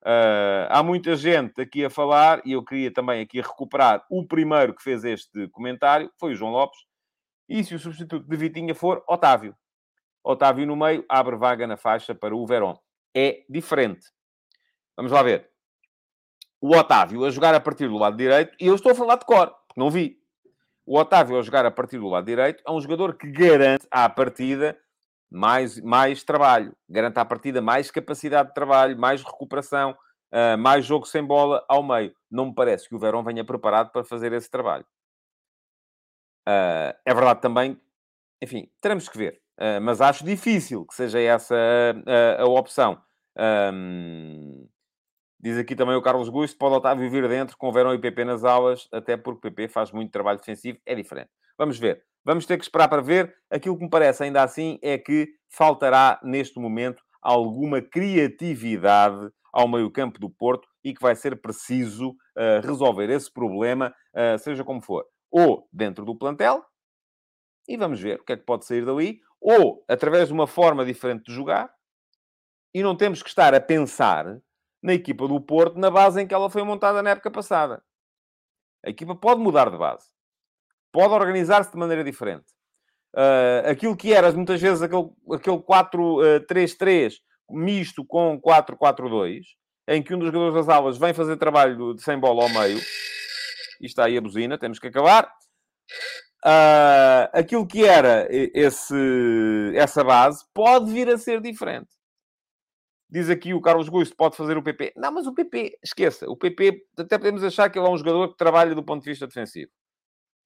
Uh, 0.05 0.66
há 0.68 0.83
muita 0.83 1.14
gente 1.14 1.61
aqui 1.61 1.85
a 1.85 1.90
falar, 1.90 2.42
e 2.45 2.53
eu 2.53 2.64
queria 2.64 2.92
também 2.92 3.21
aqui 3.21 3.40
recuperar 3.40 4.05
o 4.11 4.27
primeiro 4.27 4.75
que 4.75 4.83
fez 4.83 5.05
este 5.05 5.47
comentário, 5.49 6.11
foi 6.18 6.33
o 6.33 6.35
João 6.35 6.51
Lopes. 6.51 6.81
E 7.49 7.62
se 7.62 7.77
o 7.77 7.79
substituto 7.79 8.29
de 8.29 8.37
Vitinha 8.37 8.75
for 8.75 9.05
Otávio? 9.09 9.55
Otávio 10.25 10.66
no 10.66 10.75
meio 10.75 11.05
abre 11.09 11.37
vaga 11.37 11.66
na 11.66 11.77
faixa 11.77 12.14
para 12.14 12.35
o 12.35 12.45
Verón. 12.45 12.75
É 13.14 13.45
diferente. 13.49 14.09
Vamos 14.97 15.12
lá 15.12 15.23
ver 15.23 15.53
o 16.61 16.77
Otávio 16.77 17.25
a 17.25 17.31
jogar 17.31 17.55
a 17.57 17.61
partir 17.61 17.88
do 17.88 17.99
lado 17.99 18.16
direito, 18.16 18.57
e 18.61 18.68
eu 18.68 18.75
estou 18.77 18.92
a 18.92 18.95
falar 18.95 19.16
de 19.16 19.27
cor, 19.27 19.49
porque 19.66 19.81
não 19.81 19.90
vi. 19.90 20.16
O 20.87 20.97
Otávio 20.97 21.38
a 21.38 21.42
jogar 21.42 21.66
a 21.66 21.71
partir 21.71 21.99
do 21.99 22.09
lado 22.09 22.25
direito 22.25 22.62
é 22.66 22.71
um 22.71 22.81
jogador 22.81 23.16
que 23.16 23.31
garante 23.31 23.87
à 23.90 24.09
partida 24.09 24.79
mais, 25.33 25.81
mais 25.81 26.23
trabalho, 26.23 26.77
garante 26.88 27.18
à 27.18 27.25
partida 27.25 27.61
mais 27.62 27.90
capacidade 27.90 28.49
de 28.49 28.55
trabalho, 28.55 28.99
mais 28.99 29.23
recuperação, 29.23 29.97
uh, 30.33 30.59
mais 30.59 30.85
jogo 30.85 31.07
sem 31.07 31.25
bola 31.25 31.64
ao 31.68 31.83
meio. 31.83 32.14
Não 32.31 32.47
me 32.47 32.55
parece 32.55 32.88
que 32.88 32.95
o 32.95 32.99
Verón 32.99 33.25
venha 33.25 33.45
preparado 33.45 33.90
para 33.90 34.05
fazer 34.05 34.33
esse 34.33 34.51
trabalho. 34.51 34.85
Uh, 36.47 36.92
é 37.05 37.14
verdade 37.14 37.40
também, 37.40 37.81
enfim, 38.42 38.71
teremos 38.81 39.09
que 39.09 39.16
ver. 39.16 39.40
Uh, 39.59 39.81
mas 39.81 40.01
acho 40.01 40.25
difícil 40.25 40.85
que 40.87 40.95
seja 40.95 41.21
essa 41.21 41.55
a, 42.37 42.42
a 42.42 42.47
opção. 42.47 43.01
Um, 43.38 44.68
Diz 45.42 45.59
aqui 45.59 45.75
também 45.75 45.97
o 45.97 46.03
Carlos 46.03 46.29
Gusto, 46.29 46.57
pode 46.57 46.77
Otávio 46.77 47.11
vir 47.11 47.29
dentro 47.29 47.57
com 47.59 47.73
Verão 47.73 47.92
e 47.92 47.99
PP 47.99 48.25
nas 48.25 48.45
aulas, 48.45 48.87
até 48.92 49.16
porque 49.16 49.51
PP 49.51 49.66
faz 49.66 49.90
muito 49.90 50.12
trabalho 50.12 50.38
defensivo, 50.38 50.79
é 50.87 50.95
diferente. 50.95 51.31
Vamos 51.59 51.81
ver. 51.81 52.05
Vamos 52.24 52.46
ter 52.46 52.56
que 52.56 52.64
esperar 52.64 52.88
para 52.88 53.02
ver. 53.02 53.35
Aquilo 53.50 53.76
que 53.76 53.85
me 53.85 53.90
parece 53.90 54.24
ainda 54.24 54.42
assim 54.42 54.78
é 54.82 54.96
que 54.96 55.28
faltará 55.50 56.20
neste 56.22 56.58
momento 56.58 57.02
alguma 57.20 57.80
criatividade 57.80 59.30
ao 59.52 59.68
meio-campo 59.68 60.18
do 60.18 60.30
Porto 60.30 60.66
e 60.82 60.94
que 60.94 61.02
vai 61.02 61.14
ser 61.14 61.40
preciso 61.40 62.11
uh, 62.11 62.64
resolver 62.64 63.11
esse 63.11 63.30
problema, 63.30 63.94
uh, 64.14 64.38
seja 64.38 64.64
como 64.64 64.80
for. 64.80 65.04
Ou 65.30 65.68
dentro 65.72 66.04
do 66.04 66.16
plantel, 66.16 66.64
e 67.68 67.76
vamos 67.76 68.00
ver 68.00 68.20
o 68.20 68.24
que 68.24 68.32
é 68.32 68.37
que 68.37 68.44
pode 68.44 68.64
sair 68.64 68.85
dali, 68.85 69.20
ou 69.40 69.85
através 69.88 70.28
de 70.28 70.35
uma 70.35 70.46
forma 70.46 70.85
diferente 70.85 71.24
de 71.24 71.32
jogar, 71.32 71.72
e 72.74 72.82
não 72.82 72.96
temos 72.96 73.22
que 73.22 73.28
estar 73.28 73.54
a 73.54 73.61
pensar 73.61 74.40
na 74.82 74.94
equipa 74.94 75.28
do 75.28 75.40
Porto 75.40 75.78
na 75.78 75.90
base 75.90 76.20
em 76.20 76.26
que 76.26 76.35
ela 76.35 76.50
foi 76.50 76.62
montada 76.62 77.02
na 77.02 77.11
época 77.11 77.30
passada. 77.30 77.85
A 78.85 78.90
equipa 78.90 79.14
pode 79.14 79.40
mudar 79.40 79.70
de 79.70 79.78
base. 79.78 80.12
Pode 80.92 81.14
organizar-se 81.14 81.72
de 81.72 81.78
maneira 81.78 82.05
diferente. 82.05 82.44
Uh, 83.14 83.68
aquilo 83.70 83.96
que 83.96 84.12
era 84.12 84.31
muitas 84.33 84.61
vezes 84.61 84.83
aquele, 84.83 85.09
aquele 85.33 85.59
4-3-3 85.59 87.14
uh, 87.48 87.55
misto 87.55 88.05
com 88.05 88.40
4-4-2, 88.40 89.42
em 89.88 90.02
que 90.02 90.14
um 90.14 90.18
dos 90.18 90.28
jogadores 90.28 90.55
das 90.55 90.74
aulas 90.74 90.98
vem 90.98 91.12
fazer 91.12 91.37
trabalho 91.37 91.94
de 91.94 92.02
sem 92.02 92.18
bola 92.18 92.44
ao 92.44 92.48
meio. 92.48 92.78
E 93.81 93.87
está 93.87 94.07
aí 94.07 94.16
a 94.16 94.20
buzina, 94.20 94.59
temos 94.59 94.78
que 94.78 94.87
acabar. 94.87 95.31
Uh, 96.44 97.28
aquilo 97.33 97.66
que 97.66 97.85
era 97.85 98.26
esse, 98.31 99.72
essa 99.74 100.02
base 100.02 100.44
pode 100.52 100.90
vir 100.90 101.09
a 101.09 101.18
ser 101.18 101.40
diferente. 101.40 101.90
Diz 103.09 103.28
aqui 103.28 103.52
o 103.52 103.61
Carlos 103.61 103.90
Gusto, 103.90 104.16
pode 104.16 104.37
fazer 104.37 104.57
o 104.57 104.62
PP. 104.62 104.94
Não, 104.96 105.12
mas 105.12 105.26
o 105.26 105.35
PP, 105.35 105.78
esqueça. 105.85 106.26
O 106.31 106.37
PP, 106.37 106.87
até 106.98 107.18
podemos 107.18 107.44
achar 107.44 107.68
que 107.68 107.78
ele 107.78 107.87
é 107.87 107.90
um 107.90 107.98
jogador 107.98 108.31
que 108.31 108.38
trabalha 108.38 108.74
do 108.74 108.83
ponto 108.83 109.05
de 109.05 109.11
vista 109.11 109.26
defensivo. 109.26 109.70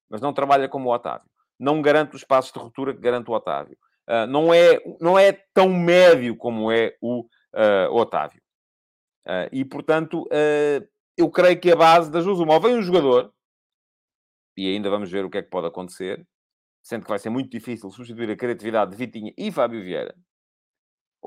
Mas 0.08 0.20
não 0.20 0.32
trabalha 0.32 0.68
como 0.68 0.88
o 0.88 0.92
Otávio. 0.92 1.28
Não 1.58 1.80
garante 1.82 2.14
os 2.14 2.24
passos 2.24 2.52
de 2.52 2.58
ruptura 2.58 2.94
que 2.94 3.00
garante 3.00 3.30
o 3.30 3.34
Otávio. 3.34 3.76
Uh, 4.08 4.26
não, 4.28 4.54
é, 4.54 4.80
não 5.00 5.18
é 5.18 5.32
tão 5.52 5.68
médio 5.68 6.36
como 6.36 6.70
é 6.70 6.96
o 7.00 7.22
uh, 7.22 7.92
Otávio. 7.92 8.40
Uh, 9.26 9.48
e, 9.50 9.64
portanto, 9.64 10.28
eu 11.16 11.28
creio 11.30 11.60
que 11.60 11.72
a 11.72 11.76
base 11.76 12.10
das 12.10 12.24
duas, 12.24 12.38
uma, 12.38 12.60
vem 12.60 12.76
um 12.76 12.82
jogador, 12.82 13.32
e 14.56 14.72
ainda 14.72 14.88
vamos 14.88 15.10
ver 15.10 15.24
o 15.24 15.30
que 15.30 15.38
é 15.38 15.42
que 15.42 15.50
pode 15.50 15.66
acontecer, 15.66 16.24
sendo 16.82 17.02
que 17.02 17.08
vai 17.08 17.18
ser 17.18 17.30
muito 17.30 17.50
difícil 17.50 17.90
substituir 17.90 18.30
a 18.30 18.36
criatividade 18.36 18.92
de 18.92 18.96
Vitinha 18.96 19.34
e 19.36 19.50
Fábio 19.50 19.82
Vieira 19.82 20.14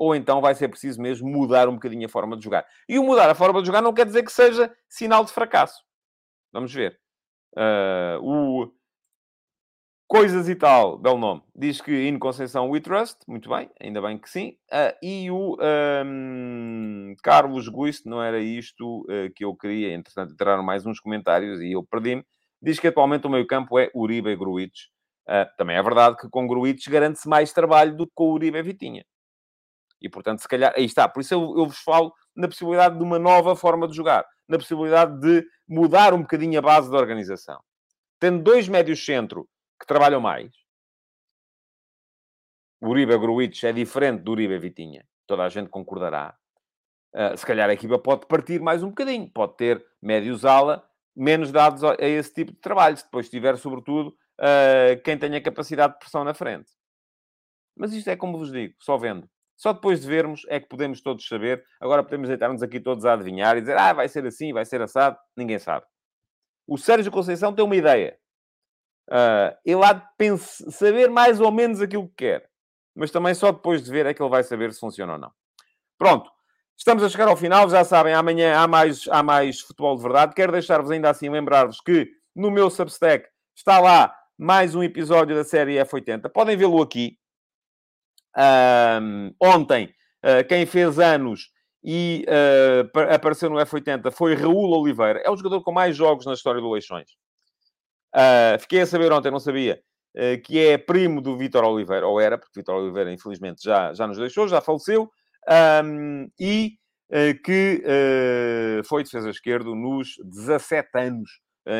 ou 0.00 0.14
então 0.14 0.40
vai 0.40 0.54
ser 0.54 0.68
preciso 0.68 0.98
mesmo 0.98 1.28
mudar 1.28 1.68
um 1.68 1.74
bocadinho 1.74 2.06
a 2.06 2.08
forma 2.08 2.34
de 2.34 2.42
jogar. 2.42 2.66
E 2.88 2.98
o 2.98 3.04
mudar 3.04 3.28
a 3.28 3.34
forma 3.34 3.60
de 3.60 3.66
jogar 3.66 3.82
não 3.82 3.92
quer 3.92 4.06
dizer 4.06 4.22
que 4.22 4.32
seja 4.32 4.74
sinal 4.88 5.26
de 5.26 5.30
fracasso. 5.30 5.84
Vamos 6.50 6.72
ver. 6.72 6.98
Uh, 7.56 8.20
o 8.22 8.72
Coisas 10.10 10.48
e 10.48 10.56
tal, 10.56 10.98
belo 10.98 11.18
nome, 11.18 11.40
diz 11.54 11.80
que 11.80 12.08
in 12.08 12.18
Conceição 12.18 12.68
we 12.68 12.80
trust, 12.80 13.18
muito 13.28 13.48
bem, 13.48 13.70
ainda 13.80 14.02
bem 14.02 14.18
que 14.18 14.28
sim. 14.28 14.56
Uh, 14.68 14.92
e 15.00 15.30
o 15.30 15.56
um, 16.04 17.14
Carlos 17.22 17.68
Guist, 17.68 18.06
não 18.06 18.20
era 18.20 18.40
isto 18.40 19.02
uh, 19.02 19.32
que 19.36 19.44
eu 19.44 19.54
queria, 19.54 19.94
entretanto 19.94 20.32
entraram 20.32 20.64
mais 20.64 20.84
uns 20.84 20.98
comentários 20.98 21.60
e 21.60 21.70
eu 21.70 21.84
perdi-me, 21.84 22.24
diz 22.60 22.80
que 22.80 22.88
atualmente 22.88 23.24
o 23.28 23.30
meio 23.30 23.46
campo 23.46 23.78
é 23.78 23.88
Uribe 23.94 24.30
e 24.30 24.36
Gruites. 24.36 24.88
Também 25.56 25.76
é 25.76 25.82
verdade 25.82 26.16
que 26.16 26.28
com 26.28 26.44
Gruites 26.44 26.88
garante-se 26.88 27.28
mais 27.28 27.52
trabalho 27.52 27.96
do 27.96 28.04
que 28.04 28.12
com 28.12 28.32
Uribe 28.32 28.58
e 28.58 28.62
Vitinha. 28.64 29.04
E, 30.02 30.08
portanto, 30.08 30.40
se 30.40 30.48
calhar, 30.48 30.72
aí 30.76 30.86
está. 30.86 31.08
Por 31.08 31.20
isso 31.20 31.34
eu, 31.34 31.56
eu 31.56 31.66
vos 31.66 31.78
falo 31.78 32.12
na 32.34 32.48
possibilidade 32.48 32.96
de 32.96 33.02
uma 33.02 33.18
nova 33.18 33.56
forma 33.56 33.86
de 33.88 33.94
jogar, 33.94 34.26
na 34.48 34.58
possibilidade 34.58 35.18
de 35.20 35.46
mudar 35.68 36.14
um 36.14 36.22
bocadinho 36.22 36.58
a 36.58 36.62
base 36.62 36.90
da 36.90 36.98
organização. 36.98 37.62
Tendo 38.18 38.42
dois 38.42 38.68
médios 38.68 39.04
centro 39.04 39.48
que 39.78 39.86
trabalham 39.86 40.20
mais, 40.20 40.52
o 42.80 42.88
Uribe 42.88 43.16
Gruitch 43.18 43.64
é 43.64 43.72
diferente 43.72 44.22
do 44.22 44.32
Uribe 44.32 44.58
Vitinha, 44.58 45.06
toda 45.26 45.44
a 45.44 45.48
gente 45.48 45.68
concordará. 45.68 46.34
Uh, 47.12 47.36
se 47.36 47.44
calhar 47.44 47.68
a 47.68 47.72
equipa 47.72 47.98
pode 47.98 48.26
partir 48.26 48.60
mais 48.60 48.82
um 48.82 48.88
bocadinho, 48.88 49.28
pode 49.30 49.56
ter 49.56 49.84
médios 50.00 50.44
ala 50.44 50.88
menos 51.14 51.50
dados 51.50 51.82
a 51.84 51.96
esse 51.98 52.32
tipo 52.32 52.52
de 52.52 52.58
trabalho, 52.58 52.96
se 52.96 53.04
depois 53.04 53.28
tiver, 53.28 53.56
sobretudo, 53.58 54.16
uh, 54.38 55.02
quem 55.04 55.18
tenha 55.18 55.40
capacidade 55.42 55.94
de 55.94 55.98
pressão 55.98 56.24
na 56.24 56.32
frente. 56.32 56.70
Mas 57.76 57.92
isto 57.92 58.08
é 58.08 58.16
como 58.16 58.38
vos 58.38 58.50
digo, 58.50 58.74
só 58.78 58.96
vendo. 58.96 59.28
Só 59.60 59.74
depois 59.74 60.00
de 60.00 60.06
vermos 60.06 60.46
é 60.48 60.58
que 60.58 60.66
podemos 60.66 61.02
todos 61.02 61.28
saber. 61.28 61.62
Agora 61.78 62.02
podemos 62.02 62.30
deitar-nos 62.30 62.62
aqui 62.62 62.80
todos 62.80 63.04
a 63.04 63.12
adivinhar 63.12 63.58
e 63.58 63.60
dizer, 63.60 63.76
ah, 63.76 63.92
vai 63.92 64.08
ser 64.08 64.24
assim, 64.24 64.54
vai 64.54 64.64
ser 64.64 64.80
assado. 64.80 65.18
Ninguém 65.36 65.58
sabe. 65.58 65.84
O 66.66 66.78
Sérgio 66.78 67.12
Conceição 67.12 67.54
tem 67.54 67.62
uma 67.62 67.76
ideia. 67.76 68.16
Uh, 69.10 69.52
ele 69.62 69.84
há 69.84 69.92
de 69.92 70.02
pense, 70.16 70.72
saber 70.72 71.10
mais 71.10 71.42
ou 71.42 71.52
menos 71.52 71.82
aquilo 71.82 72.08
que 72.08 72.14
quer. 72.24 72.48
mas 72.96 73.10
também 73.10 73.34
só 73.34 73.52
depois 73.52 73.82
de 73.82 73.90
ver 73.90 74.06
é 74.06 74.14
que 74.14 74.22
ele 74.22 74.30
vai 74.30 74.42
saber 74.42 74.72
se 74.72 74.80
funciona 74.80 75.12
ou 75.12 75.18
não. 75.18 75.30
Pronto. 75.98 76.30
Estamos 76.74 77.04
a 77.04 77.10
chegar 77.10 77.28
ao 77.28 77.36
final, 77.36 77.68
já 77.68 77.84
sabem, 77.84 78.14
amanhã 78.14 78.56
há 78.56 78.66
mais, 78.66 79.06
há 79.08 79.22
mais 79.22 79.60
futebol 79.60 79.94
de 79.94 80.02
verdade. 80.02 80.34
Quero 80.34 80.52
deixar-vos 80.52 80.90
ainda 80.90 81.10
assim 81.10 81.28
lembrar-vos 81.28 81.82
que 81.82 82.08
no 82.34 82.50
meu 82.50 82.70
Substack 82.70 83.28
está 83.54 83.78
lá 83.78 84.16
mais 84.38 84.74
um 84.74 84.82
episódio 84.82 85.36
da 85.36 85.44
série 85.44 85.74
F80. 85.74 86.30
Podem 86.32 86.56
vê-lo 86.56 86.80
aqui. 86.80 87.18
Um, 88.36 89.34
ontem, 89.40 89.92
uh, 90.24 90.46
quem 90.48 90.64
fez 90.66 90.98
anos 90.98 91.50
e 91.82 92.24
uh, 92.28 93.14
apareceu 93.14 93.50
no 93.50 93.56
F80 93.56 94.10
foi 94.12 94.34
Raul 94.34 94.78
Oliveira. 94.78 95.20
É 95.24 95.30
o 95.30 95.36
jogador 95.36 95.62
com 95.62 95.72
mais 95.72 95.96
jogos 95.96 96.26
na 96.26 96.34
história 96.34 96.60
do 96.60 96.70
Leixões. 96.70 97.10
Uh, 98.14 98.58
fiquei 98.60 98.80
a 98.80 98.86
saber 98.86 99.12
ontem, 99.12 99.30
não 99.30 99.40
sabia, 99.40 99.80
que 100.44 100.58
é 100.58 100.76
primo 100.76 101.20
do 101.20 101.36
Vitor 101.36 101.62
Oliveira, 101.62 102.04
ou 102.04 102.20
era, 102.20 102.36
porque 102.36 102.58
Vitor 102.58 102.74
Oliveira, 102.74 103.12
infelizmente, 103.12 103.62
já, 103.62 103.94
já 103.94 104.08
nos 104.08 104.18
deixou, 104.18 104.48
já 104.48 104.60
faleceu 104.60 105.08
um, 105.84 106.28
e 106.38 106.72
que 107.44 107.80
foi 108.84 109.04
defesa 109.04 109.30
esquerdo 109.30 109.72
nos 109.76 110.16
17 110.24 110.88
anos 110.96 111.30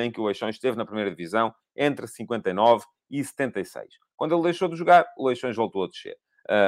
em 0.05 0.13
que 0.13 0.21
o 0.21 0.25
Leixões 0.25 0.55
esteve 0.55 0.77
na 0.77 0.87
primeira 0.87 1.11
divisão, 1.11 1.53
entre 1.77 2.07
59 2.07 2.85
e 3.11 3.25
76. 3.25 3.87
Quando 4.17 4.35
ele 4.35 4.45
deixou 4.45 4.69
de 4.69 4.77
jogar, 4.77 5.07
o 5.19 5.27
Leixões 5.27 5.57
voltou 5.57 5.83
a 5.83 5.89
descer. 5.89 6.17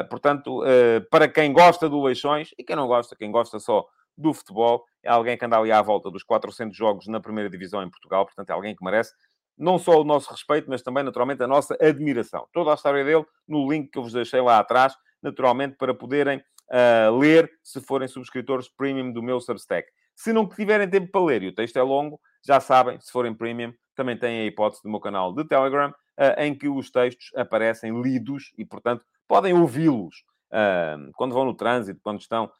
Portanto, 0.08 0.62
para 1.10 1.28
quem 1.28 1.52
gosta 1.52 1.88
do 1.88 2.02
Leixões, 2.02 2.50
e 2.58 2.62
quem 2.62 2.76
não 2.76 2.86
gosta, 2.86 3.16
quem 3.16 3.30
gosta 3.30 3.58
só 3.58 3.86
do 4.16 4.32
futebol, 4.32 4.84
é 5.02 5.10
alguém 5.10 5.36
que 5.36 5.44
anda 5.44 5.58
ali 5.58 5.72
à 5.72 5.82
volta 5.82 6.10
dos 6.10 6.22
400 6.22 6.76
jogos 6.76 7.06
na 7.08 7.20
primeira 7.20 7.50
divisão 7.50 7.82
em 7.82 7.90
Portugal, 7.90 8.24
portanto, 8.24 8.50
é 8.50 8.52
alguém 8.52 8.76
que 8.76 8.84
merece 8.84 9.12
não 9.56 9.78
só 9.78 10.00
o 10.00 10.04
nosso 10.04 10.30
respeito, 10.30 10.68
mas 10.68 10.82
também, 10.82 11.04
naturalmente, 11.04 11.42
a 11.42 11.46
nossa 11.46 11.76
admiração. 11.80 12.46
Toda 12.52 12.72
a 12.72 12.74
história 12.74 13.04
dele 13.04 13.24
no 13.46 13.70
link 13.70 13.90
que 13.90 13.98
eu 13.98 14.02
vos 14.02 14.12
deixei 14.12 14.40
lá 14.40 14.58
atrás, 14.58 14.94
naturalmente, 15.22 15.76
para 15.76 15.94
poderem 15.94 16.38
uh, 16.38 17.16
ler 17.18 17.50
se 17.62 17.80
forem 17.80 18.08
subscritores 18.08 18.68
premium 18.68 19.12
do 19.12 19.22
meu 19.22 19.40
Substack. 19.40 19.88
Se 20.14 20.32
não 20.32 20.48
tiverem 20.48 20.88
tempo 20.88 21.10
para 21.10 21.24
ler 21.24 21.42
e 21.42 21.48
o 21.48 21.54
texto 21.54 21.76
é 21.76 21.82
longo, 21.82 22.20
já 22.44 22.60
sabem, 22.60 22.98
se 23.00 23.10
forem 23.10 23.34
premium, 23.34 23.72
também 23.94 24.16
têm 24.16 24.40
a 24.40 24.44
hipótese 24.46 24.82
do 24.82 24.90
meu 24.90 25.00
canal 25.00 25.32
de 25.34 25.44
Telegram, 25.44 25.90
uh, 25.90 26.40
em 26.40 26.54
que 26.56 26.68
os 26.68 26.90
textos 26.90 27.30
aparecem 27.36 28.00
lidos 28.00 28.52
e, 28.58 28.64
portanto, 28.64 29.04
podem 29.32 29.54
ouvi-los 29.54 30.14
uh, 30.52 31.10
quando 31.14 31.32
vão 31.32 31.46
no 31.46 31.54
trânsito, 31.54 31.98
quando 32.02 32.20
estão 32.20 32.52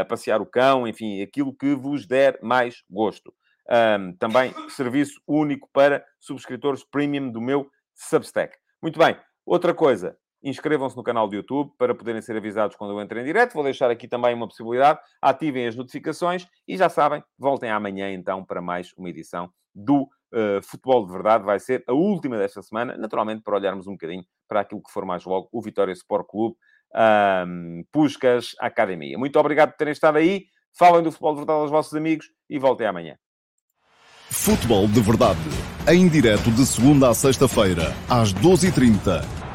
a 0.00 0.04
passear 0.04 0.42
o 0.42 0.44
cão, 0.44 0.86
enfim, 0.86 1.22
aquilo 1.22 1.56
que 1.56 1.74
vos 1.74 2.06
der 2.06 2.38
mais 2.42 2.82
gosto. 2.90 3.32
Um, 3.98 4.12
também 4.16 4.52
serviço 4.68 5.18
único 5.26 5.66
para 5.72 6.04
subscritores 6.18 6.84
premium 6.84 7.30
do 7.30 7.40
meu 7.40 7.70
Substack. 7.94 8.54
Muito 8.82 8.98
bem, 8.98 9.16
outra 9.46 9.72
coisa, 9.72 10.14
Inscrevam-se 10.42 10.96
no 10.96 11.02
canal 11.02 11.28
do 11.28 11.36
YouTube 11.36 11.70
para 11.76 11.94
poderem 11.94 12.22
ser 12.22 12.34
avisados 12.34 12.74
quando 12.74 12.92
eu 12.92 13.00
entro 13.00 13.18
em 13.18 13.24
direto. 13.24 13.52
Vou 13.52 13.62
deixar 13.62 13.90
aqui 13.90 14.08
também 14.08 14.34
uma 14.34 14.48
possibilidade. 14.48 14.98
Ativem 15.20 15.66
as 15.66 15.76
notificações 15.76 16.46
e 16.66 16.78
já 16.78 16.88
sabem, 16.88 17.22
voltem 17.38 17.70
amanhã 17.70 18.10
então 18.10 18.42
para 18.42 18.62
mais 18.62 18.90
uma 18.96 19.10
edição 19.10 19.52
do 19.74 20.04
uh, 20.32 20.62
Futebol 20.62 21.04
de 21.04 21.12
Verdade. 21.12 21.44
Vai 21.44 21.60
ser 21.60 21.84
a 21.86 21.92
última 21.92 22.38
desta 22.38 22.62
semana, 22.62 22.96
naturalmente 22.96 23.42
para 23.42 23.54
olharmos 23.54 23.86
um 23.86 23.92
bocadinho 23.92 24.24
para 24.50 24.62
aquilo 24.62 24.82
que 24.82 24.90
for 24.90 25.06
mais 25.06 25.24
logo 25.24 25.48
o 25.52 25.62
Vitória 25.62 25.92
Sport 25.92 26.26
Clube 26.28 26.56
um, 27.46 27.84
Puscas 27.92 28.56
Academia. 28.58 29.16
Muito 29.16 29.38
obrigado 29.38 29.70
por 29.70 29.76
terem 29.76 29.92
estado 29.92 30.18
aí. 30.18 30.46
Falem 30.76 31.02
do 31.02 31.12
Futebol 31.12 31.34
de 31.34 31.38
Verdade 31.38 31.60
aos 31.60 31.70
vossos 31.70 31.94
amigos 31.94 32.26
e 32.48 32.58
voltem 32.58 32.86
amanhã. 32.86 33.16
Futebol 34.28 34.86
de 34.88 35.00
Verdade, 35.00 35.38
em 35.88 36.08
direto 36.08 36.50
de 36.50 36.66
segunda 36.66 37.08
a 37.08 37.14
sexta-feira, 37.14 37.92
às 38.08 38.34
12h30 38.34 39.49